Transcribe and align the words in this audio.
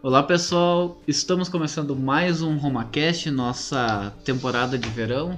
Olá 0.00 0.22
pessoal, 0.22 0.96
estamos 1.08 1.48
começando 1.48 1.96
mais 1.96 2.40
um 2.40 2.56
RomaCast, 2.56 3.32
nossa 3.32 4.14
temporada 4.24 4.78
de 4.78 4.88
verão. 4.90 5.36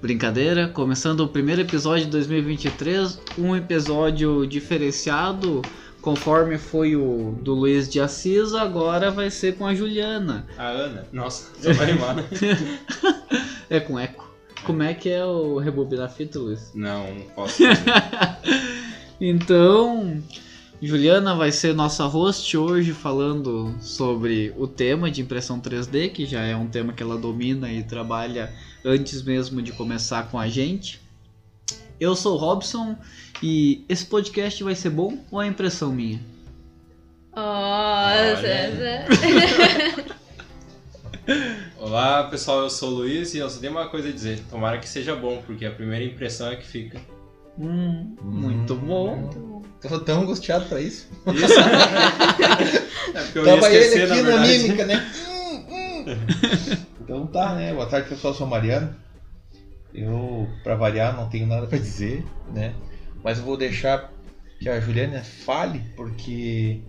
Brincadeira, 0.00 0.68
começando 0.68 1.20
o 1.20 1.28
primeiro 1.28 1.62
episódio 1.62 2.04
de 2.04 2.10
2023, 2.12 3.20
um 3.36 3.56
episódio 3.56 4.46
diferenciado, 4.46 5.60
conforme 6.00 6.56
foi 6.56 6.94
o 6.94 7.36
do 7.42 7.52
Luiz 7.52 7.90
de 7.90 8.00
Assis, 8.00 8.54
agora 8.54 9.10
vai 9.10 9.28
ser 9.28 9.56
com 9.56 9.66
a 9.66 9.74
Juliana. 9.74 10.46
A 10.56 10.68
Ana? 10.68 11.04
Nossa, 11.12 11.50
só 11.60 11.72
vai 11.72 11.90
é 13.68 13.80
com 13.80 13.98
eco. 13.98 14.32
Como 14.62 14.84
é 14.84 14.94
que 14.94 15.08
é 15.08 15.24
o 15.24 15.58
rebobinar 15.58 16.12
fita, 16.12 16.38
Luiz? 16.38 16.70
Não, 16.76 17.12
não 17.12 17.26
posso. 17.30 17.60
então, 19.20 20.22
Juliana 20.82 21.34
vai 21.34 21.52
ser 21.52 21.74
nossa 21.74 22.06
host 22.06 22.56
hoje 22.56 22.94
falando 22.94 23.74
sobre 23.82 24.54
o 24.56 24.66
tema 24.66 25.10
de 25.10 25.20
impressão 25.20 25.60
3D, 25.60 26.10
que 26.10 26.24
já 26.24 26.40
é 26.40 26.56
um 26.56 26.66
tema 26.66 26.94
que 26.94 27.02
ela 27.02 27.18
domina 27.18 27.70
e 27.70 27.82
trabalha 27.82 28.50
antes 28.82 29.22
mesmo 29.22 29.60
de 29.60 29.72
começar 29.72 30.30
com 30.30 30.38
a 30.38 30.48
gente. 30.48 30.98
Eu 32.00 32.16
sou 32.16 32.34
o 32.34 32.38
Robson 32.38 32.96
e 33.42 33.84
esse 33.90 34.06
podcast 34.06 34.64
vai 34.64 34.74
ser 34.74 34.88
bom 34.88 35.18
ou 35.30 35.42
é 35.42 35.46
impressão 35.46 35.92
minha? 35.92 36.18
Nossa! 37.36 38.40
Olá 41.78 42.24
pessoal, 42.24 42.62
eu 42.62 42.70
sou 42.70 42.90
o 42.90 42.94
Luiz 42.94 43.34
e 43.34 43.38
eu 43.38 43.50
só 43.50 43.60
tenho 43.60 43.72
uma 43.72 43.90
coisa 43.90 44.08
a 44.08 44.12
dizer. 44.12 44.42
Tomara 44.48 44.78
que 44.78 44.88
seja 44.88 45.14
bom, 45.14 45.42
porque 45.44 45.66
a 45.66 45.70
primeira 45.70 46.06
impressão 46.06 46.48
é 46.48 46.56
que 46.56 46.66
fica. 46.66 46.98
Hum, 47.58 48.16
muito 48.22 48.74
bom. 48.74 49.59
Tô 49.80 50.00
tão 50.00 50.22
angustiado 50.22 50.66
pra 50.66 50.80
isso. 50.80 51.08
Isso? 51.34 51.54
é 53.14 53.22
porque 53.22 53.38
eu 53.38 53.46
ia 53.46 53.54
Tava 53.54 53.72
esquecer, 53.72 54.02
ele 54.02 54.12
aqui 54.12 54.22
na 54.22 54.36
na, 54.36 54.46
mímica, 54.46 54.86
né? 54.86 55.12
Hum, 55.28 55.64
hum. 55.70 56.04
então 57.00 57.26
tá, 57.26 57.54
né? 57.54 57.72
Boa 57.72 57.86
tarde 57.86 58.08
pessoal, 58.08 58.34
eu 58.34 58.38
sou 58.38 58.46
o 58.46 58.50
Mariano. 58.50 58.94
Eu, 59.94 60.48
pra 60.62 60.76
variar, 60.76 61.16
não 61.16 61.28
tenho 61.28 61.46
nada 61.46 61.66
pra 61.66 61.78
dizer, 61.78 62.24
né? 62.52 62.74
Mas 63.24 63.38
eu 63.38 63.44
vou 63.44 63.56
deixar 63.56 64.12
que 64.60 64.68
a 64.68 64.78
Juliana 64.78 65.22
fale, 65.22 65.82
porque 65.96 66.80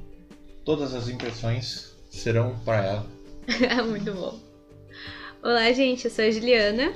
todas 0.65 0.93
as 0.93 1.07
impressões 1.07 1.95
serão 2.09 2.59
para 2.65 2.85
ela. 2.85 3.07
Muito 3.87 4.13
bom. 4.13 4.37
Olá, 5.41 5.71
gente, 5.71 6.05
eu 6.05 6.11
sou 6.11 6.25
a 6.25 6.29
Juliana 6.29 6.93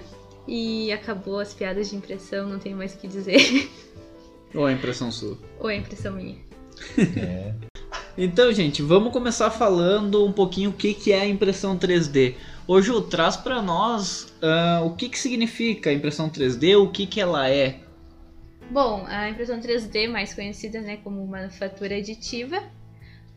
e 0.47 0.91
acabou 0.91 1.39
as 1.39 1.53
piadas 1.53 1.89
de 1.89 1.95
impressão, 1.95 2.47
não 2.47 2.59
tenho 2.59 2.77
mais 2.77 2.93
o 2.93 2.97
que 2.97 3.07
dizer. 3.07 3.71
Ou 4.55 4.67
é 4.67 4.73
impressão 4.73 5.11
sua? 5.11 5.37
Ou 5.59 5.69
é 5.69 5.75
impressão 5.75 6.13
minha? 6.13 6.37
É. 7.17 7.53
Então, 8.17 8.51
gente, 8.53 8.81
vamos 8.81 9.11
começar 9.11 9.51
falando 9.51 10.25
um 10.25 10.31
pouquinho 10.31 10.69
o 10.69 10.73
que, 10.73 10.93
que 10.93 11.11
é 11.11 11.19
a 11.19 11.27
impressão 11.27 11.77
3D. 11.77 12.35
Ô 12.65 12.81
Ju, 12.81 13.01
traz 13.01 13.35
pra 13.35 13.61
nós 13.61 14.33
ah, 14.41 14.81
o 14.85 14.95
que, 14.95 15.09
que 15.09 15.19
significa 15.19 15.89
a 15.89 15.93
impressão 15.93 16.29
3D, 16.29 16.77
o 16.81 16.89
que, 16.89 17.05
que 17.05 17.19
ela 17.19 17.49
é. 17.49 17.79
Bom, 18.71 19.03
a 19.07 19.29
impressão 19.29 19.59
3D, 19.59 20.09
mais 20.09 20.33
conhecida 20.33 20.79
né, 20.79 20.97
como 21.03 21.27
manufatura 21.27 21.97
aditiva, 21.97 22.63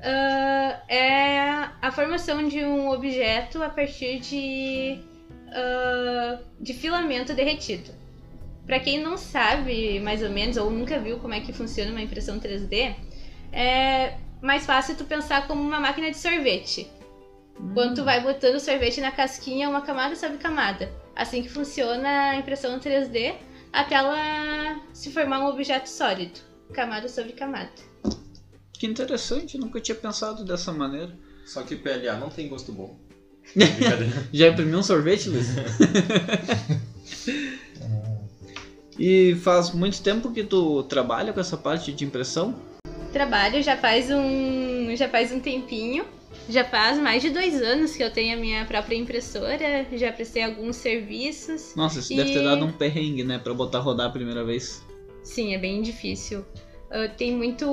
ah, 0.01 0.81
é 0.89 1.41
a 1.83 1.91
formação 1.91 2.47
de 2.47 2.65
um 2.65 2.89
objeto 2.89 3.61
a 3.61 3.69
partir 3.69 4.21
de, 4.21 5.01
ah, 5.49 6.39
de 6.61 6.73
filamento 6.73 7.35
derretido. 7.35 7.98
Para 8.69 8.79
quem 8.81 9.03
não 9.03 9.17
sabe, 9.17 9.99
mais 9.99 10.23
ou 10.23 10.29
menos, 10.29 10.59
ou 10.59 10.71
nunca 10.71 11.01
viu 11.01 11.19
como 11.19 11.33
é 11.33 11.41
que 11.41 11.55
funciona 11.55 11.91
uma 11.91 12.03
impressão 12.03 12.39
3D, 12.39 12.95
é 13.51 14.19
mais 14.43 14.67
fácil 14.67 14.95
tu 14.95 15.07
pensar 15.07 15.47
como 15.47 15.63
uma 15.63 15.81
máquina 15.81 16.11
de 16.11 16.19
sorvete. 16.19 16.87
Quando 17.73 17.95
tu 17.95 18.05
vai 18.05 18.23
botando 18.23 18.57
o 18.57 18.61
sorvete 18.61 19.01
na 19.01 19.11
casquinha, 19.11 19.71
uma 19.71 19.81
camada 19.81 20.15
sobre 20.15 20.37
camada. 20.37 20.93
Assim 21.17 21.43
que 21.43 21.49
funciona 21.49 22.33
a 22.33 22.37
impressão 22.37 22.79
3D, 22.79 23.37
até 23.73 23.95
ela 23.95 24.79
se 24.93 25.11
formar 25.11 25.41
um 25.41 25.47
objeto 25.47 25.89
sólido, 25.89 26.39
camada 26.75 27.09
sobre 27.09 27.33
camada. 27.33 27.73
Que 28.75 28.87
interessante, 28.87 29.57
nunca 29.57 29.81
tinha 29.81 29.95
pensado 29.95 30.45
dessa 30.45 30.75
maneira. 30.75 31.17
Só 31.47 31.63
que 31.63 31.75
PLA 31.75 32.19
não 32.19 32.29
tem 32.29 32.47
gosto 32.47 32.71
bom. 32.71 32.99
Já 34.31 34.49
imprimiu 34.49 34.81
um 34.81 34.83
sorvete, 34.83 35.31
Luiz? 35.31 35.49
e 38.99 39.35
faz 39.43 39.73
muito 39.73 40.03
tempo 40.03 40.31
que 40.33 40.43
tu 40.45 40.83
trabalha 40.85 41.33
com 41.33 41.41
essa 41.41 41.57
parte 41.57 41.93
de 41.93 42.05
impressão? 42.05 42.55
Trabalho 43.13 43.63
já 43.63 43.77
faz 43.77 44.11
um, 44.11 44.95
já 44.97 45.09
faz 45.09 45.33
um 45.33 45.41
tempinho. 45.41 46.05
Já 46.49 46.65
faz 46.65 46.99
mais 46.99 47.23
de 47.23 47.31
dois 47.31 47.61
anos 47.61 47.95
que 47.97 48.03
eu 48.03 48.11
tenho 48.11 48.37
a 48.37 48.41
minha 48.41 48.65
própria 48.65 48.97
impressora. 48.97 49.87
Já 49.93 50.13
prestei 50.13 50.43
alguns 50.43 50.77
serviços. 50.77 51.75
Nossa, 51.77 51.99
isso 52.01 52.13
E- 52.13 52.17
deve 52.17 52.33
ter 52.33 52.43
dado 52.43 52.65
um 52.65 52.73
perrengue, 52.73 53.25
né? 53.25 53.39
Pra 53.39 53.53
botar 53.55 53.79
rodar 53.81 54.07
a 54.09 54.11
primeira 54.11 54.45
vez. 54.45 54.83
Sim, 55.23 55.55
é 55.55 55.59
bem 55.59 55.83
difícil. 55.83 56.45
Ah, 56.91 57.09
tem 57.09 57.35
muito, 57.35 57.67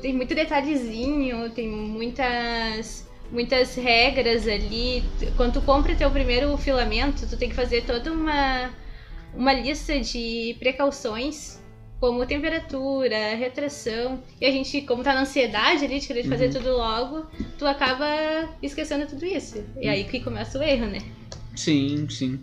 tem 0.00 0.14
muito 0.14 0.34
detalhezinho, 0.34 1.50
tem 1.50 1.68
muitas, 1.68 3.06
muitas 3.30 3.74
regras 3.74 4.46
ali. 4.48 5.04
Quando 5.36 5.54
tu 5.54 5.60
compra 5.62 5.94
teu 5.94 6.10
primeiro 6.10 6.56
filamento, 6.56 7.26
tu 7.26 7.36
tem 7.36 7.48
que 7.50 7.54
fazer 7.54 7.82
toda 7.84 8.10
uma, 8.12 8.70
uma 9.36 9.52
lista 9.52 9.98
de 10.00 10.56
precauções, 10.58 11.60
como 12.00 12.26
temperatura, 12.26 13.34
retração. 13.34 14.22
E 14.40 14.46
a 14.46 14.50
gente, 14.50 14.82
como 14.82 15.02
tá 15.02 15.14
na 15.14 15.22
ansiedade 15.22 15.84
ali 15.84 16.00
de 16.00 16.06
querer 16.06 16.24
fazer 16.24 16.50
tudo 16.50 16.70
logo, 16.70 17.26
tu 17.58 17.66
acaba 17.66 18.48
esquecendo 18.62 19.06
tudo 19.06 19.24
isso. 19.24 19.64
E 19.80 19.88
aí 19.88 20.04
que 20.04 20.20
começa 20.20 20.58
o 20.58 20.62
erro, 20.62 20.86
né? 20.86 20.98
Sim, 21.56 22.08
sim. 22.08 22.40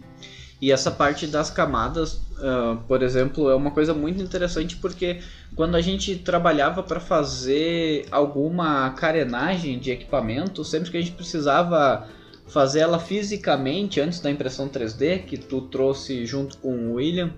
E 0.62 0.72
essa 0.72 0.91
parte 0.91 1.25
das 1.25 1.50
camadas, 1.50 2.22
ah, 2.40 2.78
por 2.88 3.02
exemplo, 3.02 3.50
é 3.50 3.56
uma 3.56 3.72
coisa 3.72 3.94
muito 3.94 4.22
interessante 4.22 4.75
porque 4.78 5.19
quando 5.56 5.75
a 5.75 5.81
gente 5.81 6.16
trabalhava 6.16 6.84
para 6.84 7.00
fazer 7.00 8.06
alguma 8.12 8.91
carenagem 8.91 9.79
de 9.79 9.91
equipamento, 9.91 10.63
sempre 10.63 10.91
que 10.91 10.97
a 10.97 11.02
gente 11.02 11.13
precisava 11.13 12.08
fazer 12.51 12.81
ela 12.81 13.00
fisicamente 13.00 14.01
antes 14.01 14.19
da 14.19 14.29
impressão 14.29 14.67
3D, 14.67 15.25
que 15.25 15.38
tu 15.38 15.62
trouxe 15.62 16.25
junto 16.25 16.57
com 16.57 16.91
o 16.91 16.94
William, 16.95 17.34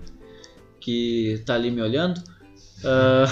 que 0.80 1.42
tá 1.46 1.54
ali 1.54 1.70
me 1.70 1.80
olhando, 1.80 2.20
ah, 2.84 3.26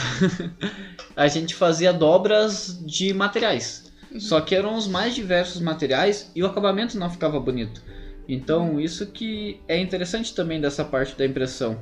a 1.16 1.26
gente 1.28 1.54
fazia 1.54 1.92
dobras 1.92 2.80
de 2.84 3.12
materiais. 3.12 3.92
Só 4.18 4.40
que 4.40 4.54
eram 4.54 4.76
os 4.76 4.86
mais 4.86 5.14
diversos 5.14 5.60
materiais 5.60 6.30
e 6.34 6.42
o 6.42 6.46
acabamento 6.46 6.98
não 6.98 7.10
ficava 7.10 7.40
bonito. 7.40 7.82
Então, 8.28 8.78
isso 8.78 9.06
que 9.06 9.60
é 9.66 9.80
interessante 9.80 10.34
também 10.34 10.60
dessa 10.60 10.84
parte 10.84 11.16
da 11.16 11.26
impressão. 11.26 11.78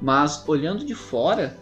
Mas 0.00 0.42
olhando 0.48 0.84
de 0.84 0.94
fora, 0.94 1.56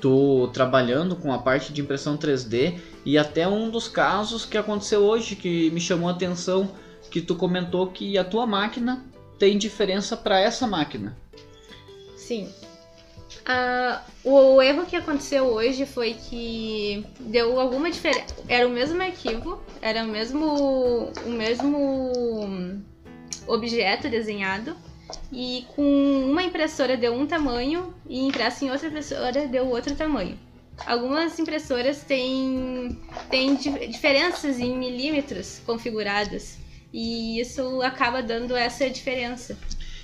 tô 0.00 0.50
trabalhando 0.52 1.16
com 1.16 1.32
a 1.32 1.38
parte 1.38 1.72
de 1.72 1.80
impressão 1.80 2.16
3D 2.16 2.78
e 3.04 3.16
até 3.16 3.48
um 3.48 3.70
dos 3.70 3.88
casos 3.88 4.44
que 4.44 4.58
aconteceu 4.58 5.00
hoje 5.00 5.36
que 5.36 5.70
me 5.70 5.80
chamou 5.80 6.08
a 6.08 6.12
atenção, 6.12 6.70
que 7.10 7.20
tu 7.20 7.34
comentou 7.34 7.88
que 7.88 8.16
a 8.16 8.24
tua 8.24 8.46
máquina 8.46 9.04
tem 9.38 9.58
diferença 9.58 10.16
para 10.16 10.38
essa 10.40 10.66
máquina. 10.66 11.16
Sim. 12.16 12.48
Ah, 13.44 14.02
o 14.22 14.60
erro 14.60 14.86
que 14.86 14.94
aconteceu 14.94 15.44
hoje 15.46 15.86
foi 15.86 16.14
que 16.14 17.04
deu 17.18 17.58
alguma 17.58 17.90
diferença. 17.90 18.34
Era 18.48 18.66
o 18.66 18.70
mesmo 18.70 19.00
arquivo, 19.02 19.60
era 19.80 20.04
o 20.04 20.08
mesmo, 20.08 21.10
o 21.26 21.30
mesmo 21.30 22.12
objeto 23.46 24.08
desenhado. 24.08 24.76
E 25.32 25.66
com 25.74 25.82
uma 26.30 26.42
impressora 26.42 26.96
deu 26.96 27.12
um 27.12 27.26
tamanho 27.26 27.92
e 28.08 28.20
impresso 28.20 28.64
em 28.64 28.70
outra 28.70 28.86
impressora 28.88 29.48
deu 29.48 29.68
outro 29.68 29.94
tamanho. 29.96 30.38
Algumas 30.86 31.38
impressoras 31.38 32.02
têm, 32.04 32.96
têm 33.28 33.54
di- 33.56 33.88
diferenças 33.88 34.58
em 34.60 34.76
milímetros 34.76 35.60
configuradas. 35.66 36.58
E 36.92 37.40
isso 37.40 37.82
acaba 37.82 38.22
dando 38.22 38.56
essa 38.56 38.88
diferença. 38.90 39.56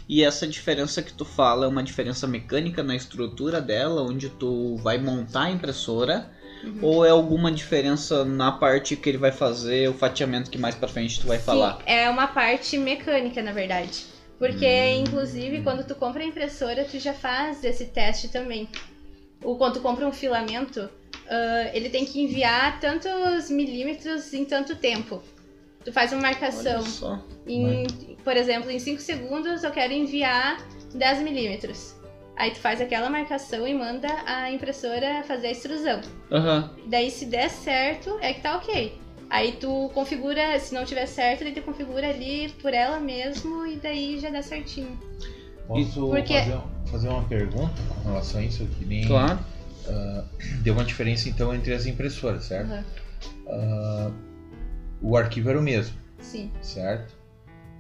E 0.09 0.23
essa 0.23 0.47
diferença 0.47 1.03
que 1.03 1.13
tu 1.13 1.25
fala 1.25 1.67
é 1.67 1.69
uma 1.69 1.83
diferença 1.83 2.27
mecânica 2.27 2.83
na 2.83 2.95
estrutura 2.95 3.61
dela, 3.61 4.03
onde 4.03 4.29
tu 4.29 4.77
vai 4.77 4.99
montar 4.99 5.45
a 5.45 5.51
impressora, 5.51 6.31
Uhum. 6.63 6.79
ou 6.83 7.05
é 7.05 7.11
alguma 7.11 7.53
diferença 7.53 8.25
na 8.25 8.51
parte 8.51 8.97
que 8.97 9.09
ele 9.09 9.19
vai 9.19 9.31
fazer 9.31 9.89
o 9.89 9.95
fatiamento 9.95 10.51
que 10.51 10.59
mais 10.59 10.75
pra 10.75 10.89
frente 10.89 11.21
tu 11.21 11.27
vai 11.27 11.39
falar? 11.39 11.77
Sim, 11.79 11.83
é 11.87 12.09
uma 12.09 12.27
parte 12.27 12.79
mecânica, 12.79 13.43
na 13.43 13.53
verdade. 13.53 14.07
Porque, 14.39 14.67
inclusive, 14.97 15.63
quando 15.63 15.87
tu 15.87 15.95
compra 15.95 16.23
a 16.23 16.27
impressora, 16.27 16.85
tu 16.85 16.99
já 16.99 17.13
faz 17.15 17.65
esse 17.65 17.87
teste 17.87 18.29
também. 18.29 18.69
Ou 19.43 19.57
quando 19.57 19.75
tu 19.75 19.81
compra 19.81 20.07
um 20.07 20.13
filamento, 20.13 20.89
ah, 21.29 21.71
ele 21.73 21.89
tem 21.89 22.05
que 22.05 22.21
enviar 22.21 22.79
tantos 22.81 23.51
milímetros 23.51 24.33
em 24.35 24.45
tanto 24.45 24.77
tempo. 24.77 25.23
Tu 25.87 25.93
faz 25.93 26.13
uma 26.13 26.21
marcação. 26.23 26.81
Olha 26.81 26.91
só. 26.91 27.25
Em, 27.47 27.87
por 28.25 28.37
exemplo, 28.37 28.69
em 28.73 28.79
5 28.81 29.01
segundos 29.01 29.63
eu 29.63 29.71
quero 29.71 29.93
enviar 29.93 30.59
10 30.93 31.23
milímetros. 31.23 31.95
Aí 32.37 32.51
tu 32.51 32.59
faz 32.59 32.81
aquela 32.81 33.09
marcação 33.09 33.67
e 33.69 33.73
manda 33.73 34.09
a 34.27 34.51
impressora 34.51 35.23
fazer 35.23 35.47
a 35.47 35.51
extrusão. 35.53 36.01
Aham. 36.33 36.71
Daí, 36.89 37.09
se 37.09 37.25
der 37.27 37.49
certo, 37.49 38.19
é 38.21 38.33
que 38.33 38.41
tá 38.41 38.57
ok. 38.57 38.99
Aí 39.31 39.53
tu 39.53 39.89
configura, 39.95 40.59
se 40.59 40.75
não 40.75 40.85
tiver 40.85 41.07
certo, 41.07 41.45
daí 41.45 41.53
tu 41.53 41.63
configura 41.63 42.09
ali 42.11 42.49
por 42.61 42.75
ela 42.75 42.99
mesmo 42.99 43.65
e 43.65 43.77
daí 43.77 44.19
já 44.19 44.29
dá 44.29 44.43
certinho. 44.43 44.99
Posso 45.69 46.09
Porque- 46.09 46.37
fazer, 46.37 46.59
fazer 46.91 47.09
uma 47.09 47.23
pergunta 47.29 47.75
com 48.03 48.09
relação 48.11 48.41
a 48.41 48.45
isso? 48.45 48.67
Que 48.79 48.85
nem, 48.85 49.07
Claro. 49.07 49.39
ah, 49.89 50.25
deu 50.63 50.75
uma 50.75 50.85
diferença 50.85 51.29
então 51.29 51.55
entre 51.55 51.73
as 51.73 51.87
impressoras, 51.87 52.45
certo? 52.45 52.73
Aham. 52.73 52.85
Ah, 53.49 54.11
o 55.01 55.17
arquivo 55.17 55.51
era 55.51 55.59
o 55.59 55.63
mesmo, 55.63 55.97
Sim. 56.19 56.51
certo? 56.61 57.15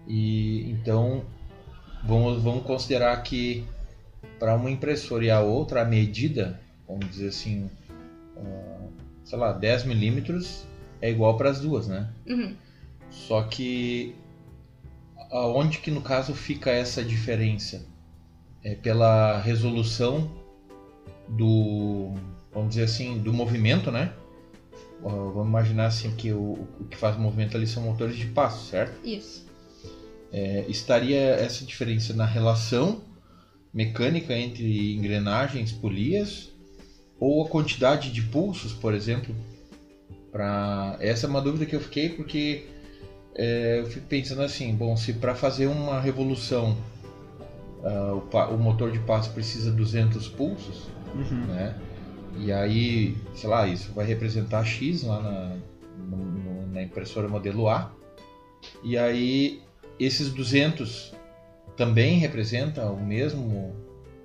E 0.06 0.70
então 0.70 1.24
vamos, 2.04 2.42
vamos 2.42 2.64
considerar 2.64 3.20
que 3.22 3.64
para 4.38 4.54
uma 4.54 4.70
impressora 4.70 5.24
e 5.24 5.30
a 5.30 5.40
outra 5.40 5.82
a 5.82 5.84
medida, 5.84 6.60
vamos 6.86 7.08
dizer 7.08 7.28
assim, 7.28 7.70
ah, 8.36 8.86
sei 9.24 9.38
lá, 9.38 9.52
10 9.52 9.84
milímetros 9.84 10.66
é 11.00 11.10
igual 11.10 11.36
para 11.36 11.50
as 11.50 11.60
duas, 11.60 11.88
né? 11.88 12.08
Uhum. 12.26 12.54
Só 13.10 13.42
que 13.42 14.14
aonde 15.30 15.78
que 15.78 15.90
no 15.90 16.00
caso 16.00 16.34
fica 16.34 16.70
essa 16.70 17.02
diferença? 17.02 17.84
É 18.62 18.74
pela 18.74 19.38
resolução 19.38 20.30
do, 21.28 22.14
vamos 22.52 22.70
dizer 22.70 22.84
assim, 22.84 23.18
do 23.18 23.32
movimento, 23.32 23.90
né? 23.90 24.12
Vamos 25.02 25.46
imaginar 25.48 25.87
assim 25.87 26.10
que 26.10 26.32
o, 26.32 26.66
o 26.81 26.84
que 26.90 26.96
faz 26.96 27.16
o 27.16 27.20
movimento 27.20 27.56
ali 27.56 27.66
são 27.66 27.82
motores 27.82 28.16
de 28.16 28.26
passo, 28.26 28.66
certo? 28.70 28.98
Isso. 29.06 29.44
É, 30.32 30.64
estaria 30.69 31.19
essa 31.19 31.64
diferença 31.64 32.12
na 32.12 32.25
relação 32.25 33.00
mecânica 33.72 34.34
entre 34.34 34.94
engrenagens, 34.94 35.70
polias 35.70 36.50
ou 37.20 37.44
a 37.44 37.48
quantidade 37.48 38.10
de 38.10 38.22
pulsos, 38.22 38.72
por 38.72 38.93
exemplo? 38.94 39.34
Pra... 40.32 40.96
Essa 40.99 41.26
é 41.26 41.28
uma 41.28 41.40
dúvida 41.40 41.66
que 41.66 41.75
eu 41.76 41.81
fiquei 41.81 42.08
porque 42.08 42.64
é, 43.34 43.78
eu 43.78 43.87
fico 43.87 44.06
pensando 44.06 44.42
assim, 44.42 44.75
bom, 44.75 44.96
se 44.96 45.12
para 45.12 45.34
fazer 45.34 45.66
uma 45.66 46.00
revolução 46.00 46.76
ah, 47.84 48.49
o, 48.50 48.54
o 48.54 48.58
motor 48.58 48.90
de 48.90 48.99
passo 48.99 49.31
precisa 49.31 49.70
200 49.70 50.26
pulsos, 50.28 50.88
Uhum. 51.14 51.46
né? 51.46 51.75
E 52.38 52.53
aí, 52.53 53.17
sei 53.35 53.49
lá, 53.49 53.67
isso 53.67 53.93
vai 53.93 54.05
representar 54.06 54.65
X 54.65 55.03
lá 55.03 55.21
na, 55.21 55.56
no- 55.99 56.67
na 56.69 56.83
impressora 56.83 57.29
modelo 57.29 57.69
A. 57.69 57.91
E 58.83 58.97
aí, 58.99 59.61
esses 59.99 60.31
200 60.31 61.12
também 61.77 62.19
representam 62.19 62.94
o 62.94 63.03
mesmo 63.05 63.75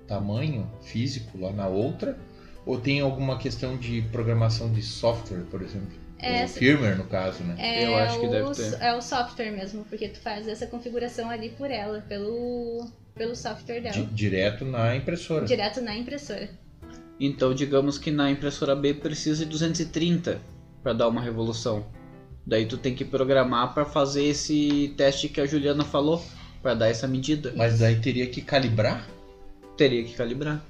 tamanho 0.06 0.70
físico 0.82 1.38
lá 1.38 1.52
na 1.52 1.66
outra? 1.66 2.18
Ou 2.64 2.78
tem 2.78 3.00
alguma 3.00 3.38
questão 3.38 3.76
de 3.76 4.02
programação 4.12 4.70
de 4.72 4.82
software, 4.82 5.42
por 5.50 5.62
exemplo? 5.62 6.02
É, 6.18 6.46
firmware, 6.46 6.96
no 6.96 7.04
caso, 7.04 7.42
né? 7.42 7.56
É 7.58 7.84
Eu 7.84 7.96
acho 7.96 8.20
que 8.20 8.26
o, 8.26 8.30
deve 8.30 8.50
ter. 8.52 8.80
É 8.80 8.94
o 8.94 9.00
software 9.02 9.50
mesmo, 9.50 9.84
porque 9.86 10.08
tu 10.08 10.20
faz 10.20 10.46
essa 10.46 10.66
configuração 10.68 11.28
ali 11.28 11.50
por 11.50 11.68
ela, 11.68 12.00
pelo, 12.08 12.86
pelo 13.16 13.34
software 13.34 13.80
dela. 13.80 13.96
Di- 14.06 14.14
direto 14.14 14.64
na 14.64 14.94
impressora. 14.94 15.44
Direto 15.44 15.80
na 15.80 15.96
impressora. 15.96 16.48
Então, 17.24 17.54
digamos 17.54 17.98
que 17.98 18.10
na 18.10 18.32
impressora 18.32 18.74
B 18.74 18.94
precisa 18.94 19.44
de 19.44 19.50
230 19.52 20.40
para 20.82 20.92
dar 20.92 21.06
uma 21.06 21.20
revolução. 21.20 21.86
Daí 22.44 22.66
tu 22.66 22.76
tem 22.76 22.96
que 22.96 23.04
programar 23.04 23.72
para 23.72 23.84
fazer 23.84 24.24
esse 24.24 24.92
teste 24.96 25.28
que 25.28 25.40
a 25.40 25.46
Juliana 25.46 25.84
falou, 25.84 26.20
para 26.60 26.74
dar 26.74 26.88
essa 26.88 27.06
medida. 27.06 27.52
Mas 27.54 27.78
daí 27.78 28.00
teria 28.00 28.26
que 28.26 28.42
calibrar? 28.42 29.08
Teria 29.76 30.02
que 30.02 30.16
calibrar. 30.16 30.60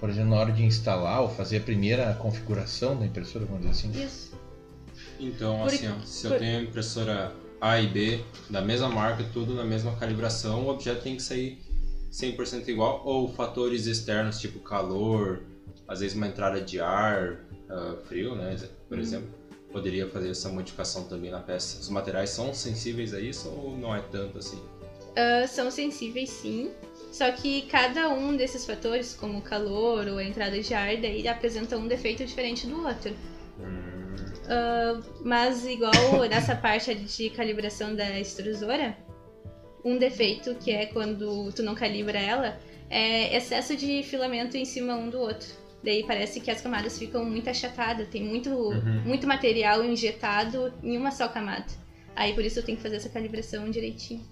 Por 0.00 0.10
exemplo, 0.10 0.30
na 0.30 0.38
hora 0.38 0.50
de 0.50 0.64
instalar 0.64 1.22
ou 1.22 1.28
fazer 1.28 1.58
a 1.58 1.60
primeira 1.60 2.14
configuração 2.14 2.98
da 2.98 3.06
impressora, 3.06 3.44
vamos 3.44 3.70
dizer 3.70 3.70
assim. 3.70 4.04
Isso. 4.04 4.32
Então, 5.20 5.60
Por- 5.60 5.72
assim, 5.72 5.86
ó, 5.86 6.04
se 6.04 6.26
eu 6.26 6.36
tenho 6.36 6.58
a 6.58 6.62
impressora 6.62 7.32
A 7.60 7.80
e 7.80 7.86
B, 7.86 8.20
da 8.48 8.60
mesma 8.60 8.88
marca, 8.88 9.24
tudo 9.32 9.54
na 9.54 9.64
mesma 9.64 9.94
calibração, 9.94 10.64
o 10.64 10.68
objeto 10.68 11.04
tem 11.04 11.14
que 11.14 11.22
sair 11.22 11.60
100% 12.10 12.66
igual, 12.66 13.02
ou 13.04 13.32
fatores 13.32 13.86
externos, 13.86 14.40
tipo 14.40 14.58
calor, 14.58 15.38
às 15.90 15.98
vezes 15.98 16.16
uma 16.16 16.26
entrada 16.28 16.60
de 16.60 16.80
ar 16.80 17.36
ah, 17.68 17.96
frio, 18.06 18.36
né, 18.36 18.56
por 18.88 18.96
Uhum. 18.96 19.02
exemplo, 19.02 19.28
poderia 19.72 20.06
fazer 20.08 20.30
essa 20.30 20.48
modificação 20.48 21.04
também 21.04 21.30
na 21.30 21.40
peça. 21.40 21.78
Os 21.78 21.88
materiais 21.88 22.30
são 22.30 22.54
sensíveis 22.54 23.12
a 23.12 23.20
isso 23.20 23.48
ou 23.48 23.76
não 23.76 23.94
é 23.94 24.00
tanto 24.00 24.38
assim? 24.38 24.60
Ah, 25.16 25.46
são 25.48 25.70
sensíveis 25.70 26.30
sim. 26.30 26.70
Só 27.10 27.28
que 27.32 27.62
cada 27.62 28.08
um 28.08 28.36
desses 28.36 28.64
fatores, 28.64 29.14
como 29.14 29.38
o 29.38 29.42
calor 29.42 30.06
ou 30.06 30.18
a 30.18 30.24
entrada 30.24 30.60
de 30.60 30.72
ar, 30.72 30.96
daí 30.96 31.26
apresenta 31.26 31.76
um 31.76 31.88
defeito 31.88 32.24
diferente 32.24 32.68
do 32.68 32.86
outro. 32.86 33.12
Hum, 33.58 35.00
Mas 35.24 35.66
igual 35.66 35.92
nessa 36.28 36.54
parte 36.54 36.94
de 36.94 37.30
calibração 37.30 37.94
da 37.96 38.18
extrusora, 38.18 38.96
um 39.84 39.98
defeito 39.98 40.54
que 40.54 40.70
é 40.70 40.86
quando 40.86 41.50
tu 41.52 41.62
não 41.64 41.74
calibra 41.74 42.18
ela 42.18 42.56
é 42.88 43.36
excesso 43.36 43.76
de 43.76 44.02
filamento 44.02 44.56
em 44.56 44.64
cima 44.64 44.94
um 44.94 45.08
do 45.08 45.18
outro. 45.20 45.48
Daí 45.82 46.04
parece 46.06 46.40
que 46.40 46.50
as 46.50 46.60
camadas 46.60 46.98
ficam 46.98 47.24
muito 47.24 47.48
achatadas, 47.48 48.08
tem 48.08 48.22
muito, 48.22 48.50
Uhum. 48.50 49.02
muito 49.04 49.26
material 49.26 49.82
injetado 49.84 50.72
em 50.82 50.96
uma 50.96 51.10
só 51.10 51.26
camada. 51.28 51.66
Aí 52.14 52.34
por 52.34 52.44
isso 52.44 52.62
tem 52.62 52.76
que 52.76 52.82
fazer 52.82 52.96
essa 52.96 53.08
calibração 53.08 53.70
direitinho. 53.70 54.22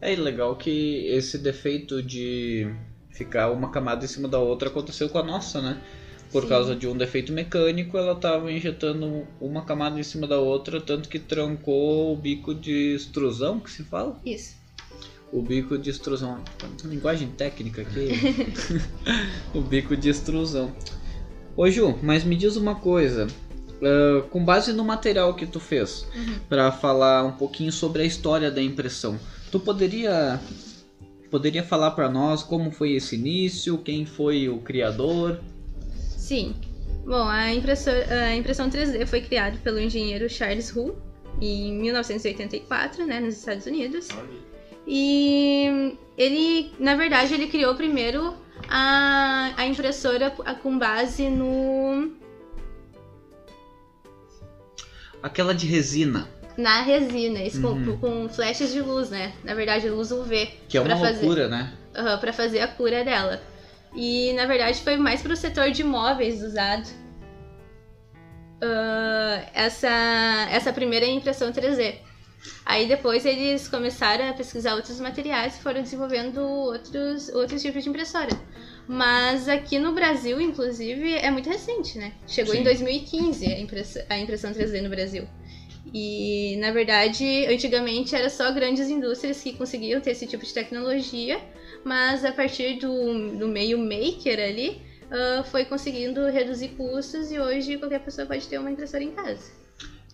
É 0.00 0.14
legal 0.16 0.56
que 0.56 1.06
esse 1.06 1.38
defeito 1.38 2.02
de 2.02 2.66
ficar 3.10 3.50
uma 3.50 3.70
camada 3.70 4.04
em 4.04 4.08
cima 4.08 4.28
da 4.28 4.38
outra 4.38 4.68
aconteceu 4.68 5.08
com 5.08 5.18
a 5.18 5.22
nossa, 5.22 5.60
né? 5.62 5.80
Por 6.30 6.42
Sim. 6.42 6.48
causa 6.48 6.74
de 6.74 6.86
um 6.88 6.96
defeito 6.96 7.32
mecânico, 7.32 7.96
ela 7.96 8.12
estava 8.12 8.50
injetando 8.50 9.26
uma 9.40 9.64
camada 9.64 10.00
em 10.00 10.02
cima 10.02 10.26
da 10.26 10.38
outra, 10.40 10.80
tanto 10.80 11.08
que 11.08 11.18
trancou 11.18 12.12
o 12.12 12.16
bico 12.16 12.54
de 12.54 12.94
extrusão, 12.94 13.60
que 13.60 13.70
se 13.70 13.84
fala? 13.84 14.18
Isso. 14.24 14.56
O 15.32 15.40
bico 15.40 15.78
de 15.78 15.90
extrusão. 15.90 16.42
Linguagem 16.84 17.28
técnica 17.28 17.82
aqui. 17.82 18.08
o 19.54 19.60
bico 19.62 19.96
de 19.96 20.10
extrusão. 20.10 20.72
Ô 21.56 21.68
Ju, 21.70 21.98
mas 22.02 22.22
me 22.24 22.36
diz 22.36 22.56
uma 22.56 22.74
coisa. 22.74 23.26
ah, 23.82 24.22
com 24.30 24.44
base 24.44 24.72
no 24.72 24.84
material 24.84 25.34
que 25.34 25.46
tu 25.46 25.58
fez, 25.58 26.06
Uhum. 26.14 26.34
para 26.48 26.70
falar 26.70 27.24
um 27.24 27.32
pouquinho 27.32 27.72
sobre 27.72 28.02
a 28.02 28.04
história 28.04 28.50
da 28.50 28.62
impressão, 28.62 29.18
tu 29.50 29.58
poderia 29.58 30.38
poderia 31.30 31.62
falar 31.62 31.92
para 31.92 32.10
nós 32.10 32.42
como 32.42 32.70
foi 32.70 32.92
esse 32.92 33.16
início, 33.16 33.78
quem 33.78 34.04
foi 34.04 34.50
o 34.50 34.58
criador? 34.58 35.40
Sim. 36.16 36.54
Bom, 37.06 37.22
a, 37.22 37.38
a 37.38 37.54
impressão 38.36 38.68
3D 38.70 39.06
foi 39.06 39.22
criada 39.22 39.56
pelo 39.64 39.80
engenheiro 39.80 40.28
Charles 40.28 40.70
Hu 40.76 40.94
em 41.40 41.72
1984, 41.80 43.06
né, 43.06 43.18
nos 43.18 43.36
Estados 43.38 43.64
Unidos. 43.66 44.08
E 44.86 45.96
ele, 46.18 46.72
na 46.78 46.94
verdade, 46.96 47.32
ele 47.34 47.46
criou 47.48 47.74
primeiro 47.74 48.34
a, 48.68 49.52
a 49.56 49.66
impressora 49.66 50.30
com 50.62 50.78
base 50.78 51.28
no 51.28 52.10
Aquela 55.22 55.54
de 55.54 55.66
resina, 55.66 56.28
na 56.56 56.82
resina, 56.82 57.40
isso 57.42 57.60
com- 57.62 57.68
Uhum. 57.68 57.96
com, 57.98 58.28
flashes 58.28 58.72
de 58.72 58.80
luz, 58.80 59.08
né? 59.08 59.32
Na 59.44 59.54
verdade, 59.54 59.88
luz 59.88 60.10
UV. 60.10 60.50
que 60.68 60.76
é 60.76 60.80
uma 60.80 60.96
fazer. 60.98 61.20
loucura, 61.24 61.48
né? 61.48 61.72
Aham, 61.94 62.18
pra 62.18 62.32
fazer 62.32 62.60
a 62.60 62.68
cura 62.68 63.04
dela. 63.04 63.40
E 63.94 64.32
na 64.32 64.46
verdade 64.46 64.80
foi 64.82 64.96
mais 64.96 65.22
pro 65.22 65.36
setor 65.36 65.70
de 65.70 65.84
móveis 65.84 66.42
usado. 66.42 66.88
Ah, 68.60 69.44
essa, 69.54 69.88
essa 70.50 70.72
primeira 70.72 71.06
impressão 71.06 71.52
3D. 71.52 71.96
Aí 72.64 72.86
depois 72.86 73.24
eles 73.24 73.68
começaram 73.68 74.28
a 74.28 74.32
pesquisar 74.32 74.74
outros 74.74 74.98
materiais 75.00 75.56
e 75.56 75.62
foram 75.62 75.82
desenvolvendo 75.82 76.40
outros, 76.40 77.28
outros 77.30 77.60
tipos 77.62 77.82
de 77.82 77.90
impressora. 77.90 78.30
Mas 78.86 79.48
aqui 79.48 79.78
no 79.78 79.92
Brasil, 79.92 80.40
inclusive, 80.40 81.14
é 81.14 81.30
muito 81.30 81.48
recente, 81.48 81.98
né? 81.98 82.12
Chegou 82.26 82.54
Sim. 82.54 82.60
em 82.60 82.64
2015 82.64 83.46
a, 83.46 83.60
impress 83.60 84.04
a 84.08 84.18
impressão 84.18 84.52
3D 84.52 84.80
no 84.80 84.88
Brasil. 84.88 85.26
E, 85.92 86.56
na 86.58 86.70
verdade, 86.70 87.46
antigamente 87.46 88.14
era 88.14 88.30
só 88.30 88.50
grandes 88.52 88.88
indústrias 88.88 89.42
que 89.42 89.52
conseguiam 89.52 90.00
ter 90.00 90.12
esse 90.12 90.26
tipo 90.26 90.44
de 90.44 90.52
tecnologia, 90.52 91.40
mas 91.84 92.24
a 92.24 92.32
partir 92.32 92.78
do, 92.78 93.36
do 93.36 93.48
meio 93.48 93.78
maker 93.78 94.38
ali, 94.38 94.80
ah, 95.12 95.44
foi 95.44 95.66
conseguindo 95.66 96.26
reduzir 96.26 96.68
custos 96.68 97.30
e 97.30 97.38
hoje 97.38 97.76
qualquer 97.76 98.00
pessoa 98.00 98.26
pode 98.26 98.48
ter 98.48 98.58
uma 98.58 98.70
impressora 98.70 99.04
em 99.04 99.10
casa. 99.10 99.61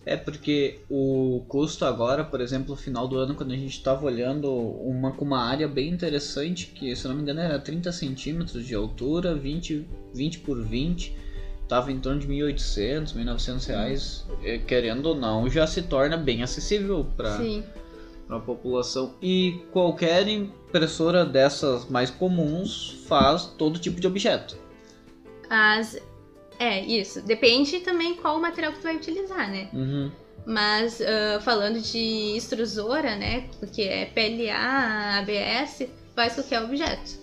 É 0.09 0.17
porque 0.17 0.79
o 0.89 1.45
custo 1.47 1.85
agora, 1.85 2.23
por 2.23 2.41
exemplo, 2.41 2.71
no 2.71 2.75
final 2.75 3.07
do 3.07 3.15
ano, 3.19 3.35
quando 3.35 3.51
a 3.51 3.55
gente 3.55 3.77
estava 3.77 4.07
olhando 4.07 4.51
uma 4.51 5.11
com 5.11 5.23
uma 5.23 5.43
área 5.43 5.67
bem 5.67 5.87
interessante, 5.87 6.65
que 6.65 6.95
se 6.95 7.07
não 7.07 7.13
me 7.13 7.21
engano 7.21 7.41
era 7.41 7.59
30 7.59 7.91
centímetros 7.91 8.65
de 8.65 8.73
altura, 8.73 9.35
20, 9.35 9.87
20 10.11 10.39
por 10.39 10.59
20, 10.63 11.15
estava 11.61 11.91
em 11.91 11.99
torno 11.99 12.19
de 12.19 12.27
1.800, 12.27 13.13
1.900 13.13 13.67
reais, 13.67 14.25
eh, 14.43 14.57
querendo 14.57 15.05
ou 15.05 15.15
não, 15.15 15.47
já 15.47 15.67
se 15.67 15.83
torna 15.83 16.17
bem 16.17 16.41
acessível 16.41 17.05
para 17.15 17.37
a 18.27 18.39
população. 18.39 19.13
E 19.21 19.61
qualquer 19.71 20.27
impressora 20.27 21.23
dessas 21.23 21.87
mais 21.87 22.09
comuns 22.09 23.05
faz 23.07 23.45
todo 23.45 23.77
tipo 23.77 24.01
de 24.01 24.07
objeto. 24.07 24.57
As, 25.51 26.01
É, 26.59 26.81
isso. 26.81 27.21
Depende 27.21 27.79
também 27.79 28.15
qual 28.15 28.39
material 28.39 28.73
que 28.73 28.79
tu 28.79 28.83
vai 28.83 28.97
utilizar, 28.97 29.49
né? 29.49 29.69
Uhum. 29.73 30.11
Mas 30.45 31.01
ah, 31.01 31.39
falando 31.39 31.79
de 31.79 32.35
extrusora, 32.35 33.15
né? 33.15 33.49
Que 33.73 33.83
é 33.83 34.05
PLA, 34.05 35.19
ABS, 35.19 35.87
faz 36.13 36.35
qualquer 36.35 36.61
objeto. 36.61 37.17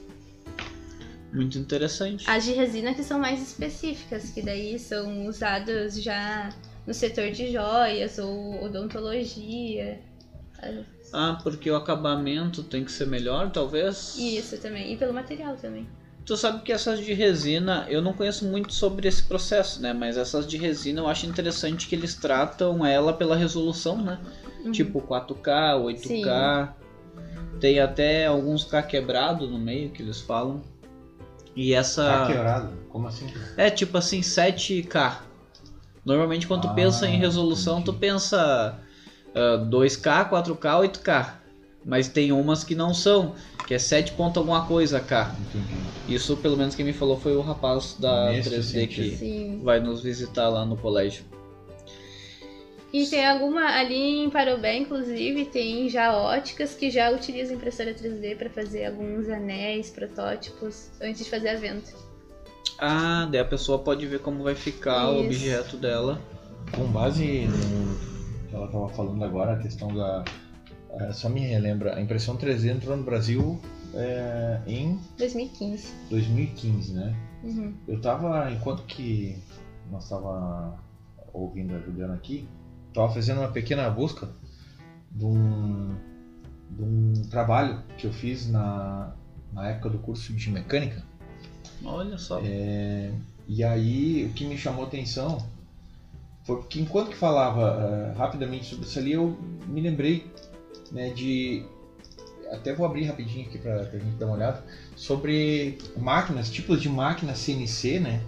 Muito 1.33 1.59
interessante. 1.59 2.25
As 2.31 2.45
de 2.45 2.53
resina 2.53 2.95
que 2.95 3.03
são 3.03 3.19
mais 3.19 3.43
específicas, 3.43 4.31
que 4.31 4.41
daí 4.41 4.79
são 4.79 5.27
usadas 5.27 6.03
já 6.03 6.49
no 6.87 6.95
setor 6.95 7.31
de 7.31 7.53
joias 7.53 8.19
ou 8.19 8.65
odontologia. 8.65 10.01
Ah, 11.13 11.39
porque 11.43 11.71
o 11.71 11.77
acabamento 11.77 12.63
tem 12.63 12.85
que 12.85 12.91
ser 12.91 13.07
melhor, 13.07 13.51
talvez? 13.51 14.17
Isso 14.17 14.57
também. 14.59 14.93
E 14.93 14.97
pelo 14.97 15.13
material 15.13 15.57
também. 15.57 15.87
Tu 16.27 16.37
sabe 16.37 16.63
que 16.63 16.73
essas 16.73 16.99
de 16.99 17.15
resina, 17.15 17.87
eu 17.89 18.03
não 18.03 18.13
conheço 18.13 18.45
muito 18.45 18.75
sobre 18.75 19.07
esse 19.07 19.23
processo, 19.23 19.81
né? 19.81 19.93
Mas 19.93 20.17
essas 20.17 20.45
de 20.45 20.57
resina 20.57 21.01
eu 21.01 21.07
acho 21.07 21.25
interessante 21.25 21.87
que 21.87 21.95
eles 21.95 22.17
tratam 22.17 22.85
ela 22.85 23.13
pela 23.13 23.37
resolução, 23.37 24.03
né? 24.03 24.19
Uhum. 24.65 24.73
Tipo 24.73 25.01
4K, 25.01 25.81
8K. 25.81 26.71
Tem 27.61 27.79
até 27.79 28.27
alguns 28.27 28.65
K 28.65 28.83
quebrado 28.83 29.47
no 29.47 29.57
meio 29.57 29.91
que 29.91 30.03
eles 30.03 30.21
falam. 30.21 30.63
E 31.55 31.73
essa. 31.73 32.05
Tá 32.05 32.27
quebrado? 32.27 32.71
Como 32.89 33.07
assim? 33.07 33.33
É 33.57 33.71
tipo 33.71 33.97
assim, 33.97 34.21
7K. 34.21 35.19
Normalmente 36.05 36.49
quando 36.49 36.63
tu 36.63 36.69
Ah, 36.69 36.75
pensa 36.75 37.07
em 37.07 37.19
resolução, 37.19 37.81
tu 37.81 37.93
entendi. 37.93 37.99
pensa 37.99 38.81
ah, 39.33 39.59
2K, 39.71 40.29
4K, 40.29 40.91
8K. 40.91 41.27
Mas 41.85 42.09
tem 42.09 42.33
umas 42.33 42.65
que 42.65 42.75
não 42.75 42.93
são, 42.93 43.37
que 43.67 43.75
é 43.75 43.79
7 43.79 44.13
ponto 44.13 44.39
alguma 44.39 44.65
coisa 44.67 45.01
K. 45.01 45.35
Entendi. 45.49 46.15
Isso 46.15 46.37
pelo 46.37 46.57
menos 46.57 46.75
quem 46.75 46.85
me 46.85 46.93
falou 46.93 47.19
foi 47.19 47.35
o 47.37 47.41
rapaz 47.41 47.97
da 47.99 48.31
Nesse 48.31 48.51
3D 48.51 48.63
sentido. 48.63 49.11
que 49.11 49.17
Sim. 49.17 49.61
vai 49.63 49.81
nos 49.81 50.03
visitar 50.03 50.49
lá 50.49 50.65
no 50.65 50.77
colégio. 50.77 51.25
E 52.93 53.05
tem 53.07 53.27
alguma 53.27 53.63
ali 53.77 54.21
em 54.25 54.31
Parobé, 54.31 54.77
inclusive, 54.77 55.45
tem 55.47 55.89
já 55.91 56.17
óticas 56.17 56.73
que 56.75 56.89
já 56.91 57.11
utilizam 57.11 57.57
impressora 57.57 57.93
3D 57.93 58.37
para 58.37 58.49
fazer 58.49 58.87
alguns 58.87 59.29
anéis, 59.29 59.91
protótipos, 59.91 60.91
antes 61.03 61.25
de 61.25 61.31
fazer 61.31 61.49
a 61.51 61.57
venda. 61.57 61.83
Ah, 62.79 63.29
daí 63.31 63.41
a 63.41 63.45
pessoa 63.45 63.79
pode 63.81 64.07
ver 64.07 64.21
como 64.21 64.45
vai 64.45 64.55
ficar 64.55 65.11
o 65.11 65.17
Isso. 65.17 65.25
objeto 65.27 65.77
dela. 65.77 66.21
Com 66.75 66.85
base 66.87 67.47
no 67.47 68.49
que 68.49 68.55
ela 68.55 68.67
estava 68.67 68.89
falando 68.91 69.23
agora, 69.25 69.53
a 69.55 69.59
questão 69.59 69.89
da. 69.89 70.25
Eh, 70.99 71.13
só 71.13 71.29
me 71.29 71.41
relembra, 71.41 71.97
a 71.97 72.01
impressão 72.01 72.37
3D 72.37 72.71
entrou 72.71 72.97
no 72.97 73.03
Brasil 73.05 73.61
eh, 73.95 74.61
em 74.67 74.99
2015. 75.19 75.93
2015, 76.11 76.93
né? 76.93 77.17
Uhum. 77.43 77.75
Eu 77.87 78.01
tava, 78.01 78.51
enquanto 78.51 78.83
que 78.85 79.39
nós 79.91 80.09
tava 80.09 80.77
ouvindo 81.33 81.75
a 81.75 81.79
Juliana 81.79 82.15
aqui, 82.15 82.49
tava 82.93 83.13
fazendo 83.13 83.41
uma 83.41 83.49
pequena 83.49 83.89
busca 83.91 84.29
de 85.11 85.25
um, 85.25 85.95
de 86.71 86.83
um 86.83 87.13
trabalho 87.31 87.83
que 87.99 88.07
eu 88.07 88.13
fiz 88.13 88.51
na, 88.51 89.13
na 89.53 89.69
época 89.69 89.91
do 89.91 89.99
curso 89.99 90.33
de 90.33 90.51
mecânica. 90.51 91.05
Olha 91.85 92.17
só. 92.19 92.41
É, 92.43 93.13
e 93.47 93.63
aí 93.63 94.25
o 94.25 94.33
que 94.33 94.47
me 94.47 94.57
chamou 94.57 94.85
a 94.85 94.89
atenção 94.89 95.39
foi 96.47 96.63
que 96.65 96.81
enquanto 96.81 97.11
que 97.11 97.17
falava 97.17 97.77
eh, 97.83 98.17
rapidamente 98.17 98.67
sobre 98.67 98.87
isso 98.87 98.99
ali, 99.01 99.13
eu 99.13 99.37
me 99.67 99.81
lembrei 99.81 100.31
né, 100.91 101.11
de. 101.11 101.65
Até 102.51 102.73
vou 102.73 102.87
abrir 102.87 103.05
rapidinho 103.05 103.47
aqui 103.47 103.59
para 103.59 103.81
a 103.81 103.85
gente 103.85 104.17
dar 104.19 104.27
uma 104.27 104.37
olhada. 104.37 104.63
Sobre 104.95 105.77
máquinas, 105.97 106.49
tipos 106.49 106.81
de 106.81 106.89
máquinas 106.89 107.39
CNC, 107.39 107.99
né? 107.99 108.21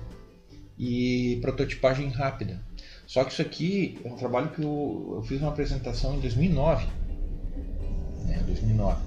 E 0.79 1.39
prototipagem 1.41 2.09
rápida. 2.09 2.61
Só 3.07 3.25
que 3.25 3.33
isso 3.33 3.43
aqui 3.43 3.99
é 4.05 4.09
um 4.09 4.17
trabalho 4.17 4.51
que 4.51 4.63
eu, 4.63 5.15
eu 5.17 5.23
fiz 5.23 5.41
uma 5.41 5.51
apresentação 5.51 6.17
em 6.17 6.21
2009. 6.21 6.87
Né, 8.27 8.43
2009. 8.47 9.01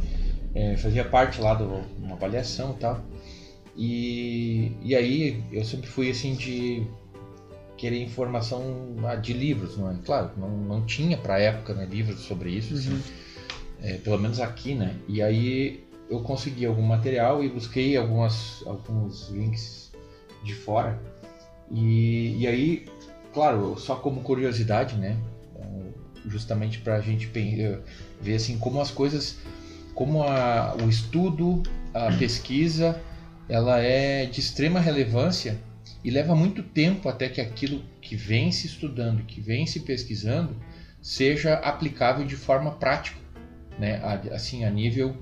É, 0.55 0.77
fazia 0.77 1.05
parte 1.05 1.39
lá 1.39 1.53
de 1.53 1.63
uma 1.63 2.13
avaliação 2.13 2.71
e 2.71 2.79
tal. 2.79 3.01
E, 3.75 4.71
e 4.81 4.95
aí 4.95 5.41
eu 5.51 5.63
sempre 5.63 5.87
fui 5.87 6.09
assim 6.09 6.35
de 6.35 6.85
querer 7.77 8.01
informação 8.01 8.95
ah, 9.05 9.15
de 9.15 9.33
livros, 9.33 9.77
não 9.77 9.89
é? 9.89 9.95
Claro, 10.05 10.31
não, 10.37 10.49
não 10.49 10.85
tinha 10.85 11.17
para 11.17 11.39
época 11.39 11.73
né, 11.73 11.85
livros 11.85 12.19
sobre 12.19 12.51
isso, 12.51 12.75
assim, 12.75 12.91
Uhum. 12.91 13.01
É, 13.81 13.93
pelo 13.95 14.17
menos 14.19 14.39
aqui, 14.39 14.75
né? 14.75 14.95
E 15.07 15.21
aí 15.21 15.83
eu 16.09 16.19
consegui 16.21 16.65
algum 16.65 16.81
material 16.81 17.43
e 17.43 17.49
busquei 17.49 17.95
algumas, 17.95 18.63
alguns 18.65 19.29
links 19.29 19.91
de 20.43 20.53
fora. 20.53 20.99
E, 21.71 22.37
e 22.37 22.47
aí, 22.47 22.85
claro, 23.33 23.77
só 23.79 23.95
como 23.95 24.21
curiosidade, 24.21 24.95
né? 24.95 25.17
Então, 25.49 25.93
Justamente 26.25 26.79
para 26.79 26.97
a 26.97 27.01
gente 27.01 27.31
eh, 27.35 27.79
ver 28.21 28.35
assim 28.35 28.57
como 28.57 28.79
as 28.79 28.91
coisas, 28.91 29.37
como 29.95 30.21
a, 30.23 30.75
o 30.75 30.89
estudo, 30.89 31.63
a 31.93 32.11
pesquisa, 32.19 33.01
ela 33.49 33.79
é 33.79 34.25
de 34.25 34.39
extrema 34.39 34.79
relevância 34.79 35.57
e 36.03 36.11
leva 36.11 36.35
muito 36.35 36.61
tempo 36.61 37.09
até 37.09 37.29
que 37.29 37.41
aquilo 37.41 37.81
que 38.01 38.15
vem 38.15 38.51
se 38.51 38.67
estudando, 38.67 39.23
que 39.23 39.39
vem 39.39 39.65
se 39.65 39.79
pesquisando, 39.79 40.55
seja 41.01 41.55
aplicável 41.55 42.25
de 42.25 42.35
forma 42.35 42.71
prática, 42.71 43.20
né? 43.81 43.99
A- 44.03 44.35
Assim, 44.35 44.63
a 44.63 44.69
nível 44.69 45.15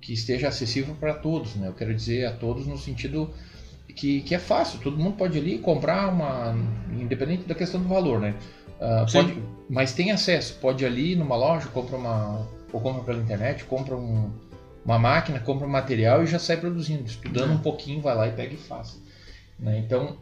que 0.00 0.12
esteja 0.12 0.48
acessível 0.48 0.94
para 0.94 1.12
todos, 1.14 1.54
né? 1.56 1.66
Eu 1.68 1.72
quero 1.74 1.94
dizer 1.94 2.26
a 2.26 2.32
todos 2.32 2.66
no 2.66 2.78
sentido 2.78 3.28
que, 3.94 4.22
que 4.22 4.34
é 4.34 4.38
fácil, 4.38 4.78
todo 4.80 4.96
mundo 4.96 5.14
pode 5.16 5.36
ir 5.38 5.40
ali 5.40 5.58
comprar 5.58 6.08
uma, 6.08 6.54
independente 6.92 7.44
da 7.46 7.54
questão 7.54 7.80
do 7.80 7.88
valor, 7.88 8.20
né? 8.20 8.34
Sim. 9.06 9.12
pode, 9.12 9.42
mas 9.68 9.92
tem 9.92 10.10
acesso, 10.10 10.54
pode 10.60 10.82
ir 10.84 10.86
ali 10.86 11.14
numa 11.14 11.36
loja, 11.36 11.68
compra 11.68 11.96
uma, 11.96 12.46
ou 12.72 12.80
compra 12.80 13.02
pela 13.02 13.18
internet, 13.20 13.64
compra 13.64 13.96
um, 13.96 14.30
uma 14.84 14.98
máquina, 14.98 15.38
compra 15.40 15.66
um 15.66 15.70
material 15.70 16.22
e 16.22 16.26
já 16.26 16.38
sai 16.38 16.56
produzindo, 16.56 17.04
estudando 17.08 17.52
um 17.52 17.58
pouquinho, 17.58 18.00
vai 18.00 18.14
lá 18.14 18.26
e 18.26 18.32
pega 18.32 18.54
e 18.54 18.56
faz. 18.58 19.00
né? 19.58 19.78
Então, 19.78 20.16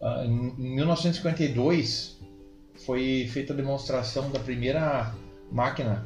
ah, 0.00 0.22
em 0.24 0.54
em 0.58 0.74
1952 0.76 2.16
foi 2.84 3.26
feita 3.32 3.52
a 3.52 3.56
demonstração 3.56 4.30
da 4.30 4.38
primeira 4.38 5.10
máquina 5.50 6.04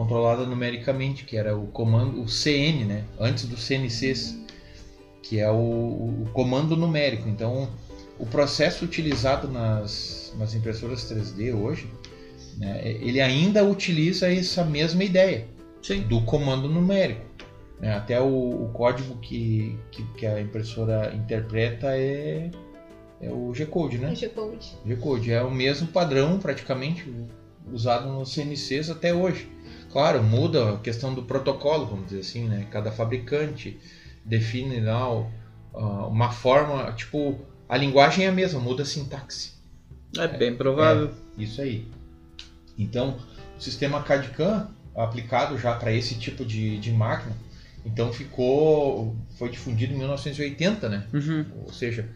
controlada 0.00 0.46
numericamente, 0.46 1.24
que 1.24 1.36
era 1.36 1.54
o 1.54 1.66
comando, 1.66 2.22
o 2.22 2.26
CN, 2.26 2.84
né? 2.86 3.04
Antes 3.18 3.44
dos 3.44 3.62
CNCs, 3.62 4.34
que 5.22 5.38
é 5.38 5.50
o, 5.50 5.54
o 5.54 6.28
comando 6.32 6.74
numérico. 6.74 7.28
Então, 7.28 7.68
o 8.18 8.24
processo 8.24 8.82
utilizado 8.82 9.46
nas, 9.46 10.34
nas 10.38 10.54
impressoras 10.54 11.02
3D 11.10 11.54
hoje, 11.54 11.86
né, 12.56 12.80
ele 12.82 13.20
ainda 13.20 13.62
utiliza 13.62 14.32
essa 14.32 14.64
mesma 14.64 15.04
ideia 15.04 15.46
Sim. 15.82 16.00
do 16.02 16.22
comando 16.22 16.66
numérico. 16.66 17.26
né? 17.78 17.94
Até 17.94 18.18
o, 18.18 18.24
o 18.64 18.70
código 18.72 19.16
que, 19.16 19.78
que, 19.90 20.02
que 20.14 20.26
a 20.26 20.40
impressora 20.40 21.14
interpreta 21.14 21.88
é, 21.94 22.50
é 23.20 23.30
o 23.30 23.52
G-Code, 23.54 23.98
né? 23.98 24.14
G-Code. 24.14 24.78
G-Code 24.86 25.30
é 25.30 25.42
o 25.42 25.50
mesmo 25.50 25.88
padrão 25.88 26.38
praticamente 26.38 27.06
usado 27.70 28.10
nos 28.10 28.32
CNCs 28.32 28.88
até 28.88 29.12
hoje. 29.12 29.46
Claro, 29.92 30.22
muda 30.22 30.74
a 30.74 30.76
questão 30.78 31.12
do 31.12 31.22
protocolo, 31.22 31.86
vamos 31.86 32.06
dizer 32.06 32.20
assim, 32.20 32.48
né? 32.48 32.66
Cada 32.70 32.92
fabricante 32.92 33.78
define 34.24 34.80
lá 34.80 35.04
ah, 35.74 36.06
uma 36.06 36.30
forma, 36.30 36.92
tipo, 36.92 37.40
a 37.68 37.76
linguagem 37.76 38.24
é 38.24 38.28
a 38.28 38.32
mesma, 38.32 38.60
muda 38.60 38.82
a 38.82 38.86
sintaxe. 38.86 39.52
É 40.16 40.26
bem 40.26 40.56
provável. 40.56 41.12
Isso 41.36 41.60
aí. 41.60 41.86
Então, 42.78 43.18
o 43.56 43.60
sistema 43.60 44.02
CAD-CAM 44.02 44.68
aplicado 44.94 45.56
já 45.58 45.74
para 45.74 45.92
esse 45.92 46.16
tipo 46.16 46.44
de, 46.44 46.78
de 46.78 46.90
máquina, 46.92 47.34
então 47.84 48.12
ficou, 48.12 49.16
foi 49.38 49.48
difundido 49.48 49.92
em 49.94 49.98
1980, 49.98 50.88
né? 50.88 51.06
Uhum. 51.12 51.46
Ou 51.64 51.72
seja, 51.72 52.08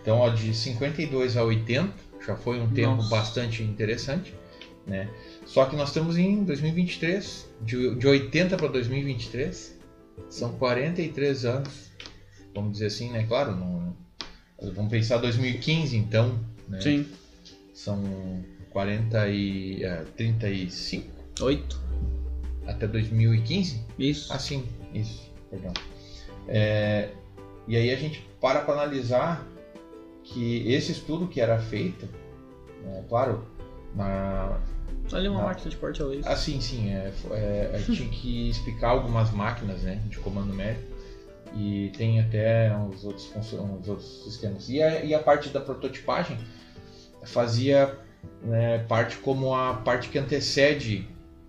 então 0.00 0.18
ó, 0.18 0.28
de 0.30 0.54
52 0.54 1.36
a 1.36 1.44
80 1.44 1.92
já 2.24 2.36
foi 2.36 2.60
um 2.60 2.68
tempo 2.70 2.96
Nossa. 2.96 3.08
bastante 3.08 3.62
interessante, 3.62 4.34
né? 4.90 5.08
Só 5.46 5.64
que 5.64 5.76
nós 5.76 5.88
estamos 5.88 6.18
em 6.18 6.44
2023, 6.44 7.48
de, 7.62 7.94
de 7.94 8.06
80 8.06 8.56
para 8.56 8.68
2023, 8.68 9.78
são 10.28 10.52
43 10.58 11.44
anos, 11.44 11.90
vamos 12.52 12.72
dizer 12.72 12.86
assim, 12.86 13.10
né? 13.10 13.24
Claro, 13.26 13.56
não, 13.56 13.96
vamos 14.74 14.90
pensar 14.90 15.18
2015 15.18 15.96
então, 15.96 16.38
né? 16.68 16.80
Sim. 16.80 17.06
São 17.72 18.44
40 18.70 19.28
e 19.28 19.82
é, 19.84 20.04
35 20.16 21.08
Oito. 21.42 21.80
até 22.66 22.86
2015? 22.86 23.82
Isso. 23.98 24.32
Ah, 24.32 24.38
sim, 24.38 24.64
isso, 24.92 25.30
perdão. 25.48 25.72
É, 26.48 27.10
e 27.68 27.76
aí 27.76 27.90
a 27.90 27.96
gente 27.96 28.28
para 28.40 28.60
para 28.60 28.74
analisar 28.74 29.46
que 30.24 30.70
esse 30.70 30.92
estudo 30.92 31.28
que 31.28 31.40
era 31.40 31.58
feito, 31.58 32.08
é, 32.86 33.02
claro, 33.08 33.44
na, 33.94 34.60
Ali 35.12 35.28
uma 35.28 35.38
Não. 35.38 35.46
máquina 35.46 35.70
de 35.70 35.76
porte 35.76 36.00
a 36.02 36.04
laser. 36.06 36.30
assim 36.30 36.60
sim, 36.60 36.90
é, 36.90 37.12
é, 37.32 37.70
é, 37.74 37.82
tinha 37.84 38.08
que 38.08 38.48
explicar 38.50 38.88
algumas 38.90 39.30
máquinas 39.30 39.82
né, 39.82 40.00
de 40.08 40.18
comando 40.18 40.48
numérico 40.48 40.82
e 41.54 41.90
tem 41.96 42.20
até 42.20 42.72
uns 42.76 43.04
outros, 43.04 43.28
uns 43.34 43.88
outros 43.88 44.24
sistemas. 44.24 44.68
E 44.68 44.80
a, 44.82 45.04
e 45.04 45.12
a 45.14 45.18
parte 45.18 45.48
da 45.48 45.60
prototipagem 45.60 46.38
fazia 47.24 47.98
né, 48.42 48.78
parte 48.88 49.16
como 49.18 49.54
a 49.54 49.74
parte 49.74 50.08
que 50.08 50.18
antecede 50.18 51.06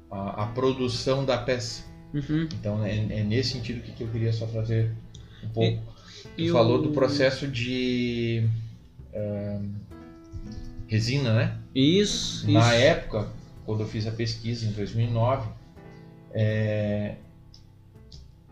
a, 0.09 0.43
a 0.43 0.45
produção 0.47 1.23
da 1.23 1.37
peça. 1.37 1.83
Uhum. 2.13 2.47
Então 2.53 2.83
é, 2.83 2.95
é 2.97 3.23
nesse 3.23 3.51
sentido 3.51 3.81
que, 3.81 4.03
eu 4.03 4.07
queria 4.07 4.33
só 4.33 4.45
trazer 4.47 4.91
um 5.43 5.49
pouco. 5.49 5.81
e 6.37 6.47
Tu 6.47 6.51
falou 6.51 6.79
o- 6.79 6.81
do 6.81 6.89
processo 6.91 7.47
de 7.47 8.43
ahn, 9.13 9.69
resina, 10.87 11.33
né? 11.33 11.57
Isso, 11.73 12.49
Na 12.51 12.59
isso. 12.75 12.83
época, 12.85 13.29
quando 13.65 13.81
eu 13.81 13.87
fiz 13.87 14.07
a 14.07 14.11
pesquisa 14.11 14.65
em 14.65 14.71
2009, 14.71 15.49
é, 16.33 17.15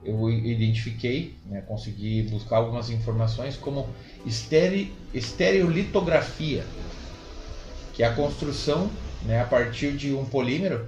eu 0.04 0.30
identifiquei, 0.30 1.36
né, 1.46 1.62
consegui 1.62 2.24
buscar 2.24 2.58
algumas 2.58 2.89
informações 2.89 3.58
como 3.58 3.88
estere, 4.25 4.94
estereolitografia, 5.13 6.63
que 7.94 8.04
é 8.04 8.08
a 8.08 8.13
construção 8.13 8.89
né, 9.25 9.42
a 9.42 9.46
partir 9.46 9.94
de 9.94 10.13
um 10.13 10.24
polímero 10.25 10.88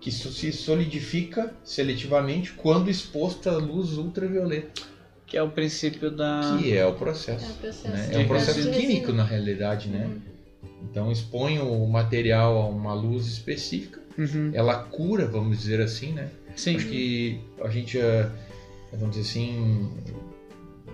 que 0.00 0.10
se 0.10 0.50
solidifica 0.52 1.52
seletivamente 1.62 2.52
quando 2.52 2.90
exposto 2.90 3.48
à 3.50 3.56
luz 3.56 3.98
ultravioleta, 3.98 4.82
Que 5.26 5.36
é 5.36 5.42
o 5.42 5.50
princípio 5.50 6.10
da. 6.10 6.40
que 6.58 6.72
é 6.76 6.84
o 6.84 6.88
É 6.88 6.90
o 6.90 6.94
processo. 6.94 7.54
processo. 7.54 7.86
né? 7.88 8.08
É 8.12 8.18
um 8.18 8.26
processo 8.26 8.70
químico, 8.70 9.12
na 9.12 9.22
realidade, 9.24 9.88
né? 9.88 10.06
Uhum. 10.06 10.20
Então 10.82 11.10
expõe 11.12 11.58
o 11.58 11.86
material 11.86 12.56
a 12.62 12.66
uma 12.68 12.94
luz 12.94 13.26
específica, 13.26 14.00
Uhum. 14.18 14.50
ela 14.52 14.74
cura, 14.84 15.26
vamos 15.26 15.58
dizer 15.60 15.80
assim, 15.80 16.12
né? 16.12 16.30
Sim. 16.56 16.76
Acho 16.76 16.88
que 16.88 17.40
a 17.62 17.68
gente, 17.68 17.98
vamos 18.92 19.16
dizer 19.16 19.28
assim, 19.30 19.90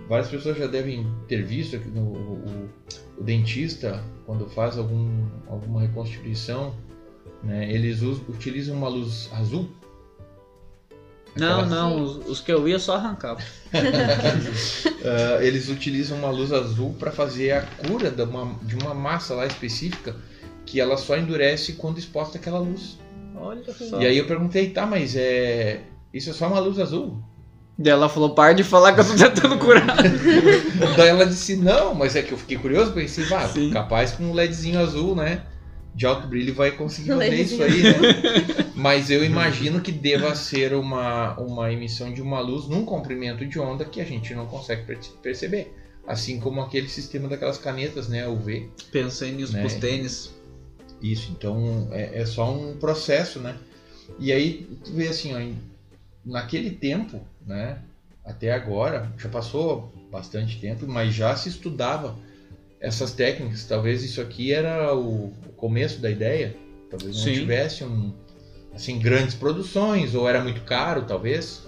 várias 0.07 0.29
pessoas 0.29 0.57
já 0.57 0.67
devem 0.67 1.05
ter 1.27 1.43
visto 1.43 1.77
que 1.79 1.89
o, 1.89 2.69
o 3.17 3.23
dentista, 3.23 4.03
quando 4.25 4.47
faz 4.47 4.77
algum, 4.77 5.25
alguma 5.47 5.81
reconstituição, 5.81 6.75
né, 7.43 7.71
eles 7.71 8.01
utilizam 8.01 8.77
uma 8.77 8.87
luz 8.87 9.29
azul. 9.33 9.69
Não, 11.39 11.61
Aquela- 11.61 11.65
não, 11.67 12.03
os, 12.03 12.25
os 12.27 12.39
que 12.41 12.51
eu 12.51 12.67
ia 12.67 12.79
só 12.79 12.95
arrancava. 12.95 13.39
Ah, 15.05 15.37
eles 15.41 15.69
utilizam 15.69 16.17
uma 16.17 16.29
luz 16.29 16.51
azul 16.51 16.93
para 16.99 17.11
fazer 17.11 17.51
a 17.51 17.61
cura 17.61 18.09
de 18.11 18.21
uma, 18.23 18.55
de 18.63 18.75
uma 18.75 18.93
massa 18.93 19.33
lá 19.35 19.45
específica 19.45 20.15
que 20.65 20.81
ela 20.81 20.97
só 20.97 21.15
endurece 21.17 21.73
quando 21.73 21.97
exposta 21.97 22.37
àquela 22.37 22.59
luz. 22.59 22.97
Olha 23.35 23.63
só. 23.73 24.01
E 24.01 24.05
aí 24.05 24.17
eu 24.17 24.25
perguntei, 24.25 24.69
tá, 24.71 24.85
mas 24.85 25.15
é 25.15 25.81
isso 26.13 26.29
é 26.29 26.33
só 26.33 26.47
uma 26.47 26.59
luz 26.59 26.77
azul? 26.79 27.21
Daí 27.77 27.93
ela 27.93 28.09
falou: 28.09 28.31
para 28.33 28.53
de 28.53 28.63
falar 28.63 28.93
que 28.93 28.99
eu 29.01 29.05
tô 29.05 29.13
tentando 29.15 29.57
curar. 29.59 29.95
Daí 30.97 31.09
ela 31.09 31.25
disse, 31.25 31.55
não, 31.55 31.93
mas 31.93 32.15
é 32.15 32.23
que 32.23 32.31
eu 32.31 32.37
fiquei 32.37 32.57
curioso, 32.57 32.91
pensei, 32.91 33.23
vá, 33.25 33.47
Sim. 33.47 33.69
capaz 33.69 34.11
com 34.11 34.23
um 34.23 34.33
LEDzinho 34.33 34.79
azul, 34.79 35.15
né? 35.15 35.43
De 35.97 36.05
alto 36.05 36.27
brilho 36.27 36.53
vai 36.53 36.71
conseguir 36.71 37.09
fazer 37.09 37.41
isso 37.41 37.63
aí, 37.63 37.81
né? 37.81 37.91
Mas 38.75 39.09
eu 39.09 39.25
imagino 39.25 39.81
que 39.81 39.91
deva 39.91 40.35
ser 40.35 40.73
uma, 40.75 41.33
uma 41.39 41.73
emissão 41.73 42.13
de 42.13 42.21
uma 42.21 42.39
luz 42.39 42.67
num 42.67 42.85
comprimento 42.85 43.43
de 43.45 43.59
onda 43.59 43.83
que 43.83 43.99
a 43.99 44.05
gente 44.05 44.33
não 44.35 44.45
consegue 44.45 44.83
perce- 44.85 45.09
perceber. 45.23 45.73
Assim 46.05 46.39
como 46.39 46.61
aquele 46.61 46.87
sistema 46.87 47.27
daquelas 47.27 47.57
canetas, 47.57 48.07
né? 48.07 48.27
UV. 48.27 48.69
Pensei 48.91 49.31
nisso 49.31 49.53
Né? 49.53 49.61
pros 49.61 49.73
tênis. 49.73 50.31
Isso, 51.01 51.31
então 51.31 51.87
é, 51.91 52.21
é 52.21 52.25
só 52.25 52.53
um 52.53 52.77
processo, 52.77 53.39
né? 53.39 53.55
E 54.19 54.31
aí 54.31 54.67
tu 54.85 54.91
vê 54.93 55.07
assim, 55.07 55.33
ó, 55.35 55.39
naquele 56.23 56.69
tempo, 56.69 57.21
né? 57.45 57.79
Até 58.23 58.51
agora, 58.51 59.11
já 59.17 59.29
passou 59.29 59.91
bastante 60.11 60.59
tempo, 60.59 60.85
mas 60.87 61.13
já 61.13 61.35
se 61.35 61.49
estudava 61.49 62.15
essas 62.79 63.11
técnicas. 63.13 63.65
Talvez 63.65 64.03
isso 64.03 64.21
aqui 64.21 64.53
era 64.53 64.93
o 64.95 65.33
começo 65.57 65.99
da 65.99 66.09
ideia. 66.09 66.55
Talvez 66.89 67.15
não 67.17 67.23
Sim. 67.23 67.33
tivesse 67.33 67.83
um, 67.83 68.13
assim 68.73 68.97
grandes 68.97 69.35
produções 69.35 70.15
ou 70.15 70.27
era 70.29 70.41
muito 70.41 70.61
caro, 70.61 71.03
talvez. 71.03 71.67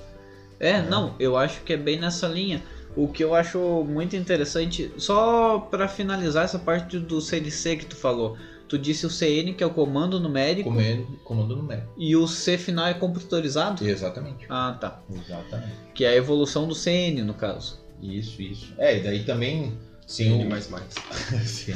É, 0.59 0.81
não, 0.81 1.15
eu 1.19 1.35
acho 1.37 1.61
que 1.61 1.73
é 1.73 1.77
bem 1.77 1.99
nessa 1.99 2.27
linha. 2.27 2.63
O 2.95 3.07
que 3.07 3.23
eu 3.23 3.35
acho 3.35 3.59
muito 3.87 4.15
interessante, 4.15 4.91
só 4.97 5.59
pra 5.59 5.87
finalizar 5.87 6.45
essa 6.45 6.59
parte 6.59 6.97
do 6.99 7.21
CNC 7.21 7.77
que 7.77 7.85
tu 7.85 7.95
falou. 7.95 8.37
Tu 8.67 8.77
disse 8.77 9.05
o 9.05 9.09
CN, 9.09 9.53
que 9.53 9.63
é 9.63 9.67
o 9.67 9.71
comando 9.71 10.19
numérico, 10.19 10.69
Comendo, 10.69 11.07
comando 11.23 11.55
numérico. 11.55 11.91
e 11.97 12.15
o 12.15 12.27
C 12.27 12.55
final 12.55 12.85
é 12.85 12.93
computadorizado? 12.93 13.83
Exatamente. 13.87 14.45
Ah, 14.47 14.77
tá. 14.79 15.01
Exatamente. 15.11 15.71
Que 15.95 16.05
é 16.05 16.09
a 16.09 16.15
evolução 16.15 16.67
do 16.67 16.75
CN, 16.75 17.23
no 17.23 17.33
caso. 17.33 17.79
Isso, 17.99 18.39
isso. 18.41 18.73
É, 18.77 18.97
e 18.97 19.01
daí 19.01 19.23
também 19.23 19.73
Sim, 20.05 20.41
Sim. 20.41 20.45
mais 20.49 20.69
mais. 20.69 20.85
Sim. 21.45 21.73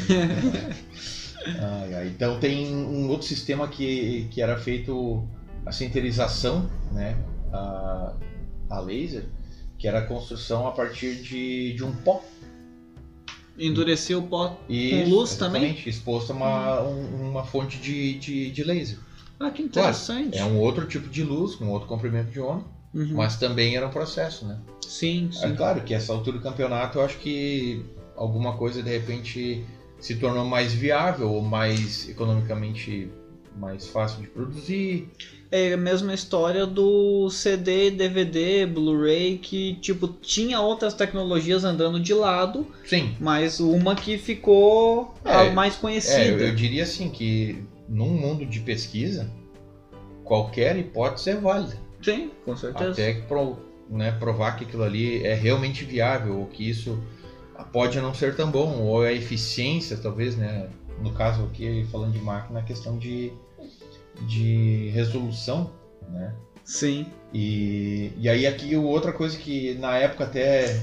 Ai, 1.59 1.93
ai. 1.93 2.07
Então 2.07 2.39
tem 2.39 2.73
um 2.75 3.09
outro 3.09 3.27
sistema 3.27 3.67
que, 3.67 4.27
que 4.31 4.41
era 4.41 4.57
feito 4.57 5.23
a 5.65 5.71
sinterização, 5.71 6.69
né? 6.91 7.17
A, 7.51 8.13
a 8.69 8.79
laser, 8.79 9.25
que 9.77 9.87
era 9.87 9.99
a 9.99 10.05
construção 10.05 10.67
a 10.67 10.71
partir 10.71 11.15
de, 11.21 11.73
de 11.73 11.83
um 11.83 11.93
pó. 11.93 12.23
Endureceu 13.57 14.19
o 14.19 14.23
pó. 14.27 14.57
E 14.67 15.03
luz 15.05 15.35
também? 15.35 15.77
exposto 15.85 16.31
a 16.31 16.35
uma, 16.35 16.81
um- 16.81 17.29
uma 17.29 17.43
fonte 17.43 17.77
de, 17.77 18.15
de, 18.15 18.49
de 18.51 18.63
laser. 18.63 18.97
Ah, 19.39 19.51
que 19.51 19.67
Claro, 19.69 19.89
interessante. 19.89 20.37
É 20.37 20.43
um 20.43 20.57
outro 20.57 20.85
tipo 20.87 21.07
de 21.09 21.23
luz, 21.23 21.55
com 21.55 21.67
outro 21.69 21.87
comprimento 21.87 22.31
de 22.31 22.39
onda, 22.39 22.63
Uhum. 22.93 23.09
mas 23.15 23.35
também 23.37 23.75
era 23.75 23.87
um 23.87 23.89
processo, 23.91 24.45
né? 24.45 24.59
Sim, 24.87 25.27
É 25.33 25.49
sim. 25.49 25.55
claro 25.55 25.81
que 25.81 25.93
essa 25.95 26.13
altura 26.13 26.37
do 26.37 26.43
campeonato 26.43 26.99
eu 26.99 27.03
acho 27.03 27.17
que 27.17 27.83
alguma 28.15 28.53
coisa 28.55 28.83
de 28.83 28.89
repente 28.91 29.63
se 30.03 30.15
tornou 30.15 30.43
mais 30.43 30.73
viável 30.73 31.31
ou 31.31 31.41
mais 31.41 32.09
economicamente 32.09 33.07
mais 33.55 33.87
fácil 33.87 34.21
de 34.21 34.27
produzir. 34.27 35.07
É 35.49 35.73
a 35.73 35.77
mesma 35.77 36.13
história 36.13 36.65
do 36.65 37.29
CD, 37.29 37.89
DVD, 37.91 38.65
Blu-ray, 38.65 39.37
que 39.37 39.75
tipo 39.75 40.07
tinha 40.07 40.59
outras 40.59 40.93
tecnologias 40.93 41.63
andando 41.63 41.99
de 42.01 42.13
lado, 42.13 42.67
Sim, 42.83 43.15
mas 43.19 43.59
uma 43.61 43.95
que 43.95 44.17
ficou 44.17 45.13
É, 45.23 45.47
a 45.49 45.51
mais 45.51 45.75
é, 45.75 45.77
eu, 45.77 45.79
conhecida. 45.81 46.43
eu 46.43 46.53
diria 46.55 46.83
assim 46.83 47.09
que 47.09 47.63
num 47.87 48.09
mundo 48.09 48.45
de 48.45 48.59
pesquisa 48.59 49.29
qualquer 50.23 50.75
hipótese 50.77 51.29
é 51.29 51.35
válida. 51.35 51.77
Sim, 52.01 52.29
com 52.43 52.57
certeza. 52.57 52.91
Até 52.91 53.13
que 53.13 53.21
pro- 53.21 53.57
né, 53.89 54.11
provar 54.11 54.57
que 54.57 54.65
aquilo 54.65 54.83
ali 54.83 55.23
é 55.23 55.33
realmente 55.33 55.85
viável 55.85 56.39
ou 56.39 56.47
que 56.47 56.67
isso 56.67 56.99
pode 57.71 57.99
não 57.99 58.13
ser 58.13 58.35
tão 58.35 58.49
bom 58.49 58.81
ou 58.81 59.01
a 59.01 59.11
eficiência 59.11 59.97
talvez, 59.97 60.35
né? 60.35 60.69
No 61.01 61.11
caso 61.11 61.43
aqui 61.45 61.85
falando 61.91 62.13
de 62.13 62.19
máquina, 62.19 62.59
a 62.59 62.63
questão 62.63 62.97
de, 62.97 63.31
de 64.27 64.89
resolução, 64.93 65.71
né? 66.09 66.33
Sim. 66.63 67.07
E, 67.33 68.11
e 68.17 68.29
aí 68.29 68.47
aqui 68.47 68.75
outra 68.75 69.11
coisa 69.11 69.37
que 69.37 69.73
na 69.75 69.97
época 69.97 70.23
até 70.23 70.81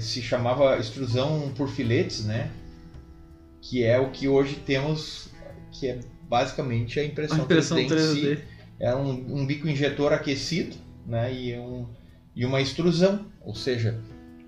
se 0.00 0.22
chamava 0.22 0.78
extrusão 0.78 1.52
por 1.56 1.68
filetes, 1.68 2.24
né? 2.24 2.50
Que 3.60 3.84
é 3.84 3.98
o 3.98 4.10
que 4.10 4.28
hoje 4.28 4.56
temos, 4.56 5.28
que 5.70 5.88
é 5.88 6.00
basicamente 6.28 6.98
a 6.98 7.02
A 7.02 7.06
impressão, 7.06 7.38
impressão 7.38 7.76
3D, 7.76 7.82
em 7.84 7.88
si. 7.88 8.26
3D. 8.26 8.38
É 8.80 8.94
um, 8.94 9.10
um 9.10 9.46
bico 9.46 9.68
injetor 9.68 10.12
aquecido, 10.12 10.76
né? 11.06 11.32
E, 11.32 11.56
um, 11.58 11.86
e 12.34 12.44
uma 12.44 12.60
extrusão, 12.60 13.26
ou 13.40 13.54
seja, 13.54 14.00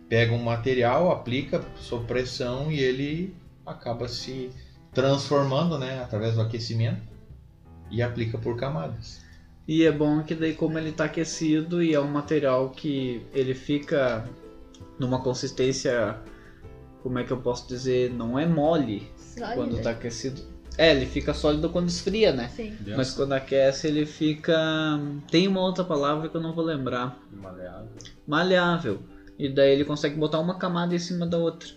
pega 0.09 0.33
um 0.33 0.43
material, 0.43 1.11
aplica 1.11 1.65
sob 1.77 2.07
pressão 2.07 2.71
e 2.71 2.79
ele 2.81 3.35
acaba 3.65 4.09
se 4.09 4.51
transformando, 4.93 5.79
né? 5.79 6.03
Através 6.03 6.35
do 6.35 6.41
aquecimento 6.41 7.03
e 7.91 8.03
aplica 8.03 8.39
por 8.39 8.57
camadas. 8.57 9.21
E 9.67 9.85
é 9.85 9.91
bom 9.91 10.23
que 10.23 10.35
daí 10.35 10.55
como 10.55 10.79
ele 10.79 10.93
tá 10.93 11.05
aquecido 11.05 11.83
e 11.83 11.93
é 11.93 12.01
um 12.01 12.09
material 12.09 12.71
que 12.71 13.27
ele 13.33 13.55
fica 13.55 14.25
numa 14.99 15.21
consistência, 15.21 16.17
como 17.03 17.19
é 17.19 17.25
que 17.25 17.33
eu 17.33 17.39
posso 17.39 17.67
dizer, 17.67 18.13
não 18.13 18.39
é 18.39 18.47
mole 18.47 19.11
Sólida. 19.17 19.55
quando 19.55 19.83
tá 19.83 19.91
aquecido. 19.91 20.41
É, 20.79 20.91
ele 20.91 21.07
fica 21.07 21.33
sólido 21.33 21.71
quando 21.71 21.89
esfria, 21.89 22.33
né? 22.33 22.49
Sim. 22.55 22.77
Mas 22.97 23.13
quando 23.13 23.33
aquece 23.33 23.87
ele 23.87 24.05
fica. 24.05 24.55
Tem 25.31 25.49
uma 25.49 25.61
outra 25.61 25.83
palavra 25.83 26.29
que 26.29 26.37
eu 26.37 26.41
não 26.41 26.55
vou 26.55 26.65
lembrar. 26.65 27.19
Maleável. 27.33 27.89
Maleável. 28.27 29.03
E 29.39 29.49
daí 29.49 29.73
ele 29.73 29.85
consegue 29.85 30.17
botar 30.17 30.41
uma 30.41 30.59
camada 30.59 30.95
em 30.95 30.99
cima 30.99 31.27
da 31.27 31.37
outra. 31.39 31.69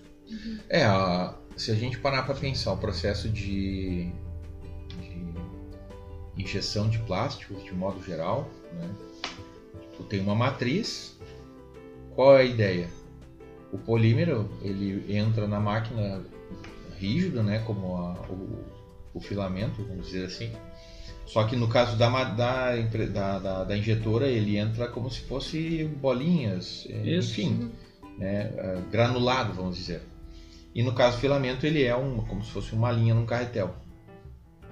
É, 0.69 0.83
a- 0.83 1.35
se 1.57 1.71
a 1.71 1.75
gente 1.75 1.97
parar 1.99 2.23
para 2.23 2.35
pensar 2.35 2.71
o 2.71 2.77
processo 2.77 3.27
de, 3.29 4.09
de 5.01 5.23
injeção 6.37 6.87
de 6.89 6.99
plásticos 6.99 7.63
de 7.63 7.73
modo 7.73 8.01
geral, 8.03 8.49
né? 8.73 8.89
Tu 9.97 10.03
tem 10.03 10.21
uma 10.21 10.35
matriz. 10.35 11.17
Qual 12.15 12.37
é 12.37 12.41
a 12.41 12.45
ideia? 12.45 12.89
O 13.73 13.77
polímero 13.77 14.49
ele 14.61 15.03
entra 15.13 15.47
na 15.47 15.59
máquina 15.59 16.23
rígido, 16.97 17.43
né? 17.43 17.59
Como 17.65 17.97
a- 17.97 18.21
o, 18.29 18.63
o 19.13 19.19
filamento, 19.19 19.83
vamos 19.83 20.05
dizer 20.07 20.25
assim. 20.25 20.51
Só 21.29 21.43
que 21.43 21.55
no 21.55 21.67
caso 21.67 21.95
da, 21.95 22.09
da, 22.25 22.75
da, 22.75 23.39
da- 23.39 23.63
da 23.63 23.77
injetora 23.77 24.27
ele 24.27 24.57
entra 24.57 24.87
como 24.87 25.09
se 25.11 25.21
fosse 25.21 25.83
bolinhas, 26.01 26.87
é, 26.89 26.97
Isso. 27.07 27.31
enfim. 27.39 27.71
né, 28.17 28.51
ah, 28.57 28.81
granulado, 28.91 29.53
vamos 29.53 29.77
dizer. 29.77 30.01
E 30.75 30.81
no 30.83 30.91
caso 30.93 31.15
do 31.17 31.21
filamento, 31.21 31.65
ele 31.65 31.83
é 31.83 31.95
um, 31.95 32.17
como 32.17 32.43
se 32.43 32.51
fosse 32.51 32.73
uma 32.73 32.91
linha 32.91 33.13
num 33.13 33.25
carretel. 33.25 33.75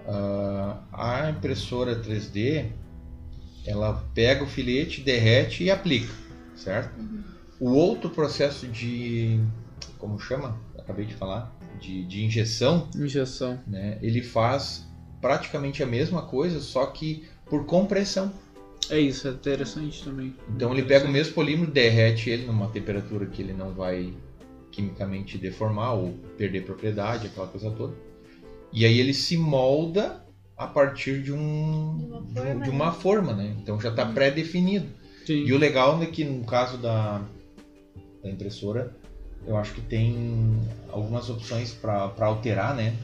Ah, 0.08 0.82
a 0.92 1.30
impressora 1.30 1.96
3D, 2.02 2.66
ela 3.66 4.04
pega 4.14 4.44
o 4.44 4.48
filete, 4.48 5.02
derrete 5.02 5.64
e 5.64 5.72
aplica, 5.72 6.12
certo? 6.56 6.92
O 7.60 7.72
outro 7.72 8.10
processo 8.10 8.68
de, 8.68 9.40
como 9.98 10.20
chama? 10.20 10.58
Acabei 10.78 11.06
de 11.06 11.14
falar, 11.14 11.52
de, 11.80 12.04
de 12.06 12.24
injeção, 12.24 12.88
Injeção. 12.96 13.60
né? 13.68 13.98
Ele 14.02 14.22
faz 14.22 14.86
praticamente 15.22 15.82
a 15.84 15.86
mesma 15.86 16.22
coisa, 16.24 16.60
só 16.60 16.86
que 16.88 17.26
por 17.46 17.66
compressão. 17.66 18.32
É 18.90 19.00
isso, 19.00 19.28
é 19.28 19.32
interessante 19.32 20.04
também. 20.04 20.34
Então 20.56 20.72
ele 20.74 20.84
pega 20.84 21.06
o 21.08 21.12
mesmo 21.12 21.34
polímero, 21.34 21.70
derrete 21.72 22.30
ele 22.30 22.46
numa 22.46 22.70
temperatura 22.70 23.26
que 23.26 23.42
ele 23.42 23.54
não 23.54 23.74
vai 23.74 24.14
quimicamente 24.72 25.38
deformar 25.38 25.94
ou 25.94 26.14
perder 26.38 26.64
propriedade, 26.64 27.28
aquela 27.28 27.48
coisa 27.48 27.70
toda. 27.72 27.94
E 28.72 28.86
aí 28.86 29.00
ele 29.00 29.14
se 29.14 29.36
molda 29.38 30.24
a 30.56 30.68
partir 30.68 31.22
de, 31.22 31.32
um, 31.34 31.98
De 31.98 32.06
uma 32.06 32.20
um- 32.20 32.28
forma, 32.34 32.54
de 32.64 32.70
né? 32.70 32.76
uma 32.76 32.92
forma, 32.92 33.34
né? 33.34 33.56
Então 33.62 33.80
já 33.80 33.90
está 33.90 34.06
pré-definido. 34.06 34.88
Sim. 35.26 35.44
E 35.46 35.52
o 35.54 35.58
legal 35.58 36.02
é 36.02 36.06
que 36.06 36.24
no 36.24 36.44
caso 36.46 36.78
da, 36.78 37.22
da 38.24 38.30
impressora, 38.30 38.96
eu 39.46 39.58
acho 39.58 39.74
que 39.74 39.82
tem 39.82 40.58
algumas 40.90 41.30
opções 41.30 41.74
para 41.74 42.12
alterar, 42.20 42.76
né? 42.76 42.96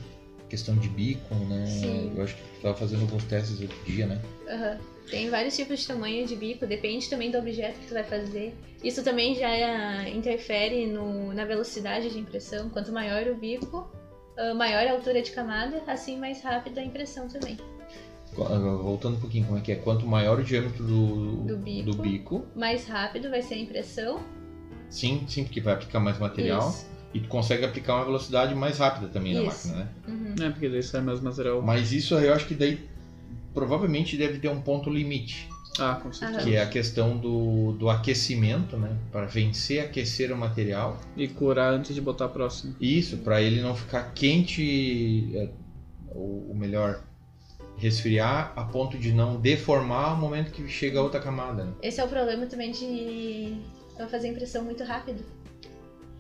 Questão 0.54 0.76
de 0.76 0.88
bico, 0.88 1.34
né? 1.34 1.66
Sim. 1.66 2.12
Eu 2.16 2.22
acho 2.24 2.36
que 2.36 2.42
tu 2.44 2.56
estava 2.58 2.76
fazendo 2.76 3.02
alguns 3.02 3.24
testes 3.24 3.60
outro 3.60 3.76
dia, 3.88 4.06
né? 4.06 4.22
Aham. 4.48 4.78
Tem 5.10 5.28
vários 5.28 5.56
tipos 5.56 5.80
de 5.80 5.88
tamanho 5.88 6.28
de 6.28 6.36
bico, 6.36 6.68
depende 6.68 7.10
também 7.10 7.32
do 7.32 7.40
objeto 7.40 7.80
que 7.80 7.88
tu 7.88 7.94
vai 7.96 8.04
fazer. 8.04 8.54
Isso 8.84 9.02
também 9.04 9.34
já 9.34 9.50
é- 9.50 10.10
interfere 10.12 10.86
no- 10.86 11.34
na 11.34 11.44
velocidade 11.44 12.08
de 12.12 12.20
impressão. 12.20 12.70
Quanto 12.70 12.92
maior 12.92 13.26
o 13.26 13.36
bico, 13.36 13.90
ah, 14.38 14.54
maior 14.54 14.86
a 14.86 14.92
altura 14.92 15.24
de 15.24 15.32
camada, 15.32 15.82
assim 15.88 16.20
mais 16.20 16.40
rápida 16.44 16.82
a 16.82 16.84
impressão 16.84 17.28
também. 17.28 17.58
Voltando 18.36 19.16
um 19.18 19.20
pouquinho, 19.20 19.46
como 19.48 19.58
é 19.58 19.62
que 19.62 19.72
é? 19.72 19.76
Quanto 19.76 20.06
maior 20.06 20.40
o 20.40 20.44
diâmetro 20.44 20.84
do, 20.86 21.38
Do 21.46 21.58
bico. 21.58 21.92
do 21.92 21.98
bico, 21.98 22.46
Mais 22.56 22.86
rápido 22.86 23.28
vai 23.32 23.42
ser 23.42 23.56
a 23.56 23.58
impressão. 23.58 24.20
sim, 24.88 25.26
sim, 25.28 25.44
porque 25.44 25.60
vai 25.60 25.74
aplicar 25.74 26.00
mais 26.00 26.20
material. 26.20 26.70
Isso. 26.70 26.93
E 27.14 27.20
tu 27.20 27.28
consegue 27.28 27.64
aplicar 27.64 27.96
uma 27.96 28.06
velocidade 28.06 28.56
mais 28.56 28.80
rápida 28.80 29.08
também 29.08 29.34
na 29.36 29.44
Isso. 29.44 29.68
máquina, 29.68 29.86
né? 29.86 29.90
Uhum. 30.08 30.46
É, 30.46 30.50
porque 30.50 30.68
daí 30.68 30.82
sai 30.82 31.02
mais 31.02 31.20
material. 31.20 31.62
Mas 31.62 31.92
isso 31.92 32.16
eu 32.16 32.34
acho 32.34 32.48
que 32.48 32.56
daí 32.56 32.80
provavelmente 33.54 34.18
deve 34.18 34.40
ter 34.40 34.48
um 34.48 34.60
ponto 34.60 34.90
limite, 34.90 35.48
Ah, 35.78 36.00
com 36.02 36.12
certeza. 36.12 36.44
que 36.44 36.56
é 36.56 36.62
a 36.62 36.68
questão 36.68 37.16
do, 37.18 37.74
do 37.74 37.88
aquecimento, 37.90 38.78
né? 38.78 38.98
Para 39.12 39.28
vencer 39.28 39.80
aquecer 39.84 40.32
o 40.32 40.38
material. 40.38 41.00
E 41.16 41.28
curar 41.28 41.72
antes 41.74 41.94
de 41.94 42.02
botar 42.02 42.26
a 42.26 42.30
próxima. 42.30 42.76
Isso, 42.82 43.18
para 43.18 43.42
ele 43.42 43.62
não 43.62 43.76
ficar 43.76 44.12
quente, 44.14 45.30
é, 45.36 45.50
ou, 46.10 46.48
ou 46.50 46.56
melhor, 46.56 47.04
resfriar 47.78 48.54
a 48.56 48.64
ponto 48.64 48.98
de 48.98 49.12
não 49.12 49.40
deformar 49.40 50.16
no 50.16 50.22
momento 50.22 50.52
que 50.52 50.68
chega 50.68 51.00
a 51.00 51.04
outra 51.04 51.20
camada. 51.20 51.66
Né? 51.66 51.74
Esse 51.84 52.02
é 52.02 52.04
o 52.04 52.08
problema 52.08 52.46
também 52.48 52.72
de 52.72 53.56
fazer 54.10 54.30
impressão 54.30 54.64
muito 54.64 54.84
rápido. 54.84 55.24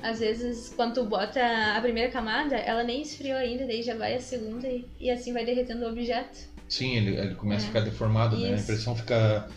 Às 0.04 0.20
vezes, 0.20 0.74
quando 0.76 0.96
tu 0.96 1.06
bota 1.06 1.39
a 1.76 1.80
primeira 1.82 2.12
camada, 2.12 2.56
ela 2.58 2.84
nem 2.84 3.02
esfriou 3.02 3.38
ainda, 3.38 3.66
daí 3.66 3.82
já 3.82 3.96
vai 3.96 4.16
a 4.16 4.20
segunda 4.20 4.68
e, 4.68 4.86
e 5.00 5.10
assim 5.10 5.32
vai 5.32 5.46
derretendo 5.46 5.86
o 5.86 5.89
objeto. 5.89 6.38
Sim, 6.68 6.98
ele, 6.98 7.16
ele 7.16 7.36
começa 7.36 7.63
É. 7.63 7.66
a 7.66 7.68
ficar 7.70 7.80
deformado, 7.82 8.38
né? 8.38 8.54
A 8.54 8.58
impressão 8.60 8.96
fica, 8.96 9.48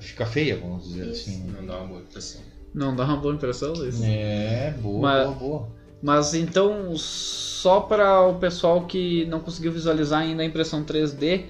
fica 0.00 0.24
feia, 0.24 0.56
vamos 0.56 0.84
dizer 0.88 1.06
Isso. 1.08 1.28
assim. 1.30 1.44
Não 1.50 1.66
dá 1.66 1.76
uma 1.78 1.86
boa 1.88 2.00
impressão. 2.00 2.40
Não 2.74 2.96
dá 2.96 3.04
uma 3.04 3.16
boa 3.18 3.34
impressão, 3.34 3.72
Luiz? 3.74 4.00
É, 4.02 4.74
boa, 4.80 5.00
Mas- 5.02 5.26
boa, 5.26 5.34
boa. 5.38 5.80
Mas 6.02 6.32
então, 6.32 6.96
só 6.96 7.80
para 7.80 8.22
o 8.26 8.38
pessoal 8.38 8.86
que 8.86 9.26
não 9.26 9.38
conseguiu 9.40 9.70
visualizar 9.70 10.22
ainda 10.22 10.42
a 10.42 10.46
impressão 10.46 10.82
3D, 10.82 11.44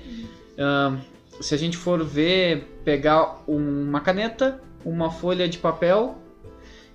ahn, 0.58 0.98
se 1.40 1.54
a 1.54 1.56
gente 1.56 1.76
for 1.76 2.04
ver, 2.04 2.64
pegar 2.84 3.44
uma 3.46 4.00
caneta, 4.00 4.60
uma 4.84 5.08
folha 5.08 5.48
de 5.48 5.56
papel 5.58 6.18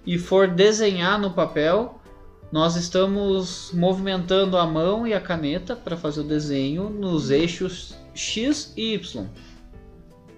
e 0.05 0.17
for 0.17 0.47
desenhar 0.47 1.19
no 1.19 1.31
papel, 1.31 1.99
nós 2.51 2.75
estamos 2.75 3.71
movimentando 3.73 4.57
a 4.57 4.65
mão 4.65 5.05
e 5.05 5.13
a 5.13 5.19
caneta 5.19 5.75
para 5.75 5.97
fazer 5.97 6.21
o 6.21 6.23
desenho 6.23 6.89
nos 6.89 7.31
eixos 7.31 7.95
X 8.13 8.73
e 8.77 8.93
Y 8.93 9.27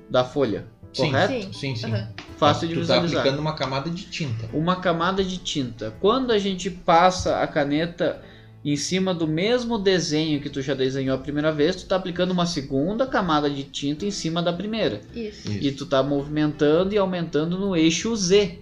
da 0.09 0.23
folha. 0.23 0.65
Sim, 0.93 1.11
Correto? 1.11 1.53
Sim, 1.53 1.75
sim. 1.75 1.85
Aham. 1.85 2.07
Fácil 2.37 2.67
de 2.67 2.75
tu 2.75 2.79
tá 2.81 2.99
visualizar 2.99 3.19
aplicando 3.19 3.39
uma 3.39 3.53
camada 3.53 3.89
de 3.89 4.03
tinta. 4.05 4.49
uma 4.53 4.75
camada 4.77 5.23
de 5.23 5.37
tinta. 5.37 5.93
Quando 5.99 6.31
a 6.31 6.39
gente 6.39 6.69
passa 6.69 7.41
a 7.41 7.47
caneta 7.47 8.21
em 8.63 8.75
cima 8.75 9.13
do 9.13 9.27
mesmo 9.27 9.77
desenho 9.77 10.41
que 10.41 10.49
tu 10.49 10.61
já 10.61 10.73
desenhou 10.73 11.15
a 11.15 11.19
primeira 11.19 11.51
vez, 11.51 11.75
tu 11.75 11.87
tá 11.87 11.95
aplicando 11.95 12.31
uma 12.31 12.45
segunda 12.45 13.05
camada 13.07 13.49
de 13.49 13.63
tinta 13.63 14.05
em 14.05 14.11
cima 14.11 14.41
da 14.41 14.53
primeira. 14.53 15.01
Isso. 15.13 15.49
Isso. 15.51 15.63
E 15.63 15.71
tu 15.71 15.85
tá 15.85 16.01
movimentando 16.03 16.93
e 16.93 16.97
aumentando 16.97 17.57
no 17.57 17.75
eixo 17.75 18.15
Z, 18.15 18.59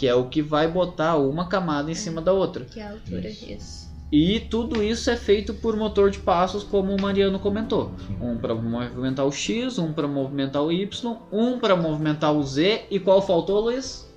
que 0.00 0.08
é 0.08 0.14
o 0.14 0.28
que 0.30 0.40
vai 0.40 0.66
botar 0.66 1.18
uma 1.18 1.46
camada 1.46 1.90
em 1.90 1.94
cima 1.94 2.22
da 2.22 2.32
outra. 2.32 2.64
Que 2.64 2.80
é 2.80 2.84
a 2.86 2.92
altura, 2.92 3.28
Isso. 3.28 3.50
isso. 3.52 3.90
E 4.10 4.40
tudo 4.40 4.82
isso 4.82 5.10
é 5.10 5.16
feito 5.16 5.52
por 5.52 5.76
motor 5.76 6.10
de 6.10 6.18
passos, 6.18 6.64
como 6.64 6.96
o 6.96 7.00
Mariano 7.00 7.38
comentou. 7.38 7.92
Um 8.18 8.38
para 8.38 8.54
movimentar 8.54 9.26
o 9.26 9.30
X, 9.30 9.78
um 9.78 9.92
para 9.92 10.08
movimentar 10.08 10.62
o 10.62 10.72
Y, 10.72 11.16
um 11.30 11.58
para 11.58 11.76
movimentar 11.76 12.34
o 12.34 12.42
Z. 12.42 12.86
E 12.90 12.98
qual 12.98 13.20
faltou, 13.20 13.60
Luiz? 13.60 14.08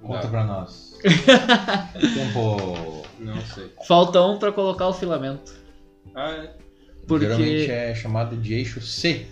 Conta 0.00 0.28
pra 0.28 0.44
nós. 0.44 0.96
Tempo. 2.14 3.02
Não 3.18 3.40
sei. 3.40 3.70
Falta 3.88 4.22
um 4.22 4.38
para 4.38 4.52
colocar 4.52 4.86
o 4.88 4.92
filamento. 4.94 5.52
Ah, 6.14 6.30
é. 6.30 6.56
Porque- 7.08 7.26
Geralmente 7.26 7.70
é 7.72 7.94
chamado 7.94 8.36
de 8.36 8.54
eixo 8.54 8.80
C. 8.80 9.26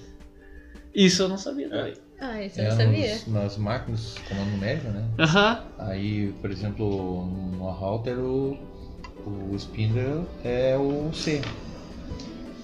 Isso 0.93 1.23
eu 1.23 1.29
não 1.29 1.39
sabia 1.39 1.69
também. 1.69 1.95
Ah, 2.21 2.43
isso 2.45 2.61
eu 2.61 2.65
É 2.67 2.69
não 2.69 2.77
sabia. 2.77 3.13
nos- 3.15 3.27
nas 3.29 3.57
máquinas 3.57 4.15
comando 4.29 4.51
numérico, 4.51 4.89
né? 4.89 5.05
Aham. 5.19 5.65
Aí, 5.79 6.33
por 6.41 6.51
exemplo, 6.51 7.25
no 7.27 7.71
router 7.71 8.19
o, 8.19 8.59
o 9.27 9.55
spindle 9.57 10.27
é 10.45 10.77
o 10.77 11.11
C. 11.15 11.41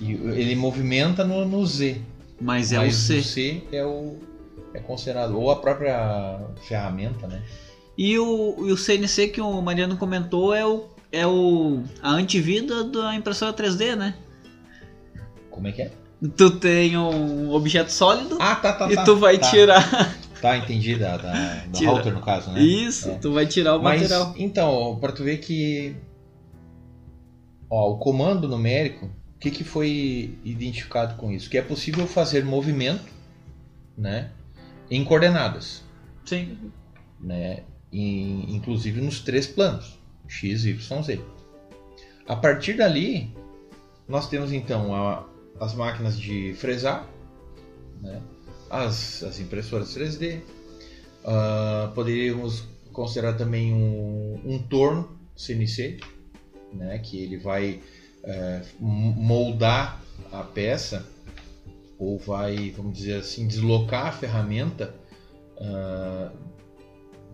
E 0.00 0.12
ele 0.12 0.54
movimenta 0.54 1.24
no, 1.24 1.44
no 1.46 1.64
Z. 1.66 2.00
Mas 2.38 2.70
é 2.72 2.78
o 2.78 2.82
mas 2.82 2.94
C. 2.96 3.18
o 3.18 3.22
C 3.22 3.62
é 3.72 3.84
o 3.84 4.16
é 4.74 4.80
considerado 4.80 5.38
ou 5.38 5.50
a 5.50 5.56
própria 5.56 6.38
ferramenta, 6.68 7.26
né? 7.26 7.42
E 7.96 8.18
o, 8.18 8.66
e 8.68 8.72
o 8.72 8.76
CNC 8.76 9.28
que 9.28 9.40
o 9.40 9.62
Mariano 9.62 9.96
comentou 9.96 10.54
é 10.54 10.66
o 10.66 10.84
é 11.10 11.26
o 11.26 11.82
a 12.02 12.10
antivida 12.10 12.84
da 12.84 13.14
impressora 13.14 13.54
3D, 13.54 13.96
né? 13.96 14.14
Como 15.50 15.66
é 15.66 15.72
que 15.72 15.80
é? 15.80 15.90
Tu 16.36 16.50
tem 16.58 16.96
um 16.96 17.50
objeto 17.52 17.90
sólido 17.92 18.38
Ah, 18.40 18.54
tá, 18.56 18.72
tá, 18.72 18.90
e 18.90 18.94
tá. 18.94 19.04
tu 19.04 19.16
vai 19.16 19.38
tá, 19.38 19.50
tirar 19.50 20.16
Tá, 20.40 20.56
entendi 20.56 20.96
da, 20.96 21.16
da, 21.16 21.32
da 21.66 21.78
router 21.90 22.12
no 22.12 22.20
caso, 22.22 22.50
né? 22.52 22.60
isso, 22.60 23.10
É. 23.10 23.14
tu 23.18 23.32
vai 23.32 23.46
tirar 23.46 23.76
o 23.76 23.82
Mas, 23.82 24.02
material. 24.02 24.34
então, 24.38 24.98
para 25.00 25.12
tu 25.12 25.22
ver 25.24 25.38
que 25.38 25.94
ó, 27.68 27.90
o 27.92 27.98
comando 27.98 28.48
numérico, 28.48 29.06
o 29.06 29.38
que, 29.38 29.50
que 29.50 29.64
foi 29.64 30.38
identificado 30.44 31.16
com 31.16 31.30
isso? 31.32 31.50
Que 31.50 31.58
é 31.58 31.62
possível 31.62 32.06
fazer 32.06 32.44
movimento, 32.44 33.04
né, 33.96 34.30
em 34.90 35.04
coordenadas, 35.04 35.82
Sim. 36.24 36.56
né, 37.20 37.62
em- 37.92 38.54
inclusive 38.54 39.00
nos 39.00 39.20
três 39.20 39.46
planos, 39.46 39.98
x, 40.28 40.64
y, 40.64 41.02
z. 41.02 41.20
A 42.28 42.36
partir 42.36 42.74
dali, 42.74 43.34
nós 44.08 44.28
temos 44.28 44.52
então 44.52 44.94
a- 44.94 45.24
as 45.60 45.74
máquinas 45.74 46.18
de 46.18 46.54
fresar, 46.54 47.08
né, 48.00 48.20
as, 48.70 49.22
as 49.22 49.38
impressoras 49.40 49.96
3D, 49.96 50.40
ah, 51.24 51.90
poderíamos 51.94 52.64
considerar 52.92 53.34
também 53.34 53.72
um, 53.72 54.40
um 54.44 54.58
torno 54.58 55.18
CNC, 55.36 55.98
né, 56.72 56.98
que 56.98 57.18
ele 57.22 57.36
vai 57.36 57.80
m- 58.80 59.14
moldar 59.16 60.00
a 60.32 60.42
peça 60.42 61.06
ou 61.98 62.18
vai, 62.18 62.70
vamos 62.76 62.96
dizer 62.98 63.18
assim, 63.20 63.46
deslocar 63.46 64.06
a 64.06 64.12
ferramenta 64.12 64.94
ah, 65.58 66.30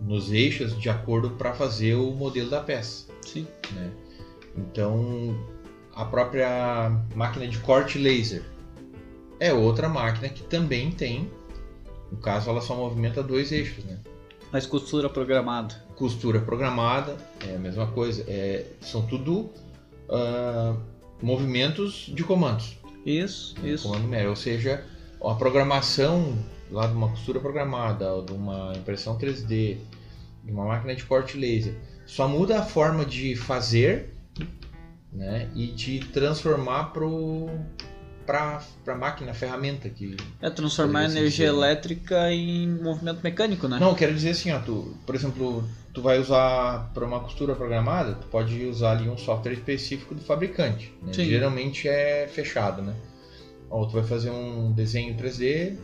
nos 0.01 0.33
eixos 0.33 0.79
de 0.79 0.89
acordo 0.91 1.31
para 1.31 1.53
fazer 1.55 1.95
o 1.95 2.11
modelo 2.13 2.51
da 2.51 2.61
peça. 2.61 3.07
Sim. 3.25 3.47
né? 3.73 3.91
Então, 4.57 5.35
a 5.95 6.05
própria 6.05 6.91
máquina 7.15 7.47
de 7.47 7.59
corte 7.59 7.99
laser 7.99 8.43
é 9.39 9.53
outra 9.53 9.89
máquina 9.89 10.29
que 10.29 10.43
também 10.45 10.91
tem, 10.91 11.31
no 12.11 12.19
caso, 12.19 12.49
ela 12.49 12.61
só 12.61 12.75
movimenta 12.77 13.23
dois 13.23 13.51
eixos, 13.51 13.85
né? 13.85 13.99
Mas 14.53 14.67
costura 14.67 15.09
programada. 15.09 15.75
Costura 15.97 16.41
programada 16.41 17.17
é 17.47 17.57
a 17.57 17.59
mesma 17.59 17.87
coisa, 17.89 18.25
é, 18.29 18.67
são 18.81 19.07
tudo 19.07 19.51
ah, 20.09 20.77
movimentos 21.23 22.11
de 22.15 22.23
comandos, 22.23 22.77
Isso, 23.05 23.55
né? 23.61 23.71
isso. 23.71 23.85
comando 23.85 24.03
numérico, 24.03 24.31
ou 24.31 24.37
seja, 24.37 24.85
a 25.25 25.35
programação 25.35 26.37
lá 26.71 26.87
de 26.87 26.95
uma 26.95 27.09
costura 27.09 27.41
programada, 27.41 28.13
ou 28.13 28.25
de 28.25 28.33
uma 28.33 28.73
impressão 28.77 29.19
3D, 29.19 29.79
de 30.45 30.51
uma 30.53 30.65
máquina 30.65 30.95
de 30.95 31.05
corte 31.05 31.37
laser. 31.37 31.75
Só 32.07 32.27
muda 32.27 32.59
a 32.59 32.63
forma 32.63 33.05
de 33.05 33.37
fazer 33.37 34.13
né, 35.13 35.51
e 35.55 35.67
de 35.67 36.01
transformar 36.07 36.85
pro 36.93 37.49
para 38.25 38.63
a 38.87 38.95
máquina, 38.95 39.35
ferramenta 39.35 39.89
que 39.89 40.17
É 40.41 40.49
transformar 40.49 41.05
energia 41.07 41.49
elétrica 41.49 42.31
em 42.33 42.69
movimento 42.69 43.21
mecânico, 43.23 43.67
né? 43.67 43.79
Não, 43.81 43.95
quero 43.95 44.15
dizer 44.15 44.31
assim, 44.31 44.53
ó, 44.53 44.61
tu, 44.61 44.97
por 45.05 45.15
exemplo, 45.15 45.65
tu 45.93 46.01
vai 46.01 46.21
usar 46.21 46.91
para 46.95 47.05
uma 47.05 47.19
costura 47.21 47.55
programada, 47.55 48.15
tu 48.15 48.27
pode 48.29 48.65
usar 48.65 48.93
ali 48.93 49.09
um 49.09 49.19
software 49.19 49.53
específico 49.53 50.15
do 50.15 50.23
fabricante. 50.23 50.95
né? 51.03 51.13
Geralmente 51.13 51.89
é 51.89 52.29
fechado, 52.29 52.81
né? 52.81 52.95
Ou 53.69 53.87
tu 53.87 53.95
vai 53.95 54.05
fazer 54.05 54.31
um 54.31 54.73
desenho 54.73 55.17
3D, 55.17 55.77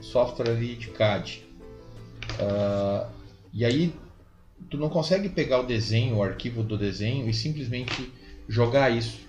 software 0.00 0.50
ali 0.50 0.74
de 0.74 0.88
CAD. 0.88 1.44
Ah, 2.40 3.08
e 3.52 3.64
aí 3.64 3.94
tu 4.70 4.76
não 4.76 4.88
consegue 4.88 5.28
pegar 5.28 5.60
o 5.60 5.66
desenho, 5.66 6.16
o 6.16 6.22
arquivo 6.22 6.62
do 6.62 6.76
desenho 6.76 7.28
e 7.28 7.32
simplesmente 7.34 8.12
jogar 8.48 8.90
isso 8.90 9.20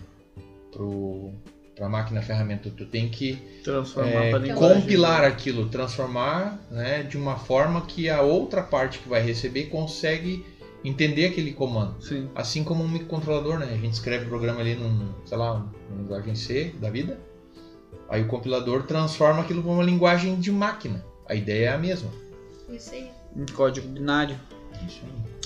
pro 0.72 1.34
para 1.78 1.86
a 1.86 1.90
máquina 1.90 2.22
ferramenta. 2.24 2.72
Tu 2.76 2.86
tem 2.88 3.08
que 3.08 3.36
Transformar 3.64 4.26
é, 4.26 4.54
compilar 4.54 5.24
aquilo, 5.24 5.70
transformar 5.70 6.60
né, 6.72 7.04
de 7.04 7.18
uma 7.18 7.38
forma 7.38 7.82
que 7.82 8.10
a 8.10 8.22
outra 8.22 8.64
parte 8.64 8.98
que 8.98 9.08
vai 9.08 9.22
receber 9.22 9.66
consegue 9.66 10.44
entender 10.84 11.28
aquele 11.28 11.54
comando. 11.54 12.02
Sim. 12.02 12.30
Assim 12.34 12.64
como 12.64 12.84
um 12.84 12.88
microcontrolador, 12.88 13.60
né? 13.60 13.68
A 13.72 13.78
gente 13.78 13.94
escreve 13.94 14.26
o 14.26 14.30
programa 14.30 14.62
ali 14.62 14.76
num, 14.76 15.10
sei 15.26 15.38
lá, 15.38 15.66
numa 15.90 16.02
linguagem 16.02 16.36
C 16.36 16.74
da 16.80 16.90
vida. 16.90 17.20
Aí 18.10 18.24
o 18.24 18.28
compilador 18.28 18.84
transforma 18.84 19.42
aquilo 19.42 19.62
para 19.62 19.72
uma 19.72 19.84
linguagem 19.84 20.40
de 20.40 20.52
máquina. 20.52 21.06
A 21.28 21.36
ideia 21.36 21.70
é 21.70 21.74
a 21.74 21.78
mesma. 21.78 22.10
Isso 22.70 22.94
aí. 22.94 23.12
Em 23.36 23.46
código 23.54 23.88
binário. 23.88 24.40
Isso 24.88 25.02
aí. 25.04 25.37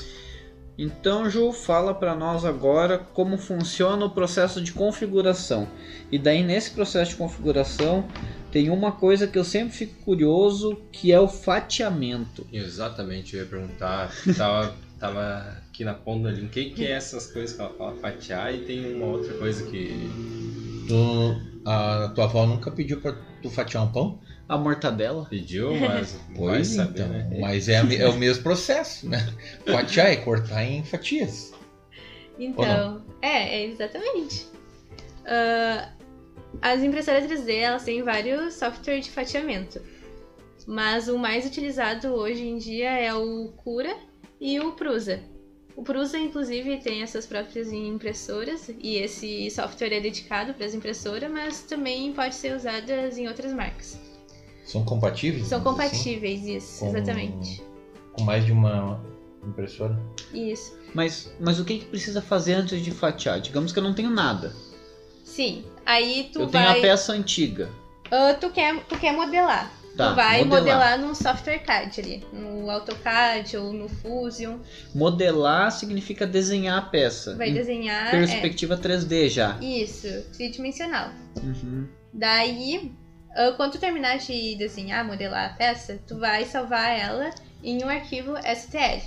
Então, 0.81 1.29
Ju, 1.29 1.51
fala 1.51 1.93
para 1.93 2.15
nós 2.15 2.43
agora 2.43 2.97
como 2.97 3.37
funciona 3.37 4.03
o 4.03 4.09
processo 4.09 4.59
de 4.59 4.73
configuração. 4.73 5.67
E 6.11 6.17
daí 6.17 6.41
nesse 6.41 6.71
processo 6.71 7.11
de 7.11 7.17
configuração 7.17 8.07
tem 8.51 8.67
uma 8.71 8.91
coisa 8.91 9.27
que 9.27 9.37
eu 9.37 9.43
sempre 9.43 9.75
fico 9.75 9.93
curioso, 10.03 10.81
que 10.91 11.11
é 11.11 11.19
o 11.19 11.27
fatiamento. 11.27 12.47
Exatamente, 12.51 13.35
eu 13.35 13.43
ia 13.43 13.47
perguntar. 13.47 14.11
Tava, 14.35 14.73
tava 14.99 15.61
aqui 15.69 15.85
na 15.85 15.93
ponta 15.93 16.23
da 16.23 16.31
língua. 16.31 16.47
O 16.47 16.51
que, 16.51 16.71
que 16.71 16.83
é 16.87 16.93
essas 16.93 17.27
coisas 17.27 17.55
que 17.55 17.61
ela 17.61 17.73
fala? 17.75 17.95
Fatiar 17.97 18.51
e 18.51 18.61
tem 18.61 18.95
uma 18.95 19.05
outra 19.05 19.35
coisa 19.35 19.63
que. 19.69 20.09
Tu, 20.87 21.41
a 21.63 22.11
tua 22.15 22.23
avó 22.23 22.47
nunca 22.47 22.71
pediu 22.71 22.99
para 22.99 23.15
tu 23.43 23.51
fatiar 23.51 23.83
um 23.83 23.91
pão? 23.91 24.19
A 24.51 24.57
mortadela. 24.57 25.25
Pediu, 25.29 25.73
mas 25.79 26.19
vai 26.35 26.65
saber, 26.65 26.99
então. 26.99 27.07
né? 27.07 27.37
Mas 27.39 27.69
é, 27.69 27.75
é 27.75 28.09
o 28.09 28.17
mesmo 28.17 28.43
processo, 28.43 29.07
né? 29.07 29.33
Fatiar 29.65 30.07
é 30.07 30.17
cortar 30.17 30.65
em 30.65 30.83
fatias. 30.83 31.53
Então, 32.37 33.01
é, 33.21 33.61
é 33.61 33.65
exatamente. 33.65 34.47
Ah, 35.25 35.89
as 36.61 36.83
impressoras 36.83 37.23
3D 37.23 37.59
elas 37.59 37.83
têm 37.83 38.03
vários 38.03 38.55
softwares 38.55 39.05
de 39.05 39.11
fatiamento, 39.11 39.81
mas 40.67 41.07
o 41.07 41.17
mais 41.17 41.45
utilizado 41.45 42.09
hoje 42.09 42.45
em 42.45 42.57
dia 42.57 42.89
é 42.89 43.13
o 43.13 43.53
Cura 43.63 43.95
e 44.39 44.59
o 44.59 44.73
Prusa. 44.73 45.21
O 45.77 45.83
Prusa, 45.83 46.17
inclusive, 46.19 46.77
tem 46.81 47.01
essas 47.01 47.25
próprias 47.25 47.71
impressoras 47.71 48.69
e 48.79 48.97
esse 48.97 49.49
software 49.49 49.93
é 49.93 50.01
dedicado 50.01 50.53
para 50.53 50.65
as 50.65 50.73
impressoras, 50.73 51.31
mas 51.31 51.61
também 51.61 52.11
pode 52.11 52.35
ser 52.35 52.53
usado 52.53 52.91
em 52.91 53.29
outras 53.29 53.53
marcas. 53.53 54.10
São 54.63 54.83
compatíveis? 54.85 55.47
São 55.47 55.57
assim? 55.59 55.67
compatíveis, 55.67 56.45
isso, 56.45 56.79
Com- 56.79 56.95
exatamente. 56.95 57.63
Com 58.13 58.23
mais 58.23 58.45
de 58.45 58.51
uma 58.51 59.01
impressora? 59.45 59.99
Isso. 60.33 60.77
Mas, 60.93 61.31
mas 61.39 61.59
o 61.59 61.65
que, 61.65 61.79
que 61.79 61.85
precisa 61.85 62.21
fazer 62.21 62.53
antes 62.53 62.81
de 62.81 62.91
fatiar? 62.91 63.39
Digamos 63.39 63.71
que 63.71 63.79
eu 63.79 63.83
não 63.83 63.93
tenho 63.93 64.09
nada. 64.09 64.53
Sim. 65.23 65.63
Aí 65.85 66.29
tu 66.31 66.41
eu 66.41 66.47
tenho 66.47 66.65
vai. 66.65 66.77
a 66.79 66.81
peça 66.81 67.13
antiga. 67.13 67.69
Ah, 68.11 68.33
tu, 68.33 68.49
quer, 68.49 68.83
tu 68.85 68.97
quer 68.99 69.13
modelar. 69.13 69.71
Tá, 69.95 70.09
tu 70.09 70.15
vai 70.15 70.43
modelar. 70.43 70.61
modelar. 70.61 70.99
num 70.99 71.13
software 71.13 71.59
CAD 71.59 72.01
ali, 72.01 72.23
no 72.31 72.69
AutoCAD 72.69 73.57
ou 73.57 73.73
no 73.73 73.89
Fusion. 73.89 74.57
Modelar 74.95 75.71
significa 75.71 76.25
desenhar 76.25 76.77
a 76.77 76.81
peça. 76.81 77.35
Vai 77.35 77.51
desenhar. 77.51 78.09
perspectiva 78.11 78.77
3D 78.77 79.29
já. 79.29 79.57
É, 79.61 79.65
isso, 79.65 80.07
tridimensional. 80.33 81.09
Uhum. 81.43 81.87
Daí, 82.13 82.91
quando 83.57 83.73
tu 83.73 83.79
terminar 83.79 84.17
de 84.17 84.55
desenhar, 84.55 85.05
modelar 85.05 85.51
a 85.51 85.53
peça, 85.53 85.99
tu 86.07 86.17
vai 86.19 86.45
salvar 86.45 86.97
ela 86.97 87.29
em 87.63 87.83
um 87.83 87.89
arquivo 87.89 88.33
STL. 88.37 89.01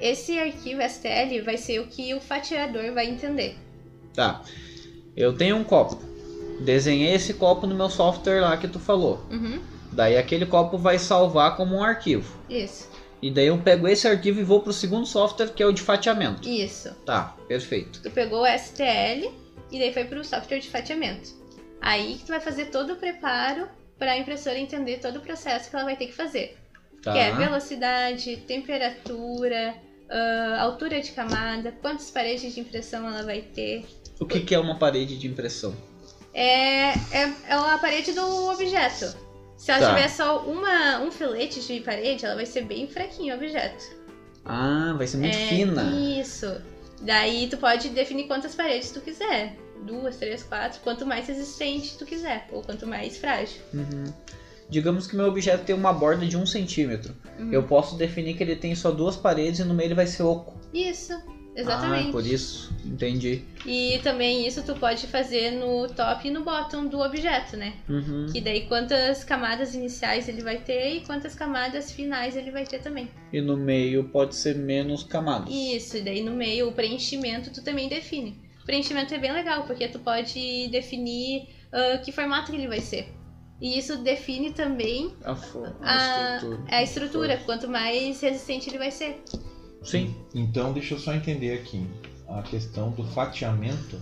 Esse 0.00 0.38
arquivo 0.38 0.80
STL 0.82 1.42
vai 1.44 1.56
ser 1.56 1.80
o 1.80 1.86
que 1.86 2.12
o 2.14 2.20
fatiador 2.20 2.92
vai 2.92 3.06
entender. 3.08 3.56
Tá. 4.12 4.42
Eu 5.16 5.36
tenho 5.36 5.56
um 5.56 5.64
copo. 5.64 6.00
Desenhei 6.60 7.14
esse 7.14 7.34
copo 7.34 7.66
no 7.66 7.74
meu 7.74 7.88
software 7.88 8.40
lá 8.40 8.56
que 8.56 8.68
tu 8.68 8.78
falou. 8.78 9.24
Uhum, 9.30 9.60
Daí 9.92 10.16
aquele 10.16 10.46
copo 10.46 10.76
vai 10.76 10.98
salvar 10.98 11.56
como 11.56 11.76
um 11.76 11.82
arquivo. 11.82 12.36
isso, 12.50 12.88
E 13.22 13.30
daí 13.30 13.46
eu 13.46 13.58
pego 13.58 13.86
esse 13.86 14.06
arquivo 14.08 14.40
e 14.40 14.44
vou 14.44 14.60
pro 14.60 14.72
segundo 14.72 15.06
software 15.06 15.48
que 15.48 15.62
é 15.62 15.66
o 15.66 15.72
de 15.72 15.82
fatiamento. 15.82 16.48
isso. 16.48 16.90
Tá, 17.06 17.36
perfeito. 17.46 18.00
Tu 18.02 18.10
pegou 18.10 18.42
o 18.42 18.46
STL 18.58 19.30
e 19.70 19.78
daí 19.78 19.92
foi 19.92 20.04
pro 20.04 20.24
software 20.24 20.58
de 20.58 20.68
fatiamento. 20.68 21.30
Aí 21.86 22.14
que 22.16 22.24
tu 22.24 22.28
vai 22.28 22.40
fazer 22.40 22.66
todo 22.66 22.94
o 22.94 22.96
preparo 22.96 23.68
para 23.98 24.12
a 24.12 24.18
impressora 24.18 24.58
entender 24.58 25.00
todo 25.00 25.16
o 25.16 25.20
processo 25.20 25.68
que 25.68 25.76
ela 25.76 25.84
vai 25.84 25.96
ter 25.96 26.06
que 26.06 26.14
fazer. 26.14 26.56
Tá. 27.02 27.12
Que 27.12 27.18
é 27.18 27.32
velocidade, 27.32 28.38
temperatura, 28.38 29.74
ah, 30.08 30.62
altura 30.62 31.00
de 31.02 31.12
camada, 31.12 31.72
quantas 31.82 32.10
paredes 32.10 32.54
de 32.54 32.60
impressão 32.60 33.06
ela 33.06 33.22
vai 33.22 33.42
ter. 33.42 33.84
O 34.18 34.24
que, 34.24 34.40
que 34.40 34.54
é 34.54 34.58
uma 34.58 34.78
parede 34.78 35.18
de 35.18 35.26
impressão? 35.28 35.76
É, 36.32 36.92
é, 37.12 37.32
é 37.48 37.52
a 37.52 37.78
parede 37.78 38.12
do 38.12 38.50
objeto. 38.50 39.14
Se 39.56 39.70
ela 39.70 39.80
Tá. 39.80 39.94
tiver 39.94 40.08
só 40.08 40.40
uma, 40.46 41.00
um 41.00 41.10
filete 41.10 41.60
de 41.60 41.80
parede, 41.80 42.24
ela 42.24 42.34
vai 42.34 42.46
ser 42.46 42.62
bem 42.62 42.88
fraquinho 42.88 43.34
o 43.34 43.36
objeto. 43.36 43.84
Ah, 44.44 44.94
vai 44.96 45.06
ser 45.06 45.18
muito 45.18 45.36
É, 45.36 45.46
fina. 45.48 45.82
Isso. 46.20 46.60
Daí 47.02 47.46
tu 47.48 47.56
pode 47.58 47.90
definir 47.90 48.26
quantas 48.26 48.54
paredes 48.54 48.90
tu 48.90 49.00
quiser. 49.00 49.56
Duas, 49.84 50.16
três, 50.16 50.42
quatro. 50.42 50.80
Quanto 50.80 51.06
mais 51.06 51.26
resistente 51.26 51.96
tu 51.98 52.04
quiser. 52.04 52.48
Ou 52.50 52.62
quanto 52.62 52.86
mais 52.86 53.16
frágil. 53.16 53.60
Uhum. 53.72 54.12
Digamos 54.68 55.06
que 55.06 55.14
meu 55.14 55.26
objeto 55.26 55.64
tem 55.64 55.74
uma 55.74 55.92
borda 55.92 56.26
de 56.26 56.36
um 56.36 56.46
centímetro. 56.46 57.14
Uhum. 57.38 57.52
Eu 57.52 57.62
posso 57.62 57.96
definir 57.96 58.34
que 58.34 58.42
ele 58.42 58.56
tem 58.56 58.74
só 58.74 58.90
duas 58.90 59.16
paredes 59.16 59.60
e 59.60 59.64
no 59.64 59.74
meio 59.74 59.88
ele 59.88 59.94
vai 59.94 60.06
ser 60.06 60.22
oco. 60.22 60.58
Isso. 60.72 61.12
Exatamente. 61.56 62.08
Ah, 62.08 62.12
por 62.12 62.26
isso. 62.26 62.74
Entendi. 62.84 63.42
E 63.64 64.00
também 64.02 64.46
isso 64.46 64.62
tu 64.64 64.74
pode 64.74 65.06
fazer 65.06 65.52
no 65.52 65.86
top 65.88 66.26
e 66.26 66.30
no 66.30 66.42
bottom 66.42 66.86
do 66.86 67.00
objeto, 67.00 67.56
né? 67.56 67.74
Uhum. 67.88 68.26
Que 68.32 68.40
daí 68.40 68.66
quantas 68.66 69.22
camadas 69.22 69.74
iniciais 69.74 70.28
ele 70.28 70.42
vai 70.42 70.58
ter 70.58 70.96
e 70.96 71.00
quantas 71.02 71.34
camadas 71.34 71.92
finais 71.92 72.36
ele 72.36 72.50
vai 72.50 72.64
ter 72.64 72.80
também. 72.80 73.08
E 73.32 73.40
no 73.40 73.56
meio 73.56 74.04
pode 74.04 74.34
ser 74.34 74.56
menos 74.56 75.04
camadas. 75.04 75.48
Isso, 75.48 75.96
e 75.96 76.02
daí 76.02 76.22
no 76.22 76.32
meio 76.32 76.68
o 76.68 76.72
preenchimento 76.72 77.50
tu 77.52 77.62
também 77.62 77.88
define. 77.88 78.42
O 78.64 78.66
preenchimento 78.66 79.12
é 79.12 79.18
bem 79.18 79.30
legal, 79.30 79.64
porque 79.64 79.86
tu 79.88 79.98
pode 79.98 80.68
definir 80.68 81.46
ah, 81.70 81.98
que 81.98 82.10
formato 82.10 82.50
que 82.50 82.56
ele 82.56 82.66
vai 82.66 82.80
ser. 82.80 83.12
E 83.60 83.78
isso 83.78 83.98
define 83.98 84.52
também 84.52 85.14
A, 85.22 85.32
a 85.32 85.34
a, 85.82 86.36
estrutura. 86.36 86.64
a 86.68 86.82
estrutura, 86.82 87.36
quanto 87.44 87.68
mais 87.68 88.22
resistente 88.22 88.70
ele 88.70 88.78
vai 88.78 88.90
ser. 88.90 89.22
Sim. 89.82 90.14
Então, 90.34 90.72
deixa 90.72 90.94
eu 90.94 90.98
só 90.98 91.12
entender 91.12 91.52
aqui. 91.52 91.86
A 92.26 92.40
questão 92.42 92.90
do 92.90 93.04
fatiamento, 93.04 94.00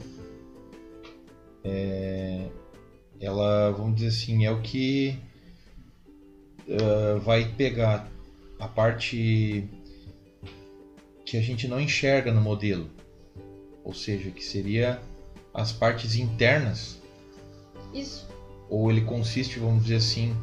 é, 1.65 2.47
ela, 3.21 3.73
vamos 3.73 3.97
dizer 3.97 4.09
assim, 4.09 4.47
é 4.47 4.51
o 4.53 4.63
que 4.63 5.19
ah, 6.71 7.19
vai 7.19 7.47
pegar 7.57 8.09
a 8.61 8.69
parte 8.69 9.69
que 11.27 11.37
a 11.37 11.41
gente 11.43 11.67
não 11.67 11.81
enxerga 11.81 12.33
no 12.33 12.41
modelo. 12.41 12.89
Ou 13.85 13.93
seja, 13.95 14.31
que 14.31 14.45
seria 14.45 15.01
as 15.53 15.73
partes 15.73 16.17
internas 16.17 17.01
Isso. 17.93 18.27
ou 18.71 18.91
ele 18.91 19.03
consiste, 19.03 19.59
vamos 19.59 19.83
dizer 19.85 19.97
assim, 19.97 20.35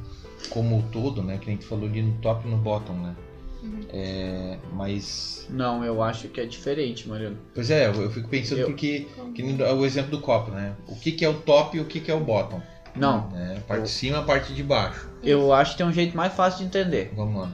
como 0.50 0.80
o 0.80 0.84
todo, 0.92 1.24
né? 1.24 1.38
Que 1.38 1.50
a 1.50 1.54
gente 1.54 1.66
falou 1.66 1.86
ali 1.88 2.02
no 2.02 2.14
top 2.22 2.48
e 2.48 2.52
no 2.52 2.58
bottom, 2.58 2.94
né? 2.94 3.16
Uhum. 3.62 3.80
É, 3.90 4.58
mas, 4.74 5.46
Não, 5.50 5.84
eu 5.84 6.02
acho 6.02 6.30
que 6.30 6.40
é 6.40 6.46
diferente, 6.46 7.08
Mariano. 7.10 7.38
pois 7.54 7.70
é, 7.70 7.88
eu 7.88 7.94
eu 8.02 8.12
fico 8.12 8.30
pensando 8.30 8.60
Eu- 8.62 8.68
porque 8.68 9.08
que 9.36 9.44
nem 9.44 9.62
o 9.62 9.86
exemplo 9.86 10.12
do 10.12 10.22
copo, 10.22 10.52
né? 10.52 10.76
O 10.88 10.96
que, 10.96 11.12
que 11.12 11.26
é 11.26 11.30
o 11.30 11.34
top 11.42 11.78
e 11.78 11.82
o 11.82 11.86
que, 11.86 12.00
que 12.00 12.10
é 12.12 12.14
o 12.14 12.20
bottom? 12.22 12.62
Não, 12.96 13.30
Né? 13.30 13.58
A 13.58 13.62
parte 13.62 13.84
de 13.84 13.90
cima, 13.90 14.20
a 14.20 14.24
parte 14.24 14.54
de 14.54 14.64
baixo. 14.64 15.08
eu 15.24 15.54
acho 15.54 15.72
que 15.74 15.78
tem 15.78 15.86
um 15.86 15.92
jeito 15.94 16.16
mais 16.16 16.34
fácil 16.34 16.60
de 16.60 16.66
entender. 16.66 17.12
Vamos 17.16 17.42
lá. 17.42 17.52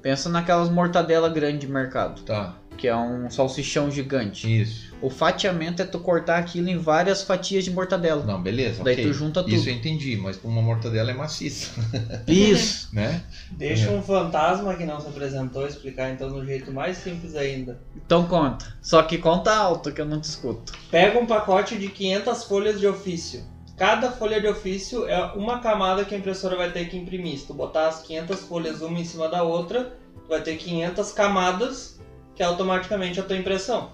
Pensa 0.00 0.28
naquelas 0.28 0.70
mortadela 0.70 1.28
grande 1.28 1.58
de 1.58 1.68
mercado. 1.68 2.22
Tá. 2.22 2.56
Que 2.78 2.86
é 2.86 2.96
um 2.96 3.28
salsichão 3.28 3.90
gigante. 3.90 4.62
Isso. 4.62 4.96
O 5.02 5.10
fatiamento 5.10 5.82
é 5.82 5.84
tu 5.84 5.98
cortar 5.98 6.38
aquilo 6.38 6.68
em 6.68 6.78
várias 6.78 7.22
fatias 7.22 7.64
de 7.64 7.70
mortadela. 7.70 8.24
Não, 8.24 8.40
beleza. 8.40 8.82
Daí 8.82 8.94
ok. 8.94 9.06
tu 9.06 9.12
junta 9.12 9.42
tudo. 9.42 9.54
Isso 9.54 9.68
eu 9.68 9.74
entendi, 9.74 10.16
mas 10.16 10.42
uma 10.42 10.62
mortadela 10.62 11.10
é 11.10 11.14
maciça, 11.14 11.72
Isso. 12.26 12.88
né? 12.94 13.22
Deixa 13.50 13.90
um 13.90 14.00
fantasma 14.00 14.74
que 14.74 14.84
não 14.84 15.00
se 15.00 15.08
apresentou 15.08 15.66
explicar 15.66 16.10
então 16.10 16.30
no 16.30 16.44
jeito 16.46 16.72
mais 16.72 16.96
simples 16.96 17.34
ainda. 17.34 17.80
Então 17.96 18.26
conta. 18.26 18.64
Só 18.80 19.02
que 19.02 19.18
conta 19.18 19.54
alto 19.54 19.92
que 19.92 20.00
eu 20.00 20.06
não 20.06 20.20
te 20.20 20.24
escuto. 20.24 20.72
Pega 20.90 21.18
um 21.18 21.26
pacote 21.26 21.76
de 21.76 21.88
500 21.88 22.44
folhas 22.44 22.80
de 22.80 22.86
ofício. 22.86 23.42
Cada 23.76 24.10
folha 24.10 24.40
de 24.40 24.48
ofício 24.48 25.06
é 25.06 25.32
uma 25.34 25.60
camada 25.60 26.04
que 26.04 26.12
a 26.12 26.18
impressora 26.18 26.56
vai 26.56 26.72
ter 26.72 26.88
que 26.88 26.96
imprimir. 26.96 27.38
Se 27.38 27.46
tu 27.46 27.54
botar 27.54 27.86
as 27.86 28.02
500 28.02 28.40
folhas 28.40 28.82
uma 28.82 28.98
em 28.98 29.04
cima 29.04 29.28
da 29.28 29.44
outra, 29.44 29.96
tu 30.24 30.28
vai 30.28 30.42
ter 30.42 30.56
500 30.56 31.12
camadas, 31.12 32.00
que 32.38 32.42
é 32.44 32.46
automaticamente 32.46 33.18
a 33.18 33.24
tua 33.24 33.36
impressão. 33.36 33.90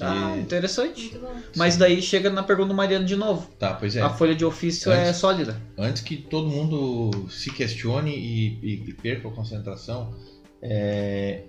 Ah, 0.00 0.34
E- 0.34 0.40
interessante. 0.40 1.02
Muito 1.02 1.18
bom. 1.20 1.34
Mas 1.54 1.76
daí 1.76 2.00
chega 2.00 2.30
na 2.30 2.42
pergunta 2.42 2.68
do 2.70 2.74
Mariano 2.74 3.04
de 3.04 3.14
novo. 3.14 3.46
Tá, 3.58 3.74
pois 3.74 3.94
é. 3.94 4.00
A 4.00 4.08
folha 4.08 4.34
de 4.34 4.46
ofício 4.46 4.90
é 4.90 5.08
Antes- 5.08 5.16
sólida. 5.20 5.60
Antes 5.78 6.00
que 6.02 6.16
todo 6.16 6.48
mundo 6.48 7.28
se 7.28 7.50
questione 7.52 8.10
e, 8.16 8.58
e- 8.62 8.84
e 8.88 8.92
perca 8.94 9.28
a 9.28 9.30
concentração, 9.30 10.14
é, 10.62 11.42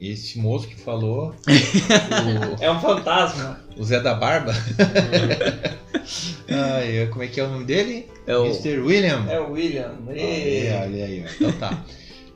esse 0.00 0.40
moço 0.40 0.66
que 0.66 0.74
falou, 0.74 1.32
É 2.60 2.68
um 2.68 2.80
fantasma. 2.80 3.60
o, 3.76 3.80
o 3.80 3.84
Zé 3.84 4.00
da 4.00 4.12
Barba, 4.14 4.52
Ai, 6.50 7.06
como 7.10 7.22
é 7.22 7.28
que 7.28 7.38
é 7.40 7.44
o 7.44 7.48
nome 7.48 7.64
dele? 7.64 8.06
É 8.26 8.36
o... 8.36 8.46
Mr. 8.46 8.78
William. 8.80 9.24
É 9.28 9.40
o 9.40 9.52
William. 9.52 9.94
Olha, 10.06 10.20
Ê. 10.20 10.72
olha 10.82 11.04
aí, 11.04 11.24
ó. 11.24 11.30
então 11.32 11.52
tá. 11.52 11.84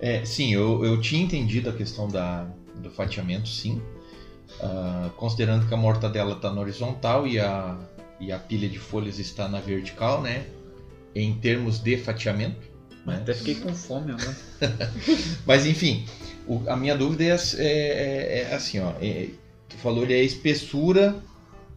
É, 0.00 0.24
sim, 0.24 0.52
eu, 0.54 0.82
eu 0.84 0.98
tinha 1.00 1.22
entendido 1.22 1.68
a 1.68 1.72
questão 1.72 2.08
da, 2.08 2.46
do 2.80 2.90
fatiamento, 2.90 3.48
sim. 3.48 3.80
Ah, 4.60 5.10
considerando 5.16 5.66
que 5.66 5.72
a 5.74 5.76
mortadela 5.76 6.34
está 6.34 6.52
na 6.52 6.60
horizontal 6.60 7.26
e 7.26 7.38
a, 7.38 7.78
e 8.18 8.30
a 8.32 8.38
pilha 8.38 8.68
de 8.68 8.78
folhas 8.78 9.18
está 9.18 9.48
na 9.48 9.60
vertical, 9.60 10.20
né? 10.22 10.44
Em 11.14 11.34
termos 11.34 11.78
de 11.78 11.96
fatiamento. 11.96 12.68
Né? 13.06 13.16
Até 13.16 13.32
fiquei 13.34 13.54
com 13.56 13.72
fome 13.74 14.12
agora. 14.12 14.36
Mas 15.46 15.64
enfim, 15.66 16.04
o- 16.46 16.62
a 16.68 16.76
minha 16.76 16.96
dúvida 16.96 17.24
é, 17.24 17.28
é- 17.28 17.62
é- 17.62 18.48
é 18.50 18.54
assim, 18.54 18.78
ó. 18.78 18.92
é- 19.00 19.28
tu 19.68 19.76
falou 19.76 20.04
ali 20.04 20.14
a 20.14 20.22
espessura 20.22 21.16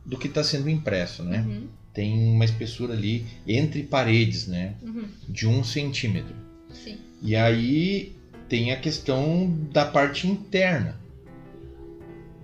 do 0.05 0.17
que 0.17 0.27
está 0.27 0.43
sendo 0.43 0.69
impresso, 0.69 1.23
né? 1.23 1.45
Uhum, 1.47 1.67
Tem 1.93 2.11
uma 2.33 2.43
espessura 2.43 2.93
ali 2.93 3.25
entre 3.47 3.83
paredes, 3.83 4.47
né? 4.47 4.73
uhum, 4.81 5.05
De 5.29 5.47
um 5.47 5.63
centímetro. 5.63 6.35
sim. 6.73 6.97
E 7.21 7.35
aí 7.37 8.13
tem 8.49 8.71
a 8.71 8.79
questão 8.79 9.49
da 9.71 9.85
parte 9.85 10.27
interna, 10.27 10.99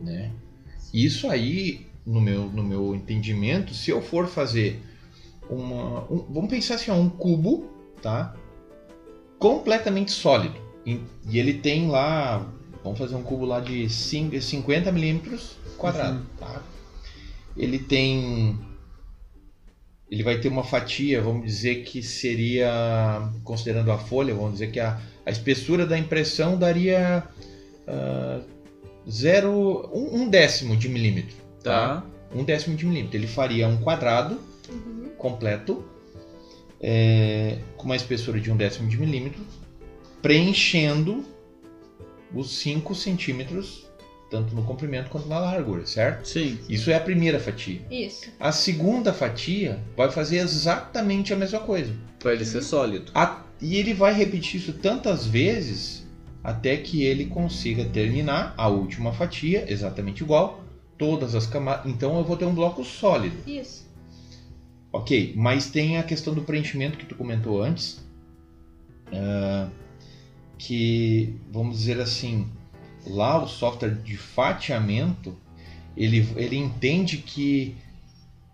né? 0.02 0.32
Isso 0.94 1.30
aí, 1.30 1.86
no 2.06 2.20
meu, 2.20 2.46
no 2.46 2.64
meu 2.64 2.96
entendimento, 2.96 3.74
se 3.74 3.92
eu 3.92 4.02
for 4.02 4.28
fazer 4.28 4.82
uma, 5.50 6.04
um- 6.12 6.26
vamos 6.30 6.50
pensar 6.50 6.76
assim, 6.76 6.90
ó, 6.92 6.96
um 6.96 7.10
cubo, 7.10 7.66
tá? 8.02 8.34
Completamente 9.38 10.12
sólido. 10.12 10.60
E, 10.86 11.00
e 11.30 11.38
ele 11.38 11.54
tem 11.54 11.88
lá, 11.88 12.50
vamos 12.84 12.98
fazer 12.98 13.16
um 13.16 13.24
cubo 13.24 13.46
lá 13.46 13.60
de 13.60 13.90
cin- 13.90 14.40
50 14.40 14.92
milímetros 14.92 15.58
quadrado, 15.78 16.26
tá? 16.40 16.64
Ele 17.56 17.78
tem 17.80 18.58
ele 20.10 20.24
vai 20.24 20.40
ter 20.40 20.48
uma 20.48 20.64
fatia, 20.64 21.22
vamos 21.22 21.46
dizer 21.46 21.84
que 21.84 22.02
seria, 22.02 23.30
considerando 23.44 23.92
a 23.92 23.98
folha, 24.00 24.34
vamos 24.34 24.54
dizer 24.54 24.72
que 24.72 24.80
a, 24.80 25.00
a 25.30 25.32
espessura 25.32 25.86
da 25.86 25.96
impressão 25.98 26.58
daria 26.58 27.24
ah, 27.88 28.40
zero, 29.10 29.88
um, 29.94 30.22
um 30.24 30.30
décimo 30.30 30.76
de 30.76 30.90
milímetro. 30.90 31.36
Tá. 31.64 32.04
Um 32.34 32.44
décimo 32.44 32.76
de 32.76 32.86
milímetro. 32.86 33.16
Ele 33.16 33.28
faria 33.28 33.68
um 33.68 33.78
quadrado 33.78 34.40
Uhum, 34.72 35.10
completo, 35.18 35.84
é, 36.80 37.58
com 37.76 37.86
uma 37.86 37.96
espessura 37.96 38.40
de 38.40 38.52
um 38.52 38.56
décimo 38.58 38.88
de 38.88 39.00
milímetro, 39.00 39.42
preenchendo 40.22 41.26
os 42.34 42.60
5 42.60 42.94
centímetros, 42.94 43.88
tanto 44.30 44.54
no 44.54 44.62
comprimento 44.64 45.10
quanto 45.10 45.28
na 45.28 45.40
largura, 45.40 45.88
certo? 45.88 46.28
Sim. 46.28 46.60
Isso 46.70 46.92
é 46.92 46.96
a 46.96 47.00
primeira 47.00 47.40
fatia. 47.40 47.82
Isso. 47.90 48.30
A 48.40 48.52
segunda 48.52 49.12
fatia 49.12 49.80
vai 49.98 50.12
fazer 50.12 50.38
exatamente 50.38 51.34
a 51.34 51.36
mesma 51.36 51.60
coisa. 51.62 51.92
Pra 52.20 52.32
ele 52.34 52.46
ser 52.46 52.62
sólido. 52.62 53.12
A- 53.16 53.42
e 53.62 53.76
ele 53.78 53.94
vai 53.94 54.14
repetir 54.14 54.60
isso 54.60 54.74
tantas 54.74 55.26
vezes 55.26 56.08
até 56.44 56.78
que 56.78 57.04
ele 57.04 57.26
consiga 57.26 57.84
terminar 57.86 58.54
a 58.58 58.68
última 58.68 59.12
fatia 59.12 59.66
exatamente 59.72 60.24
igual, 60.24 60.64
todas 60.98 61.36
as 61.36 61.46
camadas. 61.46 61.86
Então 61.92 62.18
eu 62.18 62.24
vou 62.24 62.38
ter 62.38 62.46
um 62.46 62.54
bloco 62.54 62.84
sólido. 62.84 63.38
Isso. 63.46 63.88
Ok, 64.92 65.34
mas 65.36 65.70
tem 65.70 65.98
a 65.98 66.04
questão 66.04 66.34
do 66.34 66.42
preenchimento 66.42 66.98
que 66.98 67.06
tu 67.06 67.16
comentou 67.16 67.62
antes, 67.62 68.04
ah, 69.14 69.68
que 70.58 71.36
vamos 71.52 71.78
dizer 71.78 72.00
assim, 72.00 72.48
lá 73.06 73.44
o 73.44 73.48
software 73.48 73.96
de 73.96 74.18
fatiamento 74.18 75.36
ele, 75.96 76.28
ele 76.36 76.56
entende 76.56 77.18
que 77.18 77.76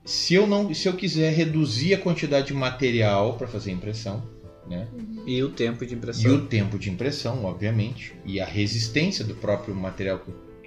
se 0.04 0.34
eu 0.34 0.46
não 0.46 0.74
se 0.74 0.88
eu 0.88 0.94
quiser 0.94 1.34
reduzir 1.34 1.94
a 1.94 1.98
quantidade 1.98 2.48
de 2.48 2.54
material 2.54 3.38
para 3.38 3.48
fazer 3.48 3.72
a 3.72 3.74
impressão, 3.74 4.24
né, 4.68 4.88
Uhum. 4.94 5.24
E 5.28 5.42
o 5.44 5.50
tempo 5.50 5.86
de 5.86 5.94
e 5.94 5.98
impressão. 5.98 6.36
o 6.36 6.42
tempo 6.42 6.78
de 6.80 6.90
impressão, 6.90 7.44
obviamente, 7.46 8.14
e 8.26 8.40
a 8.40 8.46
resistência 8.46 9.24
do 9.26 9.34
próprio 9.36 9.74
material, 9.76 10.22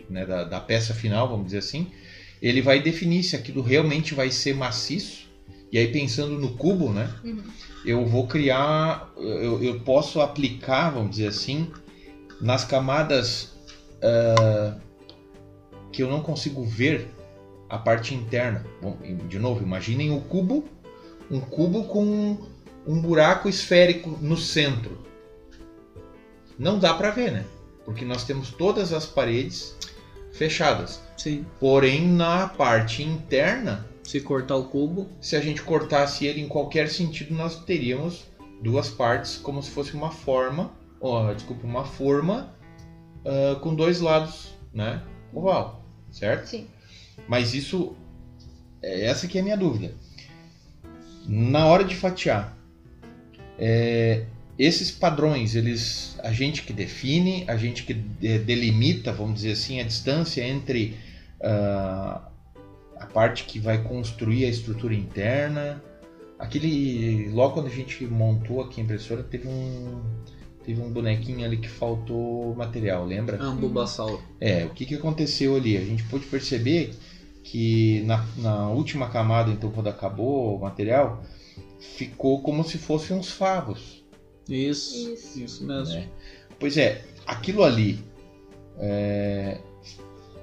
né, 0.09 0.25
da, 0.27 0.45
da 0.45 0.61
peça 0.61 0.93
final, 0.95 1.29
vamos 1.29 1.47
dizer 1.47 1.59
assim, 1.59 1.87
ele 2.41 2.61
vai 2.63 2.81
definir 2.81 3.23
se 3.23 3.35
aquilo 3.37 3.63
realmente 3.63 4.15
vai 4.15 4.31
ser 4.31 4.55
maciço. 4.55 5.29
E 5.71 5.79
aí 5.79 5.87
pensando 5.89 6.39
no 6.39 6.51
cubo, 6.51 6.93
né, 6.93 7.11
Uhum. 7.23 7.43
eu 7.85 8.07
vou 8.07 8.27
criar, 8.27 9.09
eu, 9.17 9.63
eu 9.63 9.79
posso 9.81 10.21
aplicar, 10.21 10.91
vamos 10.91 11.11
dizer 11.11 11.27
assim, 11.29 11.69
nas 12.41 12.65
camadas 12.65 13.51
ah, 14.03 14.75
que 15.93 16.03
eu 16.03 16.09
não 16.09 16.21
consigo 16.21 16.65
ver 16.65 17.07
a 17.69 17.77
parte 17.79 18.15
interna. 18.15 18.65
Bom, 18.81 18.97
de 19.29 19.39
novo, 19.39 19.63
imaginem 19.63 20.11
o 20.11 20.21
cubo, 20.21 20.65
um 21.31 21.41
cubo 21.41 21.85
com 21.85 22.39
um 22.88 23.03
buraco 23.03 23.51
esférico 23.51 24.18
no 24.22 24.37
centro. 24.38 25.07
Não 26.59 26.79
dá 26.79 26.94
para 26.94 27.11
ver, 27.11 27.31
né? 27.31 27.44
Porque 27.85 28.03
nós 28.03 28.24
temos 28.24 28.51
todas 28.51 28.94
as 28.94 29.05
paredes 29.05 29.77
fechadas. 30.33 31.01
Sim. 31.16 31.44
Porém, 31.61 32.09
na 32.09 32.48
parte 32.48 33.03
interna, 33.03 33.87
Se 34.03 34.22
cortar 34.22 34.57
o 34.57 34.64
cubo. 34.64 35.07
se 35.20 35.37
a 35.37 35.40
gente 35.40 35.62
cortasse 35.62 36.24
ele 36.24 36.40
em 36.40 36.48
qualquer 36.48 36.88
sentido, 36.88 37.35
nós 37.35 37.62
teríamos 37.64 38.24
duas 38.62 38.88
partes 38.88 39.37
como 39.37 39.62
se 39.62 39.70
fosse 39.70 39.92
uma 39.92 40.11
forma, 40.11 40.72
ó, 40.98 41.31
desculpa, 41.35 41.66
uma 41.66 41.85
forma 41.85 42.51
ah, 43.24 43.59
com 43.61 43.74
dois 43.74 44.01
lados, 44.01 44.55
né? 44.72 45.03
Oval, 45.33 45.85
certo? 46.11 46.46
Sim. 46.46 46.66
Mas 47.29 47.53
isso, 47.53 47.94
é 48.81 49.05
essa 49.05 49.29
que 49.29 49.37
é 49.37 49.42
a 49.42 49.44
minha 49.44 49.57
dúvida. 49.59 49.94
Na 51.27 51.66
hora 51.66 51.85
de 51.85 51.94
fatiar, 51.94 52.57
é, 53.59 54.25
esses 54.59 54.90
padrões, 54.90 55.55
eles, 55.55 56.18
a 56.23 56.33
gente 56.33 56.62
que 56.62 56.73
define, 56.73 57.44
a 57.47 57.57
gente 57.57 57.85
que 57.85 57.94
de- 57.94 58.38
delimita, 58.40 59.12
vamos 59.12 59.37
dizer 59.37 59.53
assim, 59.53 59.81
a 59.81 59.85
distância 59.85 60.42
entre 60.42 60.97
ah, 61.40 62.29
a 62.99 63.07
parte 63.07 63.44
que 63.44 63.59
vai 63.59 63.83
construir 63.83 64.44
a 64.44 64.49
estrutura 64.49 64.94
interna. 64.94 65.83
Aquele, 66.38 67.29
logo 67.31 67.55
quando 67.55 67.66
a 67.66 67.71
gente 67.71 68.05
montou 68.05 68.61
aqui 68.61 68.81
a 68.81 68.85
impressora, 68.85 69.23
teve 69.23 69.49
um, 69.49 70.03
teve 70.64 70.81
um 70.81 70.90
bonequinho 70.90 71.44
ali 71.44 71.57
que 71.57 71.68
faltou 71.68 72.55
material, 72.55 73.05
lembra? 73.05 73.38
Ah, 73.40 73.51
um 73.51 73.57
bulbasauro. 73.57 74.21
É, 74.40 74.64
o 74.64 74.71
que, 74.71 74.85
que 74.87 74.94
aconteceu 74.94 75.57
ali? 75.57 75.77
A 75.77 75.85
gente 75.85 76.03
pôde 76.05 76.27
perceber 76.27 76.90
que 77.44 78.03
na, 78.03 78.25
na 78.37 78.68
última 78.71 79.09
camada, 79.09 79.51
então 79.51 79.71
quando 79.71 79.88
acabou 79.88 80.57
o 80.57 80.61
material, 80.61 81.23
ficou 81.79 82.43
como 82.43 82.64
se 82.64 82.79
fossem 82.79 83.17
uns 83.17 83.31
favos. 83.31 84.05
Isso. 84.49 85.12
Isso. 85.12 85.41
Isso 85.41 85.66
mesmo. 85.66 85.95
né? 85.95 86.09
Pois 86.59 86.76
é, 86.76 87.05
aquilo 87.26 87.62
ali, 87.62 88.03
é, 88.79 89.59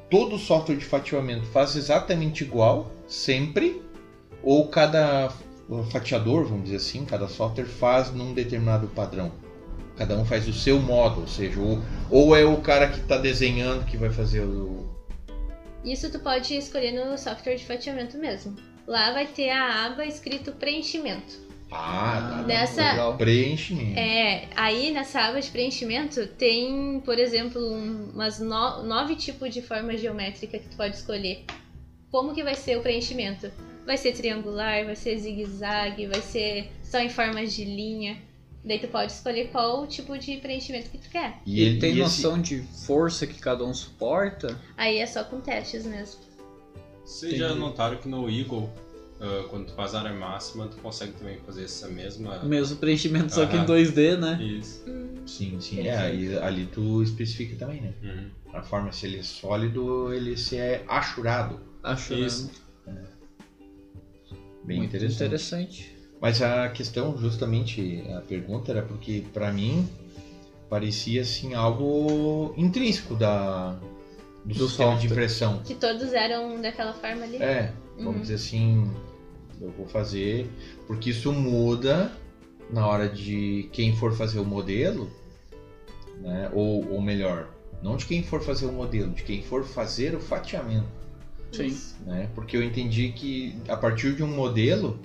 todo 0.09 0.37
software 0.37 0.75
de 0.75 0.85
fatiamento 0.85 1.45
faz 1.47 1.75
exatamente 1.75 2.43
igual, 2.43 2.91
sempre, 3.07 3.81
ou 4.43 4.67
cada 4.67 5.31
fatiador, 5.91 6.45
vamos 6.45 6.65
dizer 6.65 6.77
assim, 6.77 7.05
cada 7.05 7.27
software 7.27 7.65
faz 7.65 8.11
num 8.13 8.33
determinado 8.33 8.87
padrão. 8.87 9.31
Cada 9.97 10.17
um 10.17 10.25
faz 10.25 10.47
o 10.47 10.53
seu 10.53 10.79
modo, 10.79 11.21
ou 11.21 11.27
seja, 11.27 11.59
ou, 11.59 11.81
ou 12.11 12.35
é 12.35 12.43
o 12.43 12.57
cara 12.57 12.89
que 12.89 12.99
está 12.99 13.17
desenhando 13.17 13.85
que 13.85 13.97
vai 13.97 14.09
fazer 14.09 14.41
o, 14.41 14.85
Isso 15.83 16.11
tu 16.11 16.19
pode 16.19 16.53
escolher 16.55 16.91
no 16.91 17.17
software 17.17 17.55
de 17.55 17.65
fatiamento 17.65 18.17
mesmo. 18.17 18.55
Lá 18.87 19.11
vai 19.11 19.27
ter 19.27 19.49
a 19.49 19.85
aba 19.85 20.05
escrito 20.05 20.51
preenchimento. 20.53 21.43
Ah, 21.71 22.37
tá. 22.37 22.43
Nessa- 22.43 22.91
legal. 22.91 23.17
Preenchimento. 23.17 23.99
É, 23.99 24.47
aí 24.55 24.91
nessa 24.91 25.21
aba 25.21 25.41
de 25.41 25.49
preenchimento 25.49 26.27
tem, 26.27 27.01
por 27.03 27.17
exemplo, 27.17 27.59
um- 27.61 28.11
umas 28.13 28.39
no- 28.39 28.83
nove 28.83 29.15
tipos 29.15 29.53
de 29.53 29.61
forma 29.61 29.97
geométrica 29.97 30.59
que 30.59 30.69
tu 30.69 30.77
pode 30.77 30.95
escolher. 30.95 31.43
Como 32.11 32.33
que 32.33 32.43
vai 32.43 32.55
ser 32.55 32.77
o 32.77 32.81
preenchimento? 32.81 33.51
Vai 33.85 33.97
ser 33.97 34.13
triangular, 34.13 34.85
vai 34.85 34.95
ser 34.95 35.17
zigue-zague, 35.17 36.07
vai 36.07 36.21
ser 36.21 36.71
só 36.83 36.99
em 36.99 37.09
formas 37.09 37.53
de 37.53 37.65
linha. 37.65 38.17
Daí 38.63 38.79
tu 38.79 38.87
pode 38.87 39.11
escolher 39.11 39.49
qual 39.51 39.85
tipo 39.85 40.17
de 40.17 40.37
preenchimento 40.37 40.89
que 40.89 40.97
tu 40.97 41.09
quer. 41.09 41.35
E 41.45 41.61
ele 41.61 41.79
tem 41.79 41.89
e 41.95 42.01
esse- 42.01 42.23
noção 42.23 42.41
de 42.41 42.61
força 42.85 43.27
que 43.27 43.39
cada 43.39 43.63
um 43.63 43.73
suporta? 43.73 44.59
Aí 44.77 44.97
é 44.99 45.05
só 45.05 45.23
com 45.23 45.39
testes 45.41 45.85
mesmo. 45.85 46.21
Vocês 47.05 47.37
já 47.37 47.53
notaram 47.53 47.97
que 47.97 48.07
no 48.07 48.29
Eagle, 48.29 48.69
ah, 49.19 49.45
quando 49.49 49.67
tu 49.67 49.73
faz 49.73 49.93
área 49.93 50.11
máxima, 50.11 50.67
tu 50.67 50.77
consegue 50.77 51.13
também 51.13 51.37
fazer 51.45 51.63
essa 51.63 51.87
mesma. 51.87 52.43
Mesmo 52.43 52.77
preenchimento, 52.77 53.33
só 53.33 53.45
que 53.45 53.55
em 53.55 53.59
Aham. 53.59 53.67
2D, 53.67 54.17
né? 54.17 54.41
Isso. 54.41 54.81
Sim, 55.25 55.59
sim. 55.59 55.87
É, 55.87 55.95
aí, 55.95 56.37
ali 56.37 56.65
tu 56.65 57.01
especifica 57.01 57.55
também, 57.55 57.81
né? 57.81 57.93
Uhum. 58.01 58.29
A 58.53 58.61
forma 58.61 58.91
se 58.91 59.05
ele 59.05 59.17
é 59.17 59.23
sólido, 59.23 60.11
ele 60.13 60.35
se 60.35 60.57
é 60.57 60.83
achurado. 60.87 61.59
Acho 61.83 62.13
Isso. 62.13 62.49
Bem 64.63 64.77
muito 64.77 64.95
interessante. 64.95 65.15
interessante. 65.15 65.95
Mas 66.19 66.41
a 66.41 66.67
questão, 66.69 67.15
justamente, 67.17 68.03
a 68.15 68.21
pergunta 68.21 68.71
era 68.71 68.81
porque, 68.81 69.23
pra 69.31 69.51
mim, 69.51 69.87
parecia 70.69 71.21
assim 71.21 71.53
algo 71.53 72.51
intrínseco 72.57 73.15
da, 73.15 73.75
do, 74.45 74.53
Do 74.53 74.67
sistema 74.67 74.91
de 74.91 74.95
software. 75.01 75.11
impressão. 75.11 75.61
Que 75.63 75.75
todos 75.75 76.13
eram 76.13 76.61
daquela 76.61 76.93
forma 76.93 77.23
ali. 77.23 77.37
É, 77.37 77.73
vamos 77.97 78.15
Uhum. 78.15 78.21
dizer 78.21 78.35
assim, 78.35 78.91
eu 79.59 79.71
vou 79.71 79.87
fazer, 79.87 80.47
porque 80.87 81.09
isso 81.09 81.31
muda 81.33 82.11
na 82.69 82.85
hora 82.87 83.07
de 83.09 83.69
quem 83.71 83.95
for 83.95 84.13
fazer 84.13 84.39
o 84.39 84.45
modelo, 84.45 85.09
né? 86.21 86.49
Ou, 86.53 86.87
ou 86.91 87.01
melhor, 87.01 87.49
não 87.81 87.97
de 87.97 88.05
quem 88.05 88.23
for 88.23 88.41
fazer 88.41 88.65
o 88.65 88.71
modelo, 88.71 89.11
de 89.11 89.23
quem 89.23 89.41
for 89.43 89.63
fazer 89.63 90.15
o 90.15 90.19
fatiamento, 90.19 90.87
Sim. 91.51 91.75
Né? 92.05 92.29
Porque 92.35 92.57
eu 92.57 92.63
entendi 92.63 93.09
que 93.13 93.55
a 93.67 93.77
partir 93.77 94.15
de 94.15 94.23
um 94.23 94.27
modelo, 94.27 94.99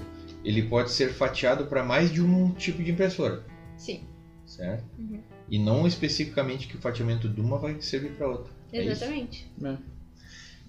ele 0.45 0.63
pode 0.63 0.91
ser 0.91 1.13
fatiado 1.13 1.67
para 1.67 1.85
mais 1.85 2.11
de 2.13 2.21
um 2.23 2.51
tipo 2.53 2.83
de 2.83 2.91
impressora, 2.91 3.45
Sim, 3.77 4.03
certo? 4.47 4.85
Uhum. 4.99 5.21
E 5.49 5.59
não 5.59 5.87
especificamente 5.87 6.67
que 6.67 6.77
o 6.77 6.81
fatiamento 6.81 7.29
de 7.29 7.41
uma 7.41 7.59
vai 7.59 7.81
servir 7.81 8.11
para 8.13 8.27
outra. 8.29 8.53
É 8.73 8.83
exatamente. 8.83 9.47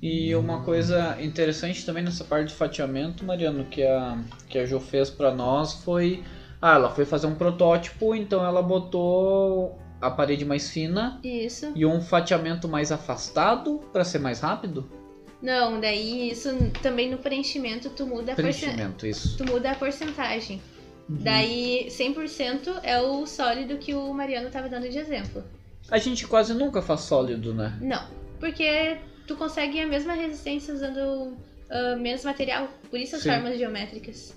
E 0.01 0.35
uma 0.35 0.63
coisa 0.63 1.21
interessante 1.21 1.85
também 1.85 2.03
nessa 2.03 2.23
parte 2.23 2.47
de 2.49 2.55
fatiamento, 2.55 3.23
Mariano, 3.23 3.65
que 3.65 3.83
a, 3.83 4.17
que 4.49 4.57
a 4.57 4.65
Jo 4.65 4.79
fez 4.79 5.09
pra 5.09 5.31
nós 5.31 5.73
foi. 5.73 6.23
Ah, 6.59 6.75
ela 6.75 6.89
foi 6.89 7.05
fazer 7.05 7.27
um 7.27 7.35
protótipo, 7.35 8.15
então 8.15 8.43
ela 8.43 8.61
botou 8.61 9.79
a 9.99 10.09
parede 10.09 10.43
mais 10.43 10.69
fina 10.69 11.19
Isso. 11.23 11.71
e 11.75 11.85
um 11.85 12.01
fatiamento 12.01 12.67
mais 12.67 12.91
afastado 12.91 13.79
pra 13.93 14.03
ser 14.03 14.19
mais 14.19 14.39
rápido. 14.39 14.89
Não, 15.41 15.79
daí 15.79 16.31
isso 16.31 16.49
também 16.81 17.09
no 17.09 17.17
preenchimento 17.17 17.89
tu 17.89 18.05
muda 18.05 18.33
a 18.33 18.35
porcentagem. 18.35 18.75
Preenchimento, 18.75 19.07
isso. 19.07 19.37
Tu 19.37 19.45
muda 19.45 19.71
a 19.71 19.75
porcentagem. 19.75 20.61
Uhum. 21.09 21.17
Daí 21.19 21.87
100% 21.89 22.79
é 22.83 22.99
o 23.01 23.25
sólido 23.25 23.77
que 23.77 23.93
o 23.93 24.13
Mariano 24.13 24.49
tava 24.49 24.69
dando 24.69 24.87
de 24.87 24.97
exemplo. 24.97 25.43
A 25.89 25.97
gente 25.97 26.27
quase 26.27 26.53
nunca 26.53 26.81
faz 26.81 27.01
sólido, 27.01 27.53
né? 27.53 27.77
Não, 27.81 28.07
porque 28.39 28.97
tu 29.27 29.35
consegue 29.35 29.79
a 29.79 29.87
mesma 29.87 30.13
resistência 30.13 30.73
usando 30.73 31.35
ah, 31.69 31.95
menos 31.97 32.23
material, 32.23 32.67
por 32.89 32.99
isso 32.99 33.15
as 33.15 33.21
Sim. 33.23 33.31
formas 33.31 33.57
geométricas. 33.57 34.33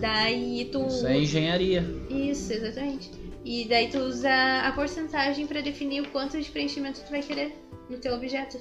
Daí 0.00 0.68
tu. 0.72 0.86
Isso 0.86 1.06
é 1.06 1.18
engenharia. 1.18 1.84
Isso, 2.10 2.52
exatamente. 2.52 3.10
E 3.44 3.66
daí 3.68 3.88
tu 3.90 3.98
usa 3.98 4.30
a 4.66 4.72
porcentagem 4.72 5.46
pra 5.46 5.60
definir 5.60 6.00
o 6.02 6.08
quanto 6.08 6.40
de 6.40 6.50
preenchimento 6.50 7.00
tu 7.04 7.10
vai 7.10 7.22
querer 7.22 7.54
no 7.90 7.98
teu 7.98 8.14
objeto. 8.14 8.58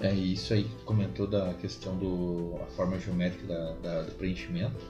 É 0.00 0.12
isso 0.12 0.52
aí, 0.52 0.64
que 0.64 0.74
tu 0.74 0.84
comentou 0.84 1.26
da 1.26 1.54
questão 1.54 1.96
do 1.96 2.58
a 2.62 2.66
forma 2.72 2.98
geométrica 2.98 3.46
da, 3.46 3.72
da- 3.74 4.02
do 4.02 4.12
preenchimento. 4.12 4.84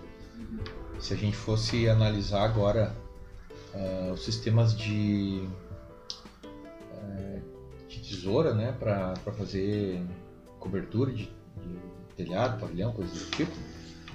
Se 0.99 1.13
a 1.13 1.17
gente 1.17 1.37
fosse 1.37 1.89
analisar 1.89 2.43
agora 2.45 2.97
ah, 3.75 4.11
os 4.15 4.25
sistemas 4.25 4.75
de, 4.77 5.47
eh, 7.03 7.41
de 7.89 7.99
tesoura, 8.01 8.55
né, 8.55 8.73
para 8.79 9.15
fazer 9.37 10.01
cobertura 10.59 11.13
de, 11.13 11.25
de 11.25 11.31
telhado, 12.17 12.59
pavilhão, 12.61 12.93
coisas 12.93 13.19
do 13.19 13.31
tipo, 13.33 13.53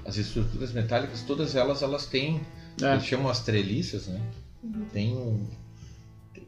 as 0.05 0.17
estruturas 0.17 0.71
metálicas, 0.73 1.21
todas 1.21 1.55
elas, 1.55 1.81
elas 1.81 2.05
têm, 2.05 2.41
É. 2.81 2.93
eles 2.93 3.05
chamam 3.05 3.29
as 3.29 3.41
treliças, 3.43 4.07
né? 4.07 4.21
Uhum. 4.63 4.85
Tem 4.91 5.15
um 5.15 5.47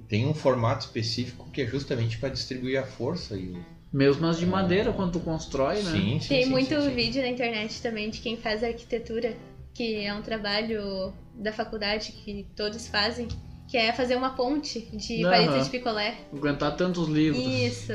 tem 0.08 0.28
um 0.28 0.34
formato 0.34 0.86
específico 0.86 1.50
que 1.52 1.62
é 1.62 1.66
justamente 1.66 2.18
para 2.20 2.30
distribuir 2.30 2.80
a 2.80 2.84
força 2.84 3.36
e 3.36 3.52
o 3.52 3.66
Mesmo 3.92 4.26
as 4.28 4.38
de 4.38 4.46
madeira, 4.46 4.92
quando 4.94 5.14
tu 5.14 5.20
constrói, 5.20 5.82
né? 5.82 5.92
Sim, 5.92 6.20
sim, 6.20 6.28
Tem 6.28 6.44
sim, 6.46 6.50
muito 6.52 6.76
sim, 6.76 6.90
sim. 6.90 6.96
vídeo 6.96 7.22
na 7.22 7.28
internet 7.30 7.82
também 7.82 8.10
de 8.10 8.20
quem 8.20 8.38
faz 8.38 8.64
arquitetura, 8.64 9.36
que 9.74 9.96
é 10.04 10.14
um 10.14 10.22
trabalho 10.22 11.14
da 11.36 11.52
faculdade 11.52 12.12
que 12.12 12.46
todos 12.56 12.88
fazem, 12.88 13.28
que 13.74 13.78
é 13.80 13.92
fazer 13.92 14.16
uma 14.16 14.30
ponte 14.36 14.82
de 14.96 15.24
paleta 15.24 15.64
de 15.64 15.70
picolé. 15.72 16.16
Aguentar 16.32 16.76
tantos 16.76 17.08
livros. 17.08 17.44
Isso. 17.44 17.92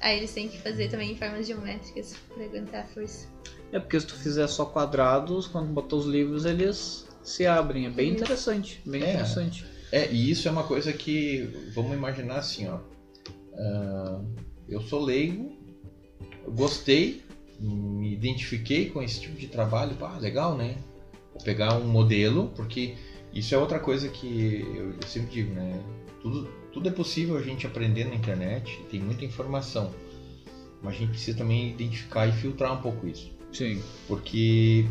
Aí 0.00 0.18
eles 0.18 0.32
têm 0.32 0.48
que 0.48 0.56
fazer 0.56 0.88
também 0.88 1.10
em 1.10 1.16
formas 1.16 1.48
geométricas 1.48 2.14
pra 2.32 2.44
aguentar 2.44 2.82
a 2.82 2.86
força. 2.86 3.26
É 3.72 3.80
porque 3.80 3.98
se 3.98 4.06
tu 4.06 4.14
fizer 4.14 4.46
só 4.46 4.64
quadrados, 4.64 5.48
quando 5.48 5.66
botar 5.72 5.96
os 5.96 6.06
livros, 6.06 6.44
eles 6.44 7.08
se 7.24 7.44
abrem. 7.44 7.86
É 7.86 7.90
bem 7.90 8.10
Isso. 8.12 8.22
interessante. 8.22 8.80
Bem 8.86 9.02
É. 9.02 9.10
interessante. 9.10 9.64
É, 9.90 10.08
e 10.12 10.30
isso 10.30 10.46
é 10.46 10.50
uma 10.52 10.62
coisa 10.62 10.92
que, 10.92 11.70
vamos 11.74 11.92
imaginar 11.92 12.36
assim, 12.36 12.68
ó. 12.68 12.78
ah, 13.58 14.22
eu 14.68 14.80
sou 14.80 15.02
leigo, 15.02 15.58
eu 16.46 16.52
gostei, 16.52 17.20
me 17.58 18.12
identifiquei 18.12 18.88
com 18.88 19.02
esse 19.02 19.20
tipo 19.20 19.36
de 19.36 19.48
trabalho, 19.48 19.96
pá, 19.96 20.16
legal, 20.18 20.56
né? 20.56 20.76
Vou 21.34 21.42
pegar 21.42 21.74
um 21.74 21.88
modelo, 21.88 22.52
porque 22.54 22.94
isso 23.32 23.54
é 23.54 23.58
outra 23.58 23.78
coisa 23.78 24.08
que 24.08 24.66
eu, 24.74 24.92
eu 24.92 25.06
sempre 25.06 25.30
digo, 25.30 25.54
né? 25.54 25.80
Tudo, 26.20 26.48
tudo 26.72 26.88
é 26.88 26.92
possível 26.92 27.36
a 27.36 27.42
gente 27.42 27.66
aprender 27.66 28.04
na 28.04 28.14
internet, 28.14 28.80
tem 28.90 29.00
muita 29.00 29.24
informação, 29.24 29.92
mas 30.82 30.94
a 30.94 30.98
gente 30.98 31.10
precisa 31.10 31.38
também 31.38 31.70
identificar 31.70 32.26
e 32.26 32.32
filtrar 32.32 32.72
um 32.72 32.82
pouco 32.82 33.06
isso. 33.06 33.30
Sim. 33.52 33.82
Porque, 34.06 34.86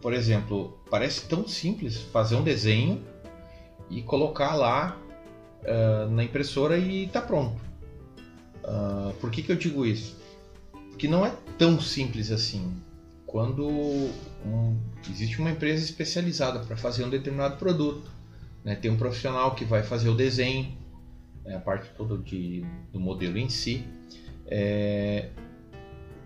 por 0.00 0.12
exemplo, 0.12 0.78
parece 0.90 1.26
tão 1.26 1.46
simples 1.46 1.96
fazer 2.12 2.34
um 2.34 2.42
desenho 2.42 3.00
e 3.90 4.02
colocar 4.02 4.54
lá 4.54 4.98
ah, 5.66 6.06
na 6.10 6.22
impressora 6.22 6.78
e 6.78 7.06
tá 7.08 7.20
pronto. 7.20 7.60
Ah, 8.62 9.12
por 9.20 9.30
que, 9.30 9.42
que 9.42 9.52
eu 9.52 9.56
digo 9.56 9.84
isso? 9.84 10.16
Porque 10.90 11.08
não 11.08 11.24
é 11.24 11.34
tão 11.58 11.80
simples 11.80 12.30
assim. 12.30 12.72
Quando 13.34 13.66
um- 13.66 14.78
existe 15.10 15.40
uma 15.40 15.50
empresa 15.50 15.82
especializada 15.82 16.60
para 16.60 16.76
fazer 16.76 17.02
um 17.02 17.10
determinado 17.10 17.56
produto, 17.56 18.08
né, 18.62 18.76
tem 18.76 18.88
um 18.88 18.96
profissional 18.96 19.56
que 19.56 19.64
vai 19.64 19.82
fazer 19.82 20.08
o 20.08 20.14
desenho, 20.14 20.72
né, 21.44 21.56
a 21.56 21.58
parte 21.58 21.90
toda 21.96 22.16
de, 22.16 22.64
do 22.92 23.00
modelo 23.00 23.36
em 23.36 23.48
si. 23.48 23.82
É, 24.46 25.30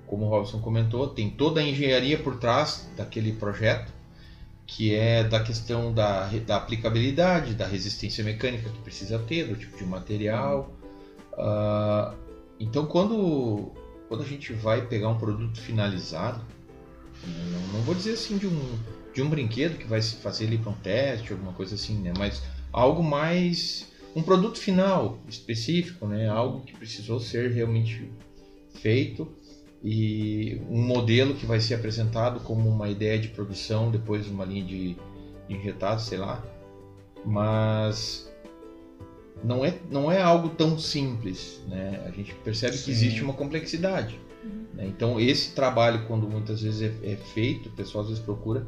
como 0.07 0.27
o 0.27 0.29
Robson 0.29 0.61
comentou, 0.61 1.09
tem 1.09 1.31
toda 1.31 1.61
a 1.61 1.65
engenharia 1.65 2.19
por 2.19 2.37
trás 2.37 2.87
daquele 2.95 3.33
projeto, 3.33 3.91
que 4.67 4.95
é 4.95 5.25
da 5.25 5.41
questão 5.41 5.95
da, 5.95 6.27
da 6.47 6.57
aplicabilidade, 6.57 7.55
da 7.55 7.65
resistência 7.65 8.23
mecânica 8.23 8.69
que 8.69 8.81
precisa 8.81 9.19
ter, 9.19 9.47
do 9.47 9.57
tipo 9.57 9.79
de 9.79 9.85
material. 9.87 10.71
Ah, 11.39 12.13
então, 12.61 12.85
quando, 12.85 13.73
quando 14.09 14.23
a 14.23 14.27
gente 14.27 14.53
vai 14.53 14.83
pegar 14.83 15.09
um 15.09 15.17
produto 15.17 15.59
finalizado, 15.59 16.58
não, 17.27 17.61
não 17.73 17.81
vou 17.83 17.95
dizer 17.95 18.12
assim 18.12 18.39
de 18.39 18.47
um, 18.47 18.79
de 19.14 19.23
um 19.23 19.29
brinquedo 19.29 19.79
que 19.79 19.87
vai 19.87 20.01
se 20.01 20.16
fazer 20.16 20.47
ali 20.47 20.59
para 20.59 20.71
um 20.71 20.75
teste, 20.75 21.33
alguma 21.33 21.53
coisa 21.53 21.75
assim, 21.75 21.99
né? 21.99 22.12
mas 22.16 22.43
algo 22.73 23.03
mais. 23.03 23.87
um 24.14 24.23
produto 24.23 24.59
final 24.59 25.19
específico, 25.29 26.07
né? 26.07 26.29
algo 26.29 26.61
que 26.61 26.73
precisou 26.73 27.21
ser 27.21 27.51
realmente 27.51 28.11
feito 28.81 29.29
e 29.83 30.61
um 30.69 30.83
modelo 30.83 31.35
que 31.35 31.47
vai 31.47 31.61
ser 31.61 31.75
apresentado 31.75 32.41
como 32.41 32.69
uma 32.69 32.89
ideia 32.89 33.19
de 33.19 33.29
produção, 33.29 33.91
depois 33.91 34.27
uma 34.27 34.45
linha 34.45 34.64
de 34.64 34.97
injetado, 35.49 36.01
sei 36.01 36.19
lá. 36.19 36.45
Mas 37.25 38.31
não 39.43 39.64
é, 39.64 39.75
não 39.91 40.11
é 40.11 40.21
algo 40.21 40.49
tão 40.51 40.79
simples, 40.79 41.62
né? 41.69 42.05
A 42.07 42.11
gente 42.11 42.35
percebe 42.37 42.77
Sim. 42.77 42.85
que 42.85 42.91
existe 42.91 43.23
uma 43.23 43.33
complexidade. 43.33 44.19
Né? 44.75 44.87
Então 44.87 45.21
esse 45.21 45.53
trabalho, 45.55 46.05
quando 46.07 46.29
muitas 46.29 46.63
vezes 46.63 46.83
é, 46.83 47.13
é 47.13 47.17
feito, 47.17 47.69
o 47.69 47.73
pessoal 47.73 48.03
às 48.03 48.11
vezes 48.11 48.23
procura 48.23 48.67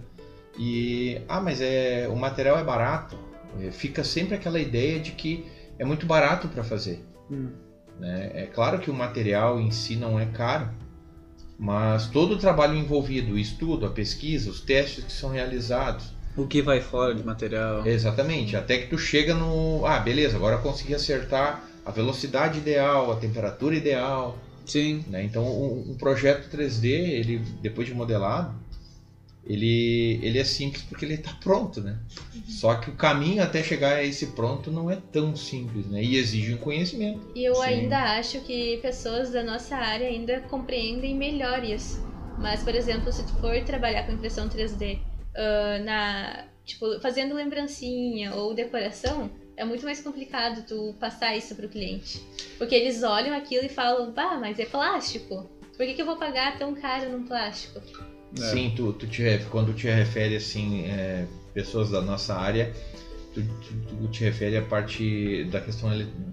e 0.59 1.20
ah, 1.28 1.41
mas 1.41 1.61
é 1.61 2.09
o 2.11 2.16
material 2.16 2.59
é 2.59 2.64
barato. 2.64 3.16
É, 3.61 3.70
fica 3.70 4.05
sempre 4.05 4.35
aquela 4.35 4.61
ideia 4.61 5.01
de 5.01 5.12
que 5.12 5.45
é 5.78 5.85
muito 5.85 6.07
barato 6.07 6.49
para 6.49 6.62
fazer. 6.62 7.05
Hum. 7.31 7.51
né? 7.99 8.31
É 8.35 8.47
claro 8.47 8.78
que 8.78 8.91
o 8.91 8.95
material 8.95 9.61
em 9.61 9.70
si 9.70 9.97
não 9.97 10.18
é 10.18 10.26
caro, 10.26 10.68
mas 11.59 12.07
todo 12.07 12.33
o 12.33 12.39
trabalho 12.39 12.76
envolvido, 12.76 13.35
o 13.35 13.39
estudo, 13.39 13.87
a 13.87 13.91
pesquisa, 13.91 14.51
os 14.51 14.61
testes 14.61 15.05
que 15.05 15.12
são 15.12 15.31
realizados, 15.31 16.12
O 16.37 16.47
que 16.47 16.62
vai 16.62 16.81
fora 16.81 17.14
de 17.14 17.24
material. 17.24 17.87
Exatamente, 17.87 18.57
até 18.57 18.78
que 18.78 18.87
tu 18.87 18.97
chega 18.97 19.35
no. 19.35 19.85
Ah, 19.85 19.99
beleza, 19.99 20.37
agora 20.37 20.57
eu 20.57 20.62
consegui 20.62 20.95
acertar 20.95 21.62
a 21.85 21.91
velocidade 21.91 22.59
ideal, 22.59 23.11
a 23.11 23.16
temperatura 23.16 23.74
ideal. 23.74 24.39
Sim. 24.70 25.04
Né? 25.08 25.24
Então, 25.24 25.44
um, 25.44 25.90
um 25.90 25.94
projeto 25.94 26.48
3D, 26.54 26.84
ele 26.84 27.38
depois 27.60 27.86
de 27.86 27.94
modelado, 27.94 28.54
ele, 29.44 30.20
ele 30.22 30.38
é 30.38 30.44
simples 30.44 30.82
porque 30.82 31.04
ele 31.04 31.14
está 31.14 31.32
pronto, 31.34 31.80
né? 31.80 31.98
Só 32.46 32.74
que 32.74 32.90
o 32.90 32.94
caminho 32.94 33.42
até 33.42 33.62
chegar 33.62 33.96
a 33.96 34.04
esse 34.04 34.28
pronto 34.28 34.70
não 34.70 34.90
é 34.90 34.98
tão 35.10 35.34
simples, 35.34 35.86
né? 35.86 36.02
E 36.02 36.16
exige 36.16 36.54
um 36.54 36.58
conhecimento. 36.58 37.20
E 37.34 37.44
eu 37.44 37.54
Sim. 37.54 37.62
ainda 37.62 37.98
acho 38.18 38.40
que 38.40 38.78
pessoas 38.78 39.30
da 39.30 39.42
nossa 39.42 39.76
área 39.76 40.06
ainda 40.06 40.40
compreendem 40.42 41.16
melhor 41.16 41.64
isso. 41.64 42.00
Mas, 42.38 42.62
por 42.62 42.74
exemplo, 42.74 43.12
se 43.12 43.22
tu 43.24 43.32
for 43.34 43.60
trabalhar 43.64 44.04
com 44.04 44.12
impressão 44.12 44.48
3D 44.48 44.98
ah, 45.34 45.78
na, 45.84 46.44
tipo, 46.64 47.00
fazendo 47.00 47.34
lembrancinha 47.34 48.34
ou 48.34 48.54
decoração, 48.54 49.30
é 49.61 49.64
muito 49.64 49.84
mais 49.84 50.00
complicado 50.00 50.64
tu 50.66 50.94
passar 50.98 51.36
isso 51.36 51.54
pro 51.54 51.68
cliente. 51.68 52.22
Porque 52.56 52.74
eles 52.74 53.02
olham 53.02 53.36
aquilo 53.36 53.66
e 53.66 53.68
falam, 53.68 54.11
bah, 54.11 54.38
mas 54.40 54.58
é 54.58 54.64
plástico. 54.64 55.50
Por 55.76 55.84
que, 55.86 55.92
que 55.92 56.00
eu 56.00 56.06
vou 56.06 56.16
pagar 56.16 56.58
tão 56.58 56.74
caro 56.74 57.11
num 57.11 57.24
plástico? 57.24 57.78
É. 58.38 58.40
Sim, 58.40 58.72
tu, 58.74 58.94
tu 58.94 59.06
te, 59.06 59.22
quando 59.50 59.74
te 59.74 59.86
refere 59.86 60.36
assim, 60.36 60.86
é, 60.86 61.26
pessoas 61.52 61.90
da 61.90 62.00
nossa 62.00 62.34
área, 62.34 62.72
tu, 63.34 63.42
tu- 63.42 63.96
tu 63.96 64.08
te 64.08 64.24
refere 64.24 64.56
à 64.56 64.62
parte 64.62 65.44
da 65.50 65.61
questão 65.61 65.90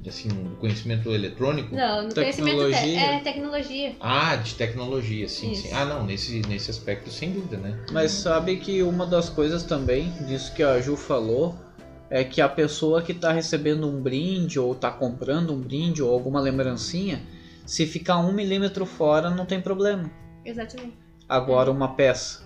assim, 0.07 0.29
do 0.29 0.55
conhecimento 0.55 1.11
eletrônico? 1.13 1.75
Não, 1.75 2.03
no 2.07 2.13
conhecimento 2.15 2.55
te 2.59 2.71
Tecnologia. 2.71 3.01
é 3.01 3.19
tecnologia. 3.19 3.95
Ah, 3.99 4.35
de 4.37 4.53
tecnologia, 4.55 5.27
sim, 5.27 5.51
Isso. 5.51 5.63
sim. 5.63 5.73
Ah, 5.73 5.83
não, 5.83 6.05
nesse, 6.05 6.41
nesse 6.47 6.71
aspecto, 6.71 7.09
sem 7.11 7.31
dúvida, 7.31 7.57
né? 7.57 7.77
Mas 7.91 8.11
sabe 8.11 8.55
que 8.55 8.81
uma 8.83 9.05
das 9.05 9.27
coisas 9.29 9.63
também, 9.63 10.11
disso 10.25 10.53
que 10.53 10.63
a 10.63 10.79
Ju 10.79 10.95
falou, 10.95 11.66
é 12.09 12.23
que 12.23 12.39
a 12.41 12.47
pessoa 12.49 13.01
que 13.01 13.11
está 13.11 13.31
recebendo 13.31 13.87
um 13.87 14.01
brinde, 14.01 14.59
ou 14.59 14.73
está 14.73 14.89
comprando 14.91 15.53
um 15.53 15.59
brinde, 15.59 16.01
ou 16.01 16.11
alguma 16.13 16.39
lembrancinha, 16.39 17.21
se 17.65 17.85
ficar 17.85 18.17
um 18.19 18.31
milímetro 18.31 18.85
fora, 18.85 19.29
não 19.29 19.45
tem 19.45 19.59
problema. 19.61 20.09
Exatamente. 20.45 20.93
Agora 21.27 21.69
uma 21.71 21.89
peça. 21.89 22.41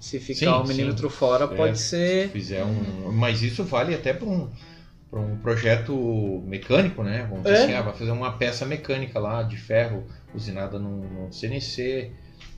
Se 0.00 0.18
ficar 0.20 0.38
Sim, 0.38 0.62
um 0.62 0.66
sim. 0.66 0.72
milímetro 0.74 1.08
fora, 1.10 1.44
É. 1.44 1.48
pode 1.56 1.78
ser. 1.78 2.26
Se 2.26 2.32
fizer 2.32 2.64
um. 2.64 3.12
Mas 3.12 3.42
isso 3.42 3.64
vale 3.64 3.94
até 3.94 4.12
para 4.12 4.28
um, 4.28 4.48
pra 5.10 5.20
um 5.20 5.36
projeto 5.38 6.42
mecânico, 6.46 7.02
né? 7.02 7.26
Vamos 7.28 7.44
dizer 7.44 7.56
É. 7.56 7.62
assim, 7.64 7.74
ah, 7.74 7.82
vai 7.82 7.94
fazer 7.94 8.10
uma 8.12 8.32
peça 8.32 8.64
mecânica 8.66 9.18
lá 9.18 9.42
de 9.42 9.56
ferro 9.56 10.04
usinada 10.34 10.78
num, 10.78 11.00
num 11.08 11.32
CNC, 11.32 12.12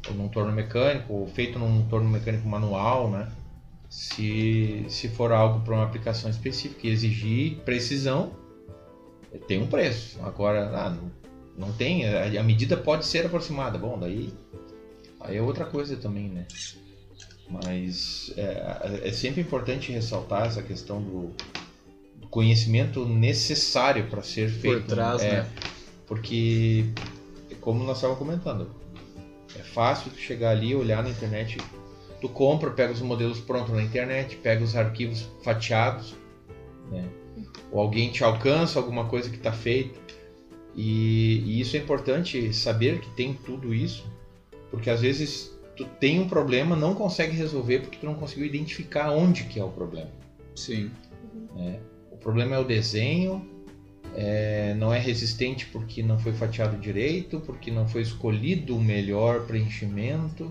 ou 0.08 0.14
num 0.14 0.28
torno 0.28 0.52
mecânico, 0.52 1.12
ou 1.12 1.26
feito 1.26 1.58
num 1.58 1.86
torno 1.86 2.08
mecânico 2.08 2.46
manual, 2.48 3.10
né? 3.10 3.28
Se, 3.90 4.86
se 4.88 5.08
for 5.08 5.32
algo 5.32 5.60
para 5.64 5.74
uma 5.74 5.84
aplicação 5.84 6.30
específica 6.30 6.86
e 6.86 6.90
exigir 6.90 7.56
precisão, 7.64 8.32
tem 9.48 9.60
um 9.60 9.66
preço. 9.66 10.20
Agora, 10.22 10.70
ah, 10.74 10.90
não, 10.90 11.10
não 11.58 11.72
tem, 11.72 12.06
a, 12.08 12.40
a 12.40 12.42
medida 12.42 12.76
pode 12.76 13.04
ser 13.04 13.26
aproximada. 13.26 13.76
Bom, 13.76 13.98
daí 13.98 14.32
aí 15.20 15.36
é 15.36 15.42
outra 15.42 15.64
coisa 15.64 15.96
também, 15.96 16.28
né? 16.28 16.46
Mas 17.48 18.32
é, 18.36 19.08
é 19.08 19.12
sempre 19.12 19.40
importante 19.40 19.90
ressaltar 19.90 20.46
essa 20.46 20.62
questão 20.62 21.02
do, 21.02 21.34
do 22.16 22.28
conhecimento 22.28 23.04
necessário 23.04 24.06
para 24.08 24.22
ser 24.22 24.48
feito. 24.48 24.86
trás, 24.86 25.20
é, 25.20 25.32
né? 25.32 25.48
Porque, 26.06 26.86
como 27.60 27.82
nós 27.82 27.96
estávamos 27.96 28.20
comentando, 28.20 28.70
é 29.58 29.62
fácil 29.62 30.12
chegar 30.16 30.50
ali, 30.50 30.74
olhar 30.74 31.02
na 31.02 31.10
internet, 31.10 31.58
tu 32.20 32.28
compra, 32.28 32.70
pega 32.70 32.92
os 32.92 33.00
modelos 33.00 33.40
prontos 33.40 33.74
na 33.74 33.82
internet, 33.82 34.36
pega 34.36 34.62
os 34.62 34.76
arquivos 34.76 35.28
fatiados, 35.42 36.14
né? 36.90 37.08
ou 37.72 37.80
alguém 37.80 38.10
te 38.10 38.22
alcança 38.22 38.78
alguma 38.78 39.06
coisa 39.06 39.30
que 39.30 39.36
está 39.36 39.52
feita. 39.52 39.98
E, 40.76 41.40
e 41.44 41.60
isso 41.60 41.76
é 41.76 41.80
importante 41.80 42.52
saber 42.52 43.00
que 43.00 43.10
tem 43.10 43.34
tudo 43.34 43.74
isso, 43.74 44.04
porque 44.70 44.90
às 44.90 45.00
vezes 45.00 45.58
tu 45.76 45.84
tem 45.98 46.20
um 46.20 46.28
problema, 46.28 46.76
não 46.76 46.94
consegue 46.94 47.36
resolver 47.36 47.80
porque 47.80 47.98
tu 47.98 48.06
não 48.06 48.14
conseguiu 48.14 48.46
identificar 48.46 49.10
onde 49.12 49.44
que 49.44 49.58
é 49.58 49.64
o 49.64 49.70
problema. 49.70 50.10
Sim. 50.54 50.90
O 52.10 52.16
problema 52.16 52.54
é 52.54 52.58
o 52.58 52.64
desenho, 52.64 53.44
é, 54.14 54.74
não 54.74 54.92
é 54.92 54.98
resistente 54.98 55.66
porque 55.66 56.02
não 56.02 56.18
foi 56.18 56.32
fatiado 56.32 56.76
direito, 56.76 57.40
porque 57.40 57.70
não 57.70 57.88
foi 57.88 58.02
escolhido 58.02 58.76
o 58.76 58.80
melhor 58.80 59.46
preenchimento. 59.46 60.50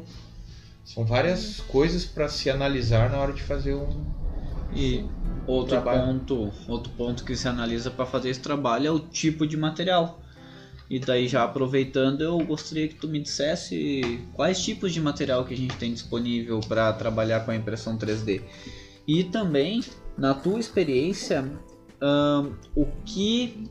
São 0.93 1.05
várias 1.05 1.59
coisas 1.59 2.03
para 2.03 2.27
se 2.27 2.49
analisar 2.49 3.11
na 3.11 3.19
hora 3.19 3.31
de 3.31 3.43
fazer 3.43 3.75
um. 3.75 4.03
E 4.73 5.05
outro 5.45 5.79
Trabalho. 5.79 6.01
ponto, 6.01 6.51
outro 6.67 6.91
ponto 6.93 7.23
que 7.23 7.35
se 7.35 7.47
analisa 7.47 7.91
para 7.91 8.07
fazer 8.07 8.29
esse 8.29 8.39
trabalho 8.39 8.87
é 8.87 8.91
o 8.91 8.99
tipo 8.99 9.45
de 9.45 9.55
material. 9.55 10.19
E 10.89 10.97
daí 10.97 11.27
já 11.27 11.43
aproveitando, 11.43 12.21
eu 12.21 12.39
gostaria 12.39 12.87
que 12.87 12.95
tu 12.95 13.07
me 13.07 13.19
dissesse 13.19 14.19
quais 14.33 14.63
tipos 14.63 14.91
de 14.91 14.99
material 14.99 15.45
que 15.45 15.53
a 15.53 15.57
gente 15.57 15.75
tem 15.77 15.93
disponível 15.93 16.59
para 16.61 16.91
trabalhar 16.93 17.41
com 17.41 17.51
a 17.51 17.55
impressão 17.55 17.95
3D. 17.95 18.41
E 19.07 19.25
também, 19.25 19.83
na 20.17 20.33
tua 20.33 20.59
experiência, 20.59 21.51
ahn, 22.01 22.53
o 22.75 22.87
que 23.05 23.69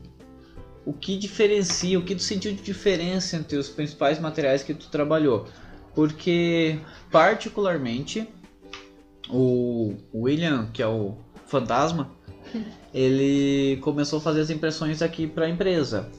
o 0.85 0.93
que 0.93 1.17
diferencia, 1.17 1.99
o 1.99 2.01
que 2.01 2.15
tu 2.15 2.23
sentiu 2.23 2.53
de 2.53 2.61
diferença 2.61 3.35
entre 3.35 3.57
os 3.57 3.67
principais 3.67 4.19
materiais 4.19 4.63
que 4.63 4.73
tu 4.73 4.87
trabalhou? 4.87 5.45
Porque 5.93 6.79
particularmente 7.11 8.27
o 9.29 9.95
William, 10.13 10.67
que 10.73 10.81
é 10.81 10.87
o 10.87 11.15
fantasma, 11.45 12.11
ele 12.93 13.77
começou 13.81 14.19
a 14.19 14.21
fazer 14.21 14.41
as 14.41 14.49
impressões 14.49 15.01
aqui 15.01 15.27
para 15.27 15.45
a 15.45 15.49
empresa. 15.49 16.09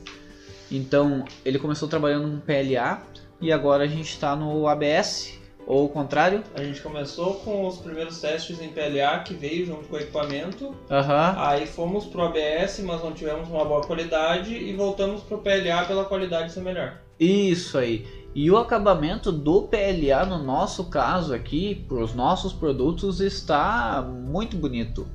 Então, 0.71 1.25
ele 1.45 1.59
começou 1.59 1.89
trabalhando 1.89 2.29
no 2.29 2.41
PLA 2.41 3.03
e 3.41 3.51
agora 3.51 3.85
a 3.85 3.89
gente 3.89 4.11
está 4.11 4.37
no 4.37 4.69
ABS, 4.69 5.41
ou 5.67 5.87
o 5.87 5.89
contrário. 5.89 6.43
A 6.55 6.63
gente 6.63 6.81
começou 6.81 7.35
com 7.37 7.67
os 7.67 7.79
primeiros 7.79 8.21
testes 8.21 8.61
em 8.61 8.69
PLA 8.69 9.21
que 9.21 9.35
veio 9.35 9.67
junto 9.67 9.89
com 9.89 9.97
o 9.97 9.99
equipamento. 9.99 10.75
Aham. 10.91 11.35
Aí 11.39 11.67
fomos 11.67 12.07
pro 12.07 12.23
ABS, 12.23 12.81
mas 12.81 13.03
não 13.03 13.13
tivemos 13.13 13.49
uma 13.49 13.65
boa 13.65 13.81
qualidade 13.83 14.55
e 14.55 14.73
voltamos 14.75 15.23
pro 15.23 15.39
PLA 15.39 15.85
pela 15.87 16.05
qualidade 16.05 16.53
ser 16.53 16.61
melhor. 16.61 17.01
Isso 17.19 17.77
aí. 17.79 18.07
E 18.35 18.49
o 18.51 18.57
acabamento 18.57 19.33
do 19.33 19.63
PLA, 19.63 20.25
no 20.25 20.43
nosso 20.43 20.85
caso 20.85 21.35
aqui, 21.35 21.75
para 21.89 21.99
os 21.99 22.15
nossos 22.15 22.53
produtos, 22.53 23.21
está 23.21 24.03
muito 24.03 24.57
bonito. 24.57 25.07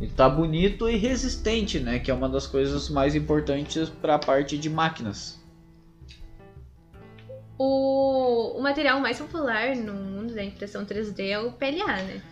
Ele 0.00 0.10
está 0.10 0.28
bonito 0.28 0.88
e 0.88 0.96
resistente, 0.96 1.78
né? 1.78 1.98
Que 1.98 2.10
é 2.10 2.14
uma 2.14 2.28
das 2.28 2.46
coisas 2.46 2.88
mais 2.88 3.14
importantes 3.14 3.88
para 3.88 4.14
a 4.14 4.18
parte 4.18 4.56
de 4.56 4.70
máquinas. 4.70 5.38
O, 7.58 8.58
o 8.58 8.62
material 8.62 9.00
mais 9.00 9.18
popular 9.18 9.74
no 9.76 9.94
mundo 9.94 10.34
da 10.34 10.44
impressão 10.44 10.84
3D 10.84 11.28
é 11.28 11.38
o 11.38 11.52
PLA, 11.52 12.02
né? 12.02 12.22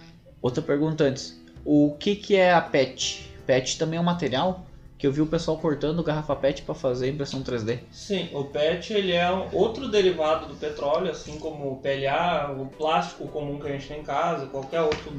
Outra 0.41 0.63
pergunta 0.63 1.05
antes. 1.05 1.43
O 1.65 1.97
que, 1.99 2.15
que 2.17 2.37
é 2.37 2.53
a 2.53 2.61
PET? 2.61 3.31
PET 3.47 3.79
também 3.79 3.99
é 3.99 4.01
um 4.01 4.05
material 4.05 4.67
que 5.05 5.09
eu 5.09 5.13
vi 5.13 5.21
o 5.21 5.27
pessoal 5.27 5.59
cortando 5.59 6.03
garrafa 6.03 6.35
PET 6.35 6.63
para 6.63 6.75
fazer 6.75 7.11
impressão 7.11 7.43
3D. 7.43 7.81
Sim, 7.91 8.31
o 8.33 8.45
PET 8.45 8.95
ele 8.95 9.13
é 9.13 9.31
outro 9.53 9.87
derivado 9.87 10.47
do 10.47 10.55
petróleo, 10.55 11.11
assim 11.11 11.39
como 11.39 11.73
o 11.73 11.77
PLA, 11.77 12.57
o 12.59 12.65
plástico 12.69 13.29
comum 13.29 13.61
que 13.61 13.69
a 13.69 13.73
gente 13.73 13.87
tem 13.87 14.01
em 14.01 14.03
casa, 14.03 14.47
qualquer 14.47 14.81
outro 14.81 15.13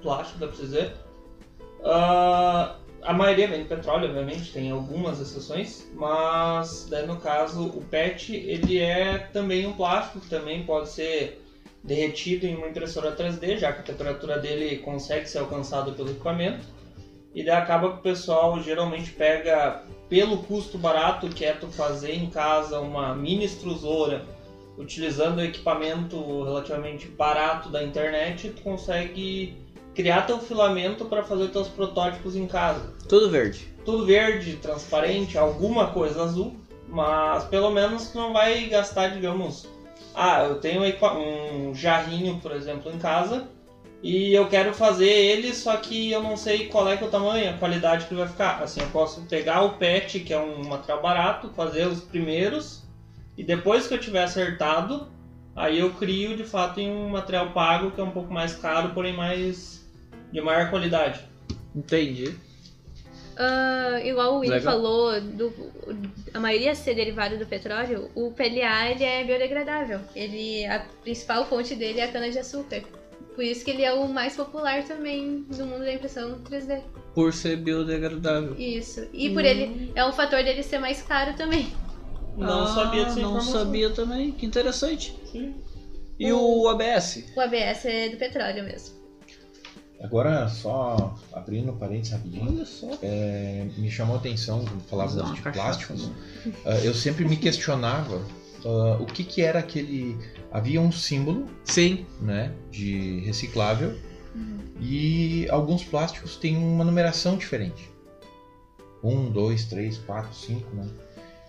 plástico, 0.00 0.38
dá 0.38 0.46
pra 0.46 0.56
dizer. 0.56 0.92
Ah, 1.84 2.76
a 3.02 3.12
maioria 3.12 3.48
vem 3.48 3.64
de 3.64 3.68
petróleo, 3.68 4.06
obviamente, 4.06 4.52
tem 4.52 4.70
algumas 4.70 5.20
exceções, 5.20 5.84
mas 5.96 6.86
daí 6.88 7.04
no 7.04 7.16
caso 7.16 7.66
o 7.66 7.82
PET 7.90 8.36
ele 8.36 8.78
é 8.78 9.18
também 9.18 9.66
um 9.66 9.72
plástico 9.72 10.20
que 10.20 10.30
também 10.30 10.64
pode 10.64 10.90
ser 10.90 11.44
derretido 11.82 12.46
em 12.46 12.54
uma 12.54 12.68
impressora 12.68 13.10
3D, 13.16 13.58
já 13.58 13.72
que 13.72 13.80
a 13.80 13.82
temperatura 13.82 14.38
dele 14.38 14.76
consegue 14.76 15.28
ser 15.28 15.38
alcançada 15.38 15.90
pelo 15.90 16.10
equipamento. 16.10 16.73
E 17.34 17.42
daí 17.42 17.56
acaba 17.56 17.90
que 17.90 17.98
o 17.98 18.02
pessoal 18.02 18.60
geralmente 18.60 19.10
pega 19.10 19.82
pelo 20.08 20.38
custo 20.38 20.78
barato 20.78 21.28
que 21.28 21.44
é 21.44 21.52
tu 21.52 21.66
fazer 21.66 22.14
em 22.14 22.30
casa 22.30 22.78
uma 22.78 23.14
mini 23.14 23.44
extrusora, 23.44 24.24
utilizando 24.78 25.38
o 25.38 25.44
equipamento 25.44 26.44
relativamente 26.44 27.08
barato 27.08 27.68
da 27.68 27.82
internet, 27.82 28.50
tu 28.50 28.62
consegue 28.62 29.56
criar 29.94 30.22
teu 30.22 30.38
filamento 30.38 31.04
para 31.06 31.24
fazer 31.24 31.48
teus 31.48 31.68
protótipos 31.68 32.36
em 32.36 32.46
casa. 32.46 32.92
Tudo 33.08 33.30
verde. 33.30 33.68
Tudo 33.84 34.06
verde, 34.06 34.56
transparente, 34.56 35.36
alguma 35.36 35.88
coisa 35.88 36.22
azul, 36.22 36.56
mas 36.88 37.44
pelo 37.44 37.70
menos 37.70 38.10
tu 38.10 38.18
não 38.18 38.32
vai 38.32 38.66
gastar, 38.66 39.08
digamos, 39.08 39.68
ah, 40.14 40.44
eu 40.44 40.60
tenho 40.60 40.82
um 40.82 41.68
um 41.68 41.74
jarrinho, 41.74 42.38
por 42.40 42.52
exemplo, 42.52 42.92
em 42.92 42.98
casa 42.98 43.48
e 44.04 44.34
eu 44.34 44.46
quero 44.50 44.74
fazer 44.74 45.08
ele, 45.08 45.54
só 45.54 45.74
que 45.78 46.12
eu 46.12 46.22
não 46.22 46.36
sei 46.36 46.68
qual 46.68 46.86
é 46.90 46.94
que 46.94 47.02
é 47.02 47.06
o 47.06 47.10
tamanho, 47.10 47.48
a 47.48 47.56
qualidade 47.56 48.04
que 48.04 48.12
ele 48.12 48.20
vai 48.20 48.28
ficar. 48.28 48.62
Assim, 48.62 48.80
eu 48.80 48.86
posso 48.88 49.22
pegar 49.22 49.62
o 49.62 49.78
PET, 49.78 50.20
que 50.20 50.34
é 50.34 50.38
um 50.38 50.62
material 50.62 51.00
barato, 51.00 51.48
fazer 51.56 51.86
os 51.86 52.02
primeiros 52.02 52.84
e 53.34 53.42
depois 53.42 53.86
que 53.86 53.94
eu 53.94 53.98
tiver 53.98 54.22
acertado, 54.22 55.08
aí 55.56 55.78
eu 55.78 55.90
crio 55.94 56.36
de 56.36 56.44
fato 56.44 56.80
em 56.80 56.90
um 56.90 57.08
material 57.08 57.52
pago 57.52 57.92
que 57.92 58.00
é 58.00 58.04
um 58.04 58.10
pouco 58.10 58.30
mais 58.30 58.54
caro, 58.54 58.90
porém 58.90 59.14
mais 59.14 59.82
de 60.30 60.38
maior 60.38 60.68
qualidade. 60.68 61.26
Entendi. 61.74 62.36
Ah, 63.38 64.00
igual 64.04 64.36
o 64.36 64.40
Legal. 64.40 64.60
falou, 64.60 65.18
do, 65.18 65.50
a 66.34 66.38
maioria 66.38 66.74
ser 66.74 66.94
derivado 66.94 67.38
do 67.38 67.46
petróleo, 67.46 68.10
o 68.14 68.30
PLA 68.30 68.90
ele 68.90 69.02
é 69.02 69.24
biodegradável. 69.24 70.00
Ele, 70.14 70.66
a 70.66 70.80
principal 71.02 71.46
fonte 71.46 71.74
dele 71.74 72.00
é 72.00 72.04
a 72.04 72.12
cana-de-açúcar. 72.12 72.82
Por 73.34 73.42
isso 73.44 73.64
que 73.64 73.70
ele 73.72 73.82
é 73.82 73.92
o 73.92 74.06
mais 74.08 74.36
popular 74.36 74.84
também 74.84 75.44
no 75.48 75.66
mundo 75.66 75.80
da 75.80 75.92
impressão 75.92 76.38
3D. 76.48 76.80
Por 77.14 77.32
ser 77.32 77.56
biodegradável. 77.56 78.54
Isso. 78.58 79.06
E 79.12 79.30
por 79.30 79.44
ele 79.44 79.90
é 79.94 80.04
um 80.06 80.12
fator 80.12 80.42
dele 80.44 80.62
ser 80.62 80.78
mais 80.78 81.02
caro 81.02 81.34
também. 81.36 81.66
Não 82.36 82.62
Ah, 82.64 82.66
sabia 82.74 83.04
dessa 83.04 83.20
Não 83.20 83.22
informação. 83.38 83.52
sabia 83.52 83.90
também. 83.90 84.32
Que 84.32 84.46
interessante. 84.46 85.16
Sim. 85.30 85.54
E 86.18 86.32
o 86.32 86.68
ABS? 86.68 87.24
O 87.36 87.40
ABS 87.40 87.84
é 87.86 88.08
do 88.08 88.16
petróleo 88.16 88.64
mesmo. 88.64 88.94
Agora, 90.00 90.48
só 90.48 91.14
abrindo 91.32 91.72
parênteses 91.72 92.12
rapidinho, 92.12 92.50
Olha 92.56 92.64
só. 92.66 92.88
é, 93.02 93.66
me 93.78 93.90
chamou 93.90 94.16
a 94.16 94.18
atenção 94.18 94.64
falávamos 94.90 95.16
dar 95.16 95.24
uma 95.24 95.34
de 95.34 95.40
plásticos. 95.42 96.10
Ah, 96.66 96.78
eu 96.84 96.92
sempre 96.92 97.24
me 97.24 97.36
questionava 97.36 98.20
ah, 98.64 98.98
o 99.00 99.06
que, 99.06 99.24
que 99.24 99.40
era 99.42 99.60
aquele. 99.60 100.16
Havia 100.54 100.80
um 100.80 100.92
símbolo 100.92 101.48
Sim. 101.64 102.06
né, 102.20 102.52
de 102.70 103.18
reciclável 103.26 103.98
e 104.80 105.48
alguns 105.50 105.82
plásticos 105.84 106.36
têm 106.36 106.56
uma 106.56 106.84
numeração 106.84 107.36
diferente. 107.36 107.90
Um, 109.02 109.28
dois, 109.30 109.64
três, 109.64 109.98
quatro, 109.98 110.32
cinco, 110.32 110.72
né? 110.76 110.86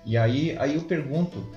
E 0.06 0.18
aí, 0.18 0.58
aí 0.58 0.74
eu 0.74 0.82
pergunto, 0.82 1.48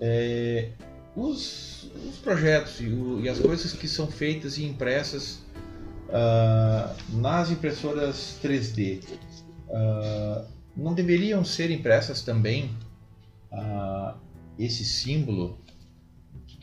é, 0.00 0.70
os, 1.16 1.90
os 2.08 2.16
projetos 2.18 2.80
e, 2.80 2.86
o- 2.86 3.20
e 3.20 3.28
as 3.28 3.38
coisas 3.40 3.72
que 3.72 3.88
são 3.88 4.06
feitas 4.06 4.56
e 4.56 4.64
impressas 4.64 5.40
ah, 6.12 6.94
nas 7.12 7.50
impressoras 7.50 8.38
3D 8.42 9.02
ah, 9.72 10.44
não 10.76 10.94
deveriam 10.94 11.44
ser 11.44 11.70
impressas 11.70 12.22
também 12.22 12.70
ah, 13.52 14.14
esse 14.58 14.84
símbolo 14.84 15.58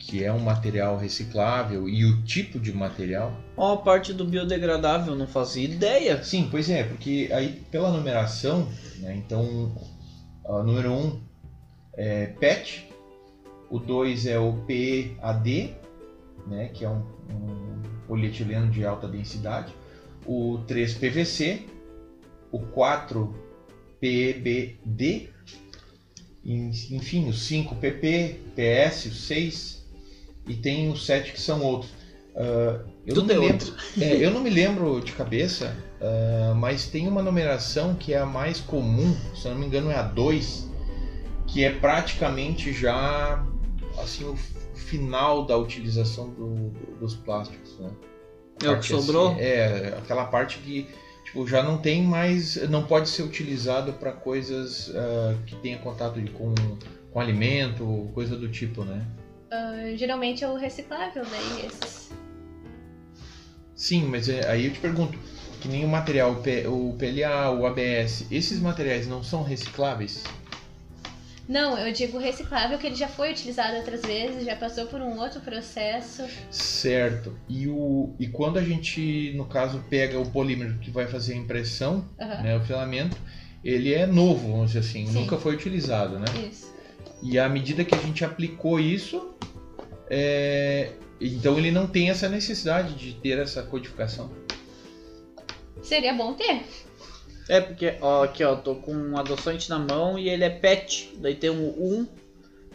que 0.08 0.24
é 0.24 0.32
um 0.32 0.38
material 0.38 0.96
reciclável 0.96 1.86
e 1.86 2.02
o 2.06 2.22
tipo 2.22 2.58
de 2.58 2.72
material? 2.72 3.30
Ó, 3.54 3.74
a 3.74 3.76
parte 3.76 4.14
do 4.14 4.24
biodegradável, 4.24 5.14
não 5.14 5.26
fazia 5.26 5.64
ideia. 5.68 6.24
Sim, 6.24 6.48
pois 6.50 6.70
é, 6.70 6.82
porque 6.82 7.28
aí 7.30 7.60
pela 7.70 7.92
numeração, 7.92 8.66
né, 9.00 9.14
então 9.14 9.70
o 10.44 10.62
número 10.62 10.90
1 10.92 10.96
um 10.98 11.20
é 11.92 12.26
PET, 12.26 12.88
o 13.68 13.78
2 13.78 14.24
é 14.24 14.38
o 14.38 14.54
PEAD, 14.66 15.76
né, 16.46 16.70
que 16.72 16.86
é 16.86 16.88
um, 16.88 17.02
um 17.30 17.82
polietileno 18.06 18.70
de 18.70 18.86
alta 18.86 19.06
densidade, 19.06 19.74
o 20.24 20.60
3 20.66 20.94
PVC, 20.94 21.66
o 22.50 22.60
4 22.60 23.34
PEBD, 24.00 25.28
en- 26.42 26.70
enfim, 26.92 27.28
o 27.28 27.34
5 27.34 27.74
PP, 27.74 28.40
PS, 28.56 29.04
o 29.04 29.14
6 29.14 29.77
e 30.48 30.54
tem 30.54 30.90
os 30.90 31.04
7 31.06 31.32
que 31.32 31.40
são 31.40 31.62
outros. 31.62 31.92
Ah, 32.34 32.80
eu 33.06 33.14
Tudo 33.14 33.32
não 33.34 33.40
me 33.40 33.46
é 33.46 33.50
lembro, 33.52 33.74
é, 34.00 34.16
eu 34.26 34.30
não 34.30 34.40
me 34.40 34.50
lembro 34.50 35.00
de 35.00 35.12
cabeça, 35.12 35.74
ah, 36.00 36.54
mas 36.56 36.86
tem 36.86 37.06
uma 37.08 37.22
numeração 37.22 37.94
que 37.94 38.12
é 38.14 38.18
a 38.18 38.26
mais 38.26 38.60
comum, 38.60 39.14
se 39.34 39.46
eu 39.46 39.52
não 39.52 39.58
me 39.60 39.66
engano 39.66 39.90
é 39.90 39.96
a 39.96 40.02
2, 40.02 40.68
que 41.46 41.64
é 41.64 41.70
praticamente 41.70 42.72
já 42.72 43.44
assim 43.98 44.24
o 44.24 44.36
final 44.74 45.44
da 45.44 45.56
utilização 45.56 46.30
do- 46.30 46.70
do- 46.70 46.98
dos 47.00 47.14
plásticos, 47.14 47.76
né? 47.78 47.90
É 48.62 48.70
o 48.70 48.78
que 48.78 48.86
sobrou? 48.86 49.28
assim, 49.28 49.40
é, 49.40 49.94
aquela 49.98 50.24
parte 50.26 50.58
que 50.58 50.86
tipo, 51.24 51.46
já 51.46 51.62
não 51.62 51.78
tem 51.78 52.02
mais, 52.02 52.56
não 52.70 52.84
pode 52.84 53.08
ser 53.08 53.22
utilizado 53.22 53.92
para 53.94 54.12
coisas 54.12 54.90
ah, 54.94 55.34
que 55.46 55.56
tenha 55.56 55.78
contato 55.78 56.20
com, 56.32 56.54
com 57.12 57.20
alimento, 57.20 58.08
coisa 58.14 58.36
do 58.36 58.48
tipo, 58.48 58.84
né? 58.84 59.04
Ah, 59.50 59.94
geralmente 59.96 60.44
é 60.44 60.48
o 60.48 60.56
reciclável 60.56 61.24
daí, 61.24 61.66
esses. 61.66 62.10
Sim, 63.74 64.04
mas 64.04 64.28
é- 64.28 64.48
aí 64.50 64.66
eu 64.66 64.72
te 64.72 64.80
pergunto, 64.80 65.18
que 65.60 65.68
nem 65.68 65.84
o 65.84 65.88
material, 65.88 66.32
o 66.32 66.94
PLA, 66.96 67.50
o 67.50 67.66
ABS, 67.66 68.26
esses 68.30 68.60
materiais 68.60 69.06
não 69.06 69.22
são 69.22 69.42
recicláveis? 69.42 70.24
Não, 71.48 71.78
eu 71.78 71.90
digo 71.92 72.18
reciclável 72.18 72.78
que 72.78 72.86
ele 72.86 72.94
já 72.96 73.08
foi 73.08 73.30
utilizado 73.30 73.76
outras 73.78 74.02
vezes, 74.02 74.44
já 74.44 74.54
passou 74.54 74.86
por 74.86 75.00
um 75.00 75.18
outro 75.18 75.40
processo. 75.40 76.22
Certo. 76.50 77.38
E, 77.48 77.66
o, 77.66 78.14
e 78.18 78.28
quando 78.28 78.58
a 78.58 78.62
gente, 78.62 79.32
no 79.34 79.46
caso, 79.46 79.82
pega 79.88 80.18
o 80.18 80.30
polímero 80.30 80.78
que 80.78 80.90
vai 80.90 81.06
fazer 81.06 81.32
a 81.32 81.36
impressão, 81.36 82.04
Aham, 82.20 82.42
né, 82.42 82.56
o 82.56 82.60
filamento, 82.60 83.16
ele 83.64 83.94
é 83.94 84.06
novo, 84.06 84.50
vamos 84.52 84.72
dizer 84.72 84.80
assim, 84.80 85.06
Sim. 85.06 85.12
nunca 85.12 85.38
foi 85.38 85.54
utilizado, 85.54 86.18
né? 86.18 86.26
Isso. 86.50 86.77
E 87.22 87.38
à 87.38 87.48
medida 87.48 87.84
que 87.84 87.94
a 87.94 87.98
gente 87.98 88.24
aplicou 88.24 88.78
isso, 88.78 89.34
é, 90.08 90.92
então 91.20 91.58
ele 91.58 91.70
não 91.70 91.86
tem 91.86 92.10
essa 92.10 92.28
necessidade 92.28 92.94
de 92.94 93.14
ter 93.14 93.38
essa 93.38 93.62
codificação. 93.62 94.30
Seria 95.82 96.12
bom 96.12 96.34
ter. 96.34 96.62
É, 97.48 97.60
porque, 97.60 97.94
ó, 98.00 98.24
aqui, 98.24 98.44
ó, 98.44 98.56
tô 98.56 98.74
com 98.74 98.94
um 98.94 99.16
adoçante 99.16 99.70
na 99.70 99.78
mão 99.78 100.18
e 100.18 100.28
ele 100.28 100.44
é 100.44 100.50
PET. 100.50 101.14
Daí 101.16 101.34
tem 101.34 101.50
um 101.50 101.68
1 101.68 102.06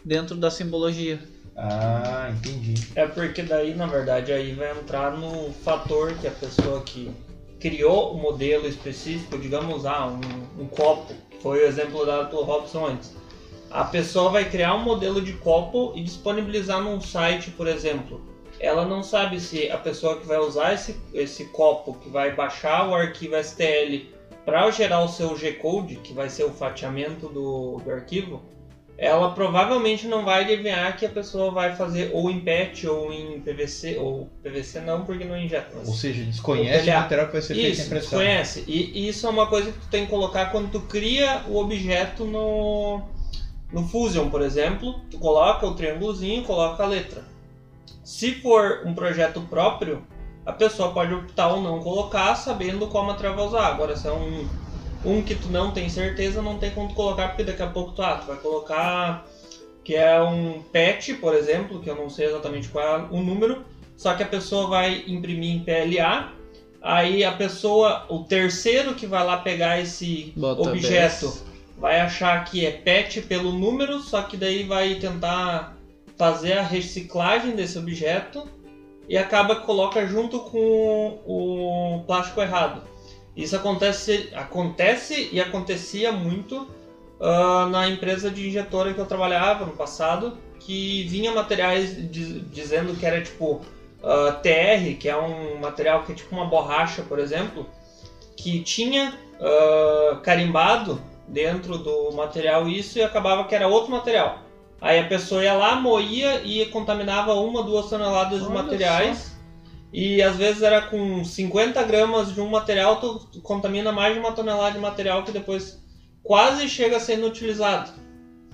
dentro 0.04 0.36
da 0.36 0.50
simbologia. 0.50 1.20
Ah, 1.56 2.32
entendi. 2.32 2.74
É 2.96 3.06
porque 3.06 3.42
daí, 3.42 3.74
na 3.74 3.86
verdade, 3.86 4.32
aí 4.32 4.52
vai 4.52 4.72
entrar 4.72 5.16
no 5.16 5.52
fator 5.52 6.14
que 6.18 6.26
a 6.26 6.32
pessoa 6.32 6.82
que 6.82 7.10
criou 7.60 8.12
o 8.14 8.18
modelo 8.18 8.66
específico, 8.66 9.38
digamos, 9.38 9.86
ah, 9.86 10.08
um, 10.08 10.62
um 10.62 10.66
copo, 10.66 11.14
foi 11.40 11.62
o 11.62 11.66
exemplo 11.66 12.04
dado 12.04 12.28
pelo 12.28 12.42
Robson 12.42 12.86
antes. 12.86 13.12
A 13.74 13.82
pessoa 13.82 14.30
vai 14.30 14.48
criar 14.48 14.72
um 14.76 14.84
modelo 14.84 15.20
de 15.20 15.32
copo 15.32 15.92
e 15.96 16.00
disponibilizar 16.04 16.80
num 16.80 17.00
site, 17.00 17.50
por 17.50 17.66
exemplo. 17.66 18.20
Ela 18.60 18.84
não 18.84 19.02
sabe 19.02 19.40
se 19.40 19.68
a 19.68 19.76
pessoa 19.76 20.20
que 20.20 20.26
vai 20.28 20.38
usar 20.38 20.74
esse, 20.74 20.94
esse 21.12 21.46
copo, 21.46 21.94
que 21.94 22.08
vai 22.08 22.32
baixar 22.32 22.88
o 22.88 22.94
arquivo 22.94 23.34
STL 23.42 24.06
para 24.44 24.70
gerar 24.70 25.02
o 25.02 25.08
seu 25.08 25.36
G-Code, 25.36 25.96
que 25.96 26.12
vai 26.12 26.28
ser 26.30 26.44
o 26.44 26.50
fatiamento 26.50 27.26
do, 27.28 27.80
do 27.84 27.90
arquivo, 27.90 28.42
ela 28.96 29.32
provavelmente 29.32 30.06
não 30.06 30.24
vai 30.24 30.44
adivinhar 30.44 30.96
que 30.96 31.04
a 31.04 31.08
pessoa 31.08 31.50
vai 31.50 31.74
fazer 31.74 32.12
ou 32.14 32.30
em 32.30 32.38
PET 32.38 32.86
ou 32.86 33.12
em 33.12 33.40
PVC, 33.40 33.96
ou 33.98 34.28
PVC 34.40 34.82
não, 34.82 35.04
porque 35.04 35.24
não 35.24 35.36
injeta. 35.36 35.70
mas- 35.74 35.88
Ou 35.88 35.94
seja, 35.94 36.22
desconhece 36.22 36.88
o 36.88 36.94
material 36.94 37.26
que 37.26 37.32
vai 37.32 37.42
ser 37.42 37.54
feito 37.56 37.80
em 37.80 37.86
impressão. 37.86 38.18
desconhece. 38.20 38.62
E 38.68 39.08
isso 39.08 39.26
é 39.26 39.30
uma 39.30 39.48
coisa 39.48 39.72
que 39.72 39.78
tu 39.80 39.88
tem 39.88 40.04
que 40.04 40.10
colocar 40.12 40.52
quando 40.52 40.70
tu 40.70 40.80
cria 40.82 41.42
o 41.48 41.56
objeto 41.56 42.24
no, 42.24 43.02
no 43.74 43.86
Fusion, 43.88 44.30
por 44.30 44.40
exemplo. 44.40 45.00
Tu 45.10 45.18
coloca 45.18 45.66
o 45.66 45.74
triângulozinho 45.74 46.42
e 46.42 46.44
coloca 46.44 46.82
a 46.82 46.86
letra. 46.86 47.24
Se 48.04 48.36
for 48.36 48.82
um 48.86 48.94
projeto 48.94 49.40
próprio, 49.42 50.06
a 50.46 50.52
pessoa 50.52 50.92
pode 50.92 51.12
optar 51.12 51.48
ou 51.48 51.60
não 51.60 51.80
colocar, 51.80 52.34
sabendo 52.36 52.86
qual 52.86 53.04
material 53.04 53.34
vai 53.34 53.46
usar. 53.46 53.66
Agora, 53.66 53.96
se 53.96 54.06
é 54.06 54.12
um, 54.12 54.48
um 55.04 55.22
que 55.22 55.34
tu 55.34 55.48
não 55.48 55.72
tem 55.72 55.88
certeza, 55.88 56.40
não 56.40 56.56
tem 56.56 56.70
como 56.70 56.94
colocar, 56.94 57.28
porque 57.28 57.42
daqui 57.42 57.62
a 57.62 57.66
pouco 57.66 57.92
tu, 57.92 58.02
ah, 58.02 58.16
tu 58.16 58.28
vai 58.28 58.36
colocar 58.36 59.26
que 59.82 59.94
é 59.94 60.22
um 60.22 60.62
PET, 60.72 61.14
por 61.14 61.34
exemplo, 61.34 61.80
que 61.80 61.90
eu 61.90 61.96
não 61.96 62.08
sei 62.08 62.26
exatamente 62.26 62.68
qual 62.68 63.00
é 63.00 63.02
o 63.10 63.20
número, 63.20 63.64
só 63.98 64.14
que 64.14 64.22
a 64.22 64.26
pessoa 64.26 64.66
vai 64.66 65.04
imprimir 65.06 65.56
em 65.56 65.60
PLA, 65.60 66.32
aí 66.80 67.22
a 67.22 67.32
pessoa, 67.32 68.06
o 68.08 68.20
terceiro 68.20 68.94
que 68.94 69.06
vai 69.06 69.22
lá 69.22 69.36
pegar 69.36 69.78
esse 69.78 70.32
Bota 70.34 70.70
objeto. 70.70 71.53
Vai 71.76 72.00
achar 72.00 72.44
que 72.44 72.64
é 72.64 72.70
PET 72.70 73.22
pelo 73.22 73.52
número, 73.52 74.00
só 74.00 74.22
que 74.22 74.36
daí 74.36 74.64
vai 74.64 74.94
tentar 74.96 75.76
fazer 76.16 76.54
a 76.54 76.62
reciclagem 76.62 77.56
desse 77.56 77.78
objeto 77.78 78.48
e 79.08 79.18
acaba 79.18 79.56
coloca 79.56 80.06
junto 80.06 80.40
com 80.40 81.18
o 81.26 82.04
plástico 82.06 82.40
errado. 82.40 82.82
Isso 83.36 83.56
acontece, 83.56 84.30
acontece 84.34 85.28
e 85.32 85.40
acontecia 85.40 86.12
muito 86.12 86.66
ah, 87.20 87.66
na 87.70 87.88
empresa 87.88 88.30
de 88.30 88.46
injetora 88.46 88.94
que 88.94 89.00
eu 89.00 89.06
trabalhava 89.06 89.66
no 89.66 89.72
passado, 89.72 90.38
que 90.60 91.02
vinha 91.04 91.32
materiais 91.32 92.10
diz- 92.10 92.48
dizendo 92.50 92.94
que 92.94 93.04
era 93.04 93.20
tipo 93.20 93.60
ah, 94.02 94.38
TR, 94.40 94.96
que 94.98 95.08
é 95.08 95.16
um 95.16 95.58
material 95.58 96.04
que 96.04 96.12
é 96.12 96.14
tipo 96.14 96.34
uma 96.34 96.46
borracha, 96.46 97.02
por 97.02 97.18
exemplo, 97.18 97.66
que 98.36 98.60
tinha 98.60 99.18
ah, 99.40 100.20
carimbado 100.22 101.02
dentro 101.28 101.78
do 101.78 102.12
material 102.12 102.68
isso 102.68 102.98
e 102.98 103.02
acabava 103.02 103.44
que 103.44 103.54
era 103.54 103.66
outro 103.66 103.90
material. 103.90 104.38
Aí 104.80 104.98
a 104.98 105.06
pessoa 105.08 105.42
ia 105.42 105.54
lá, 105.54 105.76
moía 105.76 106.42
e 106.44 106.66
contaminava 106.66 107.34
uma, 107.34 107.62
duas 107.62 107.88
toneladas 107.88 108.40
de 108.40 108.46
Olha 108.46 108.62
materiais. 108.62 109.34
E 109.92 110.20
às 110.20 110.36
vezes 110.36 110.62
era 110.62 110.82
com 110.82 111.24
50 111.24 111.82
gramas 111.84 112.34
de 112.34 112.40
um 112.40 112.48
material, 112.48 112.96
tu, 112.96 113.40
contamina 113.42 113.92
mais 113.92 114.12
de 114.12 114.20
uma 114.20 114.32
tonelada 114.32 114.72
de 114.72 114.78
material 114.80 115.22
que 115.22 115.30
depois 115.30 115.80
quase 116.22 116.68
chega 116.68 116.96
a 116.96 117.00
ser 117.00 117.14
inutilizado. 117.14 117.90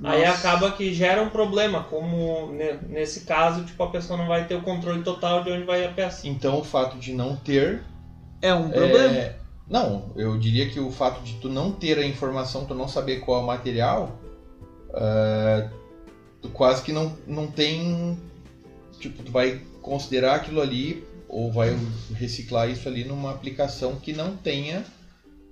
Aí 0.03 0.25
Nossa. 0.25 0.39
acaba 0.39 0.71
que 0.71 0.93
gera 0.95 1.23
um 1.23 1.29
problema, 1.31 1.85
como 1.85 2.53
ne- 2.53 2.79
nesse 2.89 3.21
caso, 3.21 3.65
tipo, 3.65 3.83
a 3.83 3.91
pessoa 3.91 4.19
não 4.19 4.27
vai 4.27 4.47
ter 4.47 4.55
o 4.55 4.63
controle 4.63 5.03
total 5.03 5.43
de 5.43 5.51
onde 5.51 5.65
vai 5.65 5.85
a 5.85 5.91
peça. 5.91 6.27
Então 6.29 6.59
o 6.59 6.65
fato 6.65 6.97
de 6.99 7.13
não 7.13 7.37
ter 7.37 7.83
É 8.41 8.53
um 8.55 8.71
problema. 8.71 9.15
É, 9.15 9.37
não, 9.71 10.11
eu 10.17 10.37
diria 10.37 10.69
que 10.69 10.81
o 10.81 10.91
fato 10.91 11.23
de 11.23 11.35
tu 11.35 11.49
não 11.49 11.71
ter 11.71 11.97
a 11.97 12.05
informação, 12.05 12.67
tu 12.67 12.75
não 12.75 12.89
saber 12.89 13.21
qual 13.21 13.41
é 13.41 13.45
o 13.45 13.47
material, 13.47 14.19
ah, 14.93 15.71
tu 16.43 16.49
quase 16.49 16.83
que 16.83 16.93
não, 16.93 17.17
não 17.27 17.47
tem. 17.47 18.19
Tipo, 18.99 19.23
tu 19.23 19.31
vai 19.31 19.61
considerar 19.81 20.35
aquilo 20.35 20.61
ali 20.61 21.03
ou 21.29 21.53
vai 21.53 21.79
reciclar 22.13 22.69
isso 22.69 22.89
ali 22.89 23.05
numa 23.05 23.31
aplicação 23.31 23.95
que 23.95 24.13
não 24.13 24.37
tenha 24.37 24.85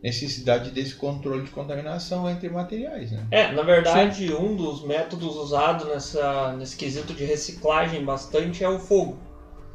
necessidade 0.03 0.71
desse 0.71 0.95
controle 0.95 1.45
de 1.45 1.51
contaminação 1.51 2.29
entre 2.29 2.49
materiais, 2.49 3.13
né? 3.13 3.27
É, 3.31 3.53
na 3.53 3.63
verdade, 3.63 4.33
um 4.35 4.55
dos 4.55 4.85
métodos 4.85 5.37
usados 5.37 5.87
nessa, 5.87 6.53
nesse 6.55 6.77
quesito 6.77 7.15
de 7.15 7.25
reciclagem 7.25 8.05
bastante 8.05 8.63
é 8.65 8.69
o 8.69 8.79
fogo. 8.79 9.17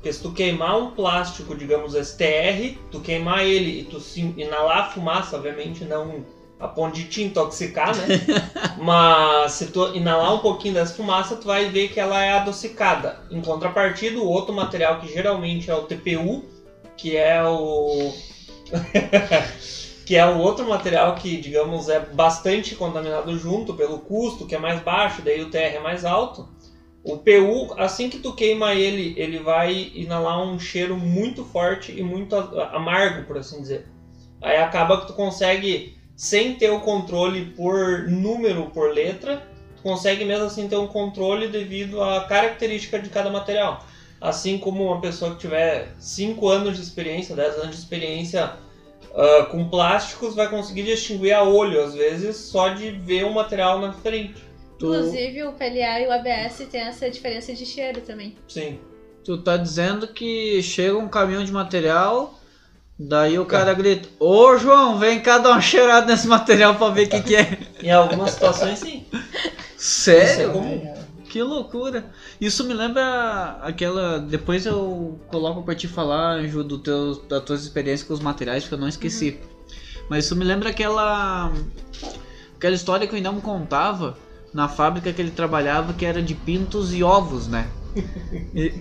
Porque 0.03 0.11
se 0.11 0.21
tu 0.21 0.33
queimar 0.33 0.77
um 0.77 0.91
plástico, 0.91 1.55
digamos 1.55 1.93
STR, 1.93 2.77
tu 2.91 2.99
queimar 2.99 3.45
ele 3.45 3.79
e 3.79 3.83
tu 3.85 4.01
inalar 4.35 4.79
a 4.79 4.89
fumaça, 4.89 5.37
obviamente 5.37 5.85
não 5.85 6.25
a 6.59 6.67
ponto 6.67 6.93
de 6.93 7.05
te 7.05 7.23
intoxicar, 7.23 7.95
né? 7.95 8.05
Mas 8.77 9.53
se 9.53 9.67
tu 9.67 9.95
inalar 9.95 10.33
um 10.35 10.39
pouquinho 10.39 10.73
dessa 10.73 10.93
fumaça, 10.93 11.37
tu 11.37 11.47
vai 11.47 11.69
ver 11.69 11.87
que 11.87 12.01
ela 12.01 12.21
é 12.21 12.33
adocicada. 12.33 13.21
Em 13.31 13.39
contrapartida, 13.39 14.19
o 14.19 14.27
outro 14.27 14.53
material 14.53 14.99
que 14.99 15.07
geralmente 15.07 15.71
é 15.71 15.73
o 15.73 15.83
TPU, 15.83 16.43
que 16.97 17.15
é 17.15 17.41
o 17.41 18.11
que 20.05 20.17
é 20.17 20.25
o 20.25 20.37
outro 20.37 20.67
material 20.67 21.15
que, 21.15 21.37
digamos, 21.37 21.87
é 21.87 22.01
bastante 22.01 22.75
contaminado 22.75 23.37
junto 23.37 23.73
pelo 23.73 23.99
custo, 23.99 24.45
que 24.45 24.53
é 24.53 24.59
mais 24.59 24.81
baixo, 24.81 25.21
daí 25.21 25.41
o 25.41 25.49
TR 25.49 25.75
é 25.75 25.79
mais 25.79 26.03
alto. 26.03 26.49
O 27.03 27.17
PU, 27.17 27.73
assim 27.77 28.09
que 28.09 28.19
tu 28.19 28.33
queima 28.33 28.73
ele, 28.73 29.13
ele 29.17 29.39
vai 29.39 29.91
inalar 29.93 30.41
um 30.41 30.57
cheiro 30.57 30.95
muito 30.95 31.43
forte 31.43 31.91
e 31.91 32.01
muito 32.01 32.35
amargo, 32.35 33.25
por 33.25 33.37
assim 33.37 33.61
dizer. 33.61 33.85
Aí 34.41 34.57
acaba 34.57 35.01
que 35.01 35.07
tu 35.07 35.13
consegue, 35.13 35.97
sem 36.15 36.55
ter 36.55 36.69
o 36.69 36.79
controle 36.79 37.47
por 37.57 38.07
número, 38.07 38.69
por 38.69 38.93
letra, 38.93 39.45
tu 39.75 39.83
consegue 39.83 40.23
mesmo 40.23 40.45
assim 40.45 40.67
ter 40.67 40.77
um 40.77 40.87
controle 40.87 41.49
devido 41.49 42.01
à 42.01 42.23
característica 42.23 42.97
de 42.99 43.09
cada 43.09 43.29
material. 43.29 43.85
Assim 44.21 44.57
como 44.57 44.85
uma 44.85 45.01
pessoa 45.01 45.31
que 45.31 45.41
tiver 45.41 45.93
5 45.99 46.47
anos 46.47 46.77
de 46.77 46.83
experiência, 46.83 47.35
10 47.35 47.55
anos 47.55 47.71
de 47.71 47.81
experiência 47.81 48.53
ah, 49.15 49.45
com 49.51 49.69
plásticos 49.69 50.35
vai 50.35 50.49
conseguir 50.49 50.83
distinguir 50.83 51.33
a 51.33 51.43
olho, 51.43 51.83
às 51.83 51.93
vezes, 51.93 52.35
só 52.35 52.69
de 52.69 52.89
ver 52.91 53.25
um 53.25 53.33
material 53.33 53.79
na 53.79 53.93
frente. 53.93 54.42
Tu, 54.83 54.93
Inclusive, 54.93 55.43
o 55.43 55.53
PLA 55.53 56.01
e 56.01 56.07
o 56.07 56.11
ABS 56.11 56.57
tem 56.69 56.81
essa 56.81 57.09
diferença 57.09 57.53
de 57.53 57.65
cheiro 57.65 58.01
também. 58.01 58.35
Sim. 58.49 58.79
tu 59.23 59.37
tá 59.37 59.55
dizendo 59.55 60.09
que 60.09 60.61
chega 60.61 60.97
um 60.97 61.07
caminhão 61.07 61.41
de 61.41 61.53
material, 61.53 62.37
daí 62.99 63.39
o 63.39 63.45
cara 63.45 63.73
grita: 63.73 64.09
Ô 64.19 64.57
João, 64.57 64.99
vem 64.99 65.21
cá 65.21 65.37
dar 65.37 65.51
uma 65.51 65.61
cheirada 65.61 66.05
nesse 66.07 66.27
material 66.27 66.75
pra 66.75 66.89
ver 66.89 67.07
o 67.07 67.09
que, 67.11 67.21
que 67.21 67.33
é. 67.33 67.57
Em 67.81 67.91
algumas 67.91 68.31
situações, 68.31 68.79
sim. 68.79 69.05
Isso 69.77 70.11
é 70.11 70.25
Sério? 70.25 70.51
comum. 70.51 70.93
Que 71.29 71.41
loucura! 71.41 72.11
Isso 72.41 72.65
me 72.65 72.73
lembra 72.73 73.57
aquela. 73.61 74.19
Depois 74.19 74.65
eu 74.65 75.17
coloco 75.29 75.63
pra 75.63 75.75
te 75.75 75.87
falar, 75.87 76.43
Ju, 76.45 76.61
do 76.61 76.77
teu, 76.77 77.23
das 77.29 77.41
tuas 77.41 77.61
experiências 77.63 78.05
com 78.05 78.13
os 78.13 78.19
materiais, 78.19 78.63
porque 78.63 78.75
eu 78.75 78.79
não 78.79 78.89
esqueci. 78.89 79.39
Mas 80.09 80.25
isso 80.25 80.35
me 80.35 80.43
lembra 80.43 80.71
aquela. 80.71 81.53
Aquela 82.57 82.75
história 82.75 83.07
que 83.07 83.15
o 83.15 83.17
Inão 83.17 83.39
contava 83.39 84.17
na 84.53 84.67
fábrica 84.67 85.11
que 85.11 85.21
ele 85.21 85.31
trabalhava, 85.31 85.93
que 85.93 86.05
era 86.05 86.21
de 86.21 86.35
pintos 86.35 86.93
e 86.93 87.03
ovos, 87.03 87.47
né? 87.47 87.67
E- 88.55 88.73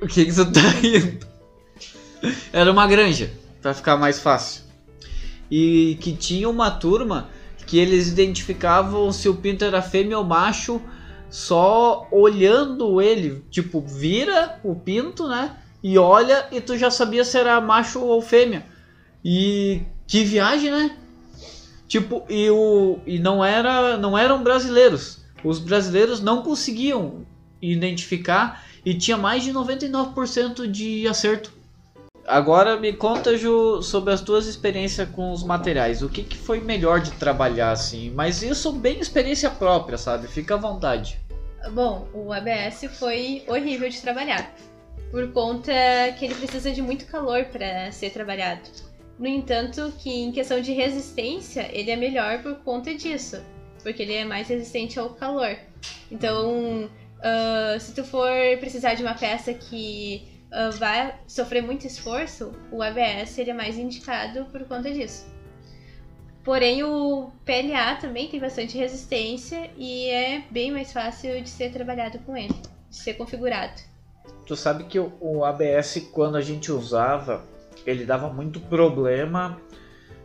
O 0.00 0.06
que 0.06 0.24
que 0.24 0.32
você 0.32 0.44
tá 0.44 0.60
rindo? 0.60 1.24
Era 2.52 2.70
uma 2.72 2.86
granja, 2.86 3.30
pra 3.60 3.72
ficar 3.74 3.96
mais 3.96 4.18
fácil. 4.18 4.62
E 5.50 5.96
que 6.00 6.12
tinha 6.14 6.48
uma 6.48 6.70
turma 6.70 7.28
que 7.66 7.78
eles 7.78 8.08
identificavam 8.08 9.12
se 9.12 9.28
o 9.28 9.34
pinto 9.34 9.64
era 9.64 9.80
fêmea 9.80 10.18
ou 10.18 10.24
macho 10.24 10.80
só 11.30 12.06
olhando 12.10 13.00
ele, 13.00 13.44
tipo, 13.50 13.80
vira 13.80 14.58
o 14.62 14.74
pinto, 14.74 15.28
né? 15.28 15.56
E 15.82 15.96
olha 15.98 16.46
e 16.52 16.60
tu 16.60 16.76
já 16.76 16.90
sabia 16.90 17.24
se 17.24 17.38
era 17.38 17.60
macho 17.60 18.00
ou 18.00 18.20
fêmea. 18.20 18.66
E 19.24 19.82
que 20.06 20.24
viagem, 20.24 20.70
né? 20.70 20.96
Tipo, 21.92 22.24
e 22.26 22.48
o 22.48 23.00
e 23.06 23.18
não 23.18 23.44
era 23.44 23.98
não 23.98 24.16
eram 24.16 24.42
brasileiros. 24.42 25.18
Os 25.44 25.58
brasileiros 25.58 26.22
não 26.22 26.42
conseguiam 26.42 27.26
identificar 27.60 28.64
e 28.82 28.94
tinha 28.94 29.18
mais 29.18 29.44
de 29.44 29.52
99% 29.52 30.66
de 30.66 31.06
acerto. 31.06 31.52
Agora 32.26 32.80
me 32.80 32.94
conta, 32.94 33.36
Ju, 33.36 33.82
sobre 33.82 34.10
as 34.10 34.22
tuas 34.22 34.46
experiências 34.46 35.06
com 35.10 35.32
os 35.32 35.44
materiais. 35.44 36.00
O 36.00 36.08
que, 36.08 36.22
que 36.22 36.38
foi 36.38 36.62
melhor 36.62 36.98
de 36.98 37.10
trabalhar 37.10 37.72
assim? 37.72 38.10
Mas 38.14 38.42
isso 38.42 38.72
bem 38.72 38.98
experiência 38.98 39.50
própria, 39.50 39.98
sabe? 39.98 40.28
Fica 40.28 40.54
à 40.54 40.56
vontade. 40.56 41.20
Bom, 41.74 42.08
o 42.14 42.32
ABS 42.32 42.86
foi 42.98 43.44
horrível 43.46 43.90
de 43.90 44.00
trabalhar. 44.00 44.50
Por 45.10 45.30
conta 45.32 45.74
que 46.18 46.24
ele 46.24 46.36
precisa 46.36 46.70
de 46.70 46.80
muito 46.80 47.04
calor 47.04 47.44
para 47.52 47.92
ser 47.92 48.08
trabalhado. 48.08 48.62
No 49.18 49.26
entanto, 49.26 49.92
que 49.98 50.10
em 50.10 50.32
questão 50.32 50.60
de 50.60 50.72
resistência, 50.72 51.68
ele 51.72 51.90
é 51.90 51.96
melhor 51.96 52.42
por 52.42 52.56
conta 52.56 52.94
disso. 52.94 53.42
Porque 53.82 54.02
ele 54.02 54.14
é 54.14 54.24
mais 54.24 54.48
resistente 54.48 54.98
ao 54.98 55.10
calor. 55.10 55.56
Então, 56.10 56.88
ah, 57.22 57.76
se 57.78 57.94
tu 57.94 58.04
for 58.04 58.30
precisar 58.58 58.94
de 58.94 59.02
uma 59.02 59.14
peça 59.14 59.54
que 59.54 60.28
ah, 60.50 60.70
vai 60.70 61.14
sofrer 61.26 61.62
muito 61.62 61.86
esforço, 61.86 62.52
o 62.70 62.82
ABS 62.82 63.38
ele 63.38 63.50
é 63.50 63.54
mais 63.54 63.78
indicado 63.78 64.44
por 64.46 64.64
conta 64.64 64.90
disso. 64.92 65.30
Porém, 66.44 66.82
o 66.82 67.30
PLA 67.44 67.94
também 68.00 68.26
tem 68.26 68.40
bastante 68.40 68.76
resistência 68.76 69.70
e 69.76 70.08
é 70.08 70.42
bem 70.50 70.72
mais 70.72 70.92
fácil 70.92 71.40
de 71.40 71.48
ser 71.48 71.72
trabalhado 71.72 72.18
com 72.20 72.36
ele, 72.36 72.54
de 72.90 72.96
ser 72.96 73.14
configurado. 73.14 73.80
Tu 74.44 74.56
sabe 74.56 74.84
que 74.84 74.98
o 74.98 75.44
ABS, 75.44 76.08
quando 76.12 76.36
a 76.36 76.40
gente 76.40 76.72
usava, 76.72 77.44
ele 77.86 78.04
dava 78.04 78.28
muito 78.32 78.60
problema. 78.60 79.58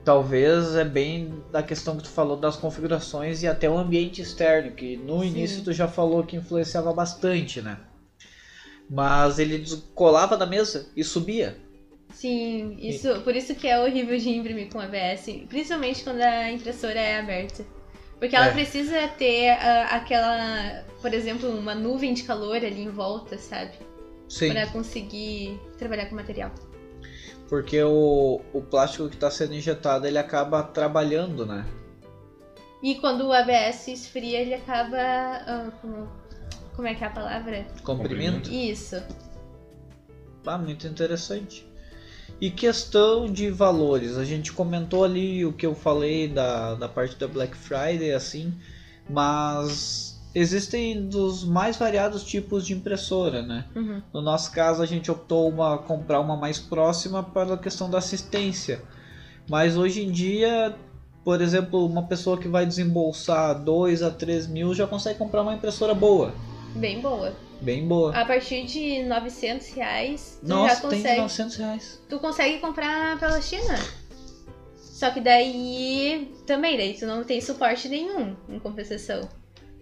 Talvez 0.03 0.75
é 0.75 0.85
bem 0.85 1.43
da 1.51 1.61
questão 1.61 1.97
que 1.97 2.03
tu 2.03 2.09
falou 2.09 2.37
das 2.37 2.55
configurações 2.55 3.43
e 3.43 3.47
até 3.47 3.69
o 3.69 3.77
ambiente 3.77 4.21
externo, 4.21 4.71
que 4.71 4.95
no 4.95 5.19
Sim. 5.21 5.27
início 5.27 5.63
tu 5.63 5.73
já 5.73 5.87
falou 5.87 6.23
que 6.23 6.37
influenciava 6.37 6.93
bastante, 6.93 7.61
né? 7.61 7.77
Mas 8.89 9.37
ele 9.37 9.57
descolava 9.57 10.37
da 10.37 10.45
mesa 10.45 10.89
e 10.95 11.03
subia. 11.03 11.57
Sim, 12.13 12.77
isso, 12.79 13.19
por 13.21 13.35
isso 13.35 13.53
que 13.53 13.67
é 13.67 13.77
horrível 13.77 14.17
de 14.17 14.29
imprimir 14.29 14.69
com 14.71 14.79
ABS, 14.79 15.25
principalmente 15.49 16.03
quando 16.05 16.21
a 16.21 16.49
impressora 16.49 16.97
é 16.99 17.19
aberta. 17.19 17.65
Porque 18.17 18.35
ela 18.35 18.47
É. 18.47 18.51
precisa 18.53 19.07
ter 19.09 19.49
ah, 19.49 19.89
aquela, 19.91 20.85
por 21.01 21.13
exemplo, 21.13 21.49
uma 21.49 21.75
nuvem 21.75 22.13
de 22.13 22.23
calor 22.23 22.55
ali 22.55 22.81
em 22.81 22.89
volta, 22.89 23.37
sabe? 23.37 23.73
Sim. 24.29 24.51
Pra 24.53 24.67
conseguir 24.67 25.59
trabalhar 25.77 26.05
com 26.07 26.13
o 26.13 26.15
material. 26.15 26.51
Porque 27.47 27.81
o, 27.81 28.41
o 28.53 28.61
plástico 28.61 29.07
que 29.07 29.15
está 29.15 29.31
sendo 29.31 29.53
injetado 29.53 30.05
ele 30.05 30.17
acaba 30.17 30.61
trabalhando, 30.63 31.45
né? 31.45 31.65
E 32.83 32.95
quando 32.95 33.25
o 33.25 33.33
ABS 33.33 33.87
esfria, 33.87 34.39
ele 34.39 34.53
acaba. 34.53 34.97
ah, 34.97 35.71
como, 35.81 36.07
como 36.75 36.87
é 36.87 36.93
que 36.93 37.03
é 37.03 37.07
a 37.07 37.09
palavra? 37.09 37.65
Comprimindo. 37.83 38.49
Isso. 38.49 39.01
Ah, 40.45 40.57
muito 40.57 40.87
interessante. 40.87 41.67
E 42.39 42.51
questão 42.51 43.31
de 43.31 43.49
valores, 43.49 44.17
a 44.17 44.23
gente 44.23 44.53
comentou 44.53 45.03
ali 45.03 45.43
o 45.43 45.51
que 45.51 45.65
eu 45.65 45.73
falei 45.73 46.27
da, 46.27 46.75
da 46.75 46.87
parte 46.87 47.15
da 47.15 47.27
Black 47.27 47.57
Friday, 47.57 48.13
assim, 48.13 48.53
mas 49.09 50.16
existem 50.35 51.07
dos 51.07 51.43
mais 51.43 51.77
variados 51.77 52.23
tipos 52.23 52.65
de 52.65 52.73
impressora, 52.73 53.41
né? 53.41 53.65
Uhum. 53.75 54.01
No 54.13 54.21
nosso 54.21 54.51
caso, 54.51 54.81
a 54.81 54.85
gente 54.85 55.09
optou 55.09 55.49
uma 55.49 55.77
comprar 55.77 56.19
uma 56.19 56.35
mais 56.35 56.59
próxima 56.59 57.23
pela 57.23 57.57
questão 57.57 57.89
da 57.89 57.97
assistência. 57.97 58.81
Mas 59.49 59.77
hoje 59.77 60.03
em 60.03 60.11
dia, 60.11 60.75
por 61.23 61.41
exemplo, 61.41 61.85
uma 61.85 62.03
pessoa 62.03 62.37
que 62.37 62.47
vai 62.47 62.65
desembolsar 62.65 63.63
2 63.63 64.03
a 64.03 64.11
3 64.11 64.47
mil 64.47 64.73
já 64.73 64.85
consegue 64.85 65.17
comprar 65.17 65.41
uma 65.41 65.53
impressora 65.53 65.93
boa, 65.93 66.33
Bem 66.75 66.99
boa. 67.01 67.33
bem 67.61 67.87
boa. 67.87 68.15
A 68.15 68.25
partir 68.25 68.65
de 68.65 69.03
900 69.03 69.69
reais, 69.69 70.37
tu 70.41 70.47
já 70.47 70.55
Nossa, 70.55 70.81
tem 70.81 70.89
consegue. 70.99 71.21
900 71.21 71.55
reais. 71.55 72.01
tu 72.09 72.19
consegue 72.19 72.59
comprar 72.59 73.17
pela 73.19 73.41
China. 73.41 73.75
Só 74.75 75.11
que 75.11 75.21
daí 75.21 76.31
também, 76.45 76.75
daí 76.75 76.93
tu 76.97 77.05
não 77.05 77.23
tem 77.23 77.39
suporte 77.39 77.87
nenhum 77.87 78.35
em 78.49 78.59
compensação. 78.59 79.27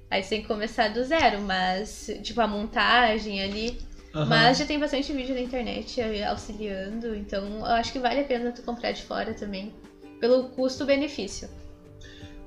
Aí 0.10 0.22
tu 0.22 0.30
tem 0.30 0.42
que 0.42 0.48
começar 0.48 0.90
do 0.94 1.04
zero, 1.04 1.42
mas 1.42 2.10
tipo 2.22 2.40
a 2.42 2.48
montagem 2.48 3.42
ali. 3.44 3.78
Aham. 4.14 4.26
Mas 4.26 4.58
já 4.58 4.66
tem 4.66 4.80
bastante 4.80 5.12
vídeo 5.12 5.36
na 5.36 5.42
internet 5.42 6.00
eh, 6.00 6.24
auxiliando, 6.26 7.14
então 7.16 7.44
eu 7.60 7.66
acho 7.66 7.92
que 7.92 8.00
vale 8.00 8.22
a 8.22 8.24
pena 8.24 8.52
tu 8.52 8.62
comprar 8.62 8.92
de 8.92 9.04
fora 9.04 9.34
também. 9.34 9.74
Pelo 10.22 10.46
custo-benefício. 10.50 11.50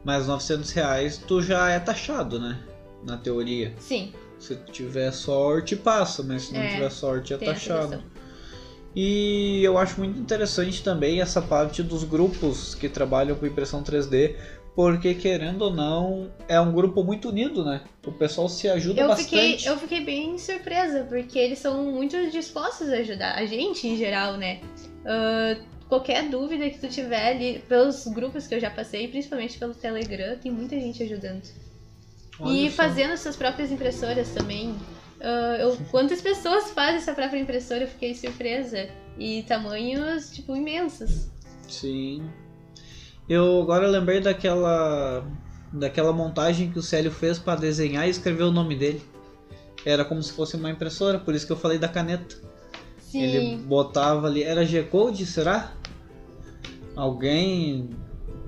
Mas 0.04 0.26
900 0.26 0.70
reais 0.70 1.18
tu 1.18 1.42
já 1.42 1.68
é 1.70 1.78
taxado, 1.78 2.40
né? 2.40 2.59
Na 3.04 3.16
teoria. 3.18 3.74
Sim, 3.78 4.12
Se 4.38 4.54
tu 4.56 4.72
tiver 4.72 5.11
sorte, 5.12 5.76
passa, 5.76 6.22
mas 6.22 6.42
se 6.44 6.54
não 6.54 6.62
É, 6.62 6.68
tiver 6.68 6.90
sorte, 6.90 7.34
é 7.34 7.36
taxado. 7.36 8.02
E 8.96 9.62
eu 9.62 9.76
acho 9.76 10.00
muito 10.00 10.18
interessante 10.18 10.82
também 10.82 11.20
essa 11.20 11.42
parte 11.42 11.82
dos 11.82 12.02
grupos 12.04 12.74
que 12.74 12.88
trabalham 12.88 13.36
com 13.36 13.46
impressão 13.46 13.82
3D, 13.82 14.34
porque 14.78 15.12
querendo 15.12 15.62
ou 15.62 15.74
não, 15.74 16.30
é 16.46 16.60
um 16.60 16.70
grupo 16.70 17.02
muito 17.02 17.30
unido, 17.30 17.64
né? 17.64 17.82
O 18.06 18.12
pessoal 18.12 18.48
se 18.48 18.68
ajuda 18.68 19.00
Eu 19.00 19.08
bastante. 19.08 19.28
fiquei, 19.28 19.68
eu 19.68 19.76
fiquei 19.76 20.04
bem 20.04 20.38
surpresa, 20.38 21.02
porque 21.02 21.36
eles 21.36 21.58
são 21.58 21.82
muito 21.86 22.30
dispostos 22.30 22.88
a 22.88 22.98
ajudar, 22.98 23.34
a 23.34 23.44
gente 23.44 23.88
em 23.88 23.96
geral, 23.96 24.36
né? 24.36 24.60
Ah, 25.04 25.56
qualquer 25.88 26.28
dúvida 26.28 26.70
que 26.70 26.78
tu 26.78 26.86
tiver 26.86 27.30
ali, 27.30 27.58
pelos 27.68 28.06
grupos 28.06 28.46
que 28.46 28.54
eu 28.54 28.60
já 28.60 28.70
passei, 28.70 29.08
principalmente 29.08 29.58
pelo 29.58 29.74
Telegram, 29.74 30.38
tem 30.38 30.52
muita 30.52 30.78
gente 30.78 31.02
ajudando. 31.02 31.42
Olha 32.38 32.52
e 32.52 32.70
só. 32.70 32.76
fazendo 32.76 33.16
suas 33.16 33.34
próprias 33.34 33.72
impressoras 33.72 34.28
também. 34.28 34.76
Ah, 35.20 35.56
eu, 35.58 35.76
quantas 35.90 36.20
pessoas 36.20 36.70
fazem 36.70 36.98
essa 36.98 37.12
própria 37.14 37.40
impressora? 37.40 37.82
Eu 37.82 37.88
fiquei 37.88 38.14
surpresa. 38.14 38.88
E 39.18 39.42
tamanhos, 39.42 40.30
tipo, 40.30 40.54
imensos. 40.54 41.26
Sim. 41.68 42.22
Eu 43.28 43.60
agora 43.60 43.86
lembrei 43.86 44.20
daquela 44.20 45.24
daquela 45.72 46.12
montagem 46.12 46.70
que 46.70 46.78
o 46.78 46.82
Célio 46.82 47.10
fez 47.10 47.38
para 47.38 47.60
desenhar 47.60 48.06
e 48.06 48.10
escrever 48.10 48.44
o 48.44 48.50
nome 48.50 48.74
dele. 48.74 49.02
Era 49.84 50.04
como 50.04 50.22
se 50.22 50.32
fosse 50.32 50.56
uma 50.56 50.70
impressora, 50.70 51.18
por 51.18 51.34
isso 51.34 51.46
que 51.46 51.52
eu 51.52 51.56
falei 51.56 51.78
da 51.78 51.88
caneta. 51.88 52.36
Sim. 53.00 53.22
Ele 53.22 53.56
botava 53.56 54.26
ali, 54.26 54.42
era 54.42 54.64
G-Code, 54.64 55.24
será? 55.26 55.72
Alguém 56.96 57.90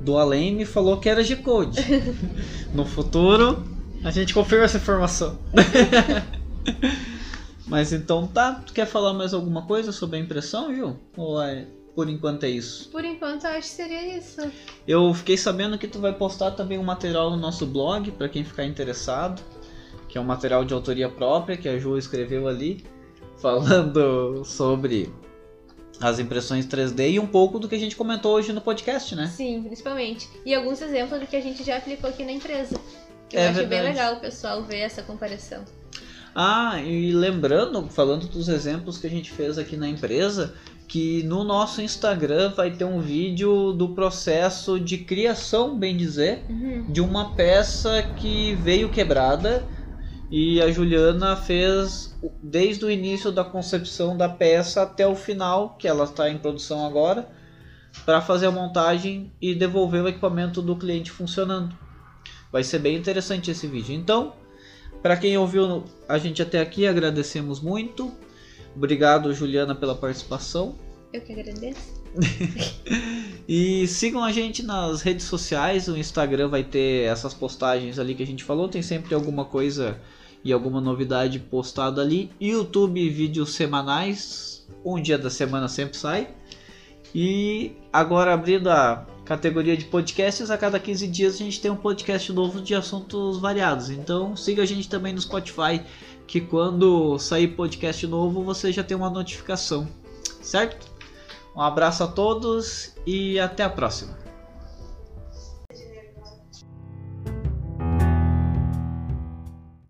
do 0.01 0.19
além 0.19 0.55
me 0.55 0.65
falou 0.65 0.99
que 0.99 1.09
era 1.09 1.23
G-Code. 1.23 1.81
no 2.75 2.85
futuro, 2.85 3.65
a 4.03 4.11
gente 4.11 4.35
confirma 4.35 4.65
essa 4.65 4.79
informação. 4.79 5.39
Mas 7.67 7.93
então 7.93 8.27
tá, 8.27 8.55
tu 8.67 8.73
quer 8.73 8.87
falar 8.87 9.13
mais 9.13 9.33
alguma 9.33 9.63
coisa 9.63 9.93
sobre 9.93 10.17
a 10.17 10.21
impressão, 10.21 10.75
viu? 10.75 10.99
Ou 11.17 11.41
é, 11.41 11.69
por 12.01 12.09
enquanto 12.09 12.45
é 12.45 12.49
isso? 12.49 12.89
Por 12.89 13.05
enquanto, 13.05 13.45
eu 13.45 13.51
acho 13.51 13.69
que 13.69 13.75
seria 13.75 14.17
isso. 14.17 14.41
Eu 14.89 15.13
fiquei 15.13 15.37
sabendo 15.37 15.77
que 15.77 15.87
tu 15.87 15.99
vai 15.99 16.15
postar 16.15 16.53
também 16.53 16.79
um 16.79 16.83
material 16.83 17.31
no 17.31 17.37
nosso 17.37 17.67
blog 17.67 18.11
para 18.13 18.27
quem 18.27 18.43
ficar 18.43 18.65
interessado, 18.65 19.43
que 20.09 20.17
é 20.17 20.21
um 20.21 20.25
material 20.25 20.65
de 20.65 20.73
autoria 20.73 21.11
própria 21.11 21.59
que 21.59 21.69
a 21.69 21.79
Ju 21.79 21.99
escreveu 21.99 22.49
ali, 22.49 22.87
falando 23.37 24.43
sobre 24.49 25.13
as 26.01 26.19
impressões 26.19 26.67
3D 26.67 27.11
e 27.11 27.21
um 27.21 27.27
pouco 27.27 27.59
do 27.59 27.69
que 27.69 27.75
a 27.75 27.79
gente 27.79 27.95
comentou 27.95 28.33
hoje 28.33 28.51
no 28.55 28.63
podcast, 28.63 29.15
né? 29.15 29.27
Sim, 29.27 29.63
principalmente. 29.63 30.27
E 30.47 30.55
alguns 30.55 30.81
exemplos 30.81 31.21
do 31.21 31.27
que 31.27 31.37
a 31.37 31.43
gente 31.43 31.63
já 31.63 31.77
aplicou 31.77 32.09
aqui 32.09 32.25
na 32.25 32.33
empresa. 32.33 32.81
Que 33.29 33.37
É 33.37 33.45
eu 33.45 33.51
acho 33.51 33.67
bem 33.67 33.83
legal 33.83 34.15
o 34.15 34.21
pessoal 34.21 34.63
ver 34.63 34.79
essa 34.79 35.03
comparação. 35.03 35.63
Ah, 36.35 36.81
e 36.81 37.13
lembrando, 37.13 37.89
falando 37.91 38.27
dos 38.27 38.49
exemplos 38.49 38.97
que 38.97 39.07
a 39.07 39.11
gente 39.11 39.31
fez 39.31 39.59
aqui 39.59 39.77
na 39.77 39.89
empresa, 39.89 40.55
que 40.91 41.23
no 41.23 41.45
nosso 41.45 41.81
Instagram 41.81 42.51
vai 42.51 42.73
ter 42.73 42.85
um 42.85 43.01
vídeo 43.01 43.73
do 43.73 43.91
processo 43.91 44.81
de 44.81 44.99
criação, 44.99 45.79
bem 45.79 45.97
dizer, 45.97 46.45
Uhum. 46.49 46.85
de 46.89 47.01
uma 47.01 47.33
peça 47.37 48.03
que 48.17 48.57
veio 48.57 48.89
quebrada 48.89 49.65
e 50.29 50.61
a 50.61 50.69
Juliana 50.73 51.37
fez 51.37 52.19
desde 52.43 52.85
o 52.85 52.91
início 52.91 53.31
da 53.31 53.45
concepção 53.45 54.17
da 54.17 54.29
peça 54.29 54.83
até 54.83 55.07
o 55.07 55.15
final, 55.15 55.77
que 55.79 55.87
ela 55.87 56.03
está 56.03 56.29
em 56.29 56.39
produção 56.39 56.85
agora, 56.85 57.29
para 58.05 58.21
fazer 58.21 58.47
a 58.47 58.51
montagem 58.51 59.33
e 59.41 59.55
devolver 59.55 60.03
o 60.03 60.09
equipamento 60.09 60.61
do 60.61 60.75
cliente 60.75 61.13
funcionando. 61.13 61.73
Vai 62.51 62.65
ser 62.65 62.81
bem 62.81 62.97
interessante 62.97 63.49
esse 63.49 63.69
vídeo. 63.69 63.95
Então, 63.95 64.33
para 65.01 65.17
quem 65.17 65.39
ouviu 65.39 65.85
a 66.09 66.19
gente 66.19 66.43
até 66.43 66.61
aqui, 66.61 66.85
agradecemos 66.85 67.61
muito. 67.61 68.13
Obrigado, 68.75 69.33
Juliana, 69.35 69.75
pela 69.75 69.95
participação. 69.95 70.75
Eu 71.13 71.21
que 71.21 71.33
agradeço. 71.33 72.01
E 73.53 73.85
sigam 73.89 74.23
a 74.23 74.31
gente 74.31 74.63
nas 74.63 75.03
redes 75.03 75.27
sociais, 75.27 75.89
o 75.89 75.97
Instagram 75.97 76.47
vai 76.47 76.63
ter 76.63 77.07
essas 77.09 77.35
postagens 77.35 77.99
ali 77.99 78.15
que 78.15 78.23
a 78.23 78.27
gente 78.27 78.45
falou, 78.45 78.69
tem 78.69 78.81
sempre 78.81 79.13
alguma 79.13 79.45
coisa 79.45 79.99
e 80.45 80.53
alguma 80.53 80.81
novidade 80.81 81.41
postada 81.41 82.01
ali. 82.01 82.31
YouTube, 82.41 83.11
vídeos 83.11 83.55
semanais, 83.55 84.65
um 84.85 85.03
dia 85.03 85.19
da 85.19 85.29
semana 85.29 85.67
sempre 85.67 85.97
sai. 85.97 86.29
E 87.13 87.73
agora 87.93 88.33
abrindo 88.33 88.71
a 88.71 89.05
categoria 89.25 89.77
de 89.77 89.85
podcasts, 89.87 90.49
a 90.49 90.57
cada 90.57 90.79
15 90.79 91.09
dias 91.09 91.35
a 91.35 91.39
gente 91.39 91.61
tem 91.61 91.71
um 91.71 91.77
podcast 91.77 92.33
novo 92.33 92.61
de 92.61 92.75
assuntos 92.75 93.39
variados. 93.39 93.91
Então 93.91 94.37
siga 94.37 94.63
a 94.63 94.67
gente 94.67 94.89
também 94.89 95.13
no 95.13 95.21
Spotify, 95.21 95.83
que 96.31 96.41
quando 96.41 97.19
sair 97.19 97.49
podcast 97.49 98.07
novo 98.07 98.45
você 98.45 98.71
já 98.71 98.85
tem 98.85 98.97
uma 98.97 99.11
notificação, 99.11 99.89
certo? 100.41 100.87
Um 101.57 101.61
abraço 101.61 102.05
a 102.05 102.07
todos 102.07 102.95
e 103.05 103.41
até 103.41 103.65
a 103.65 103.69
próxima. 103.69 104.20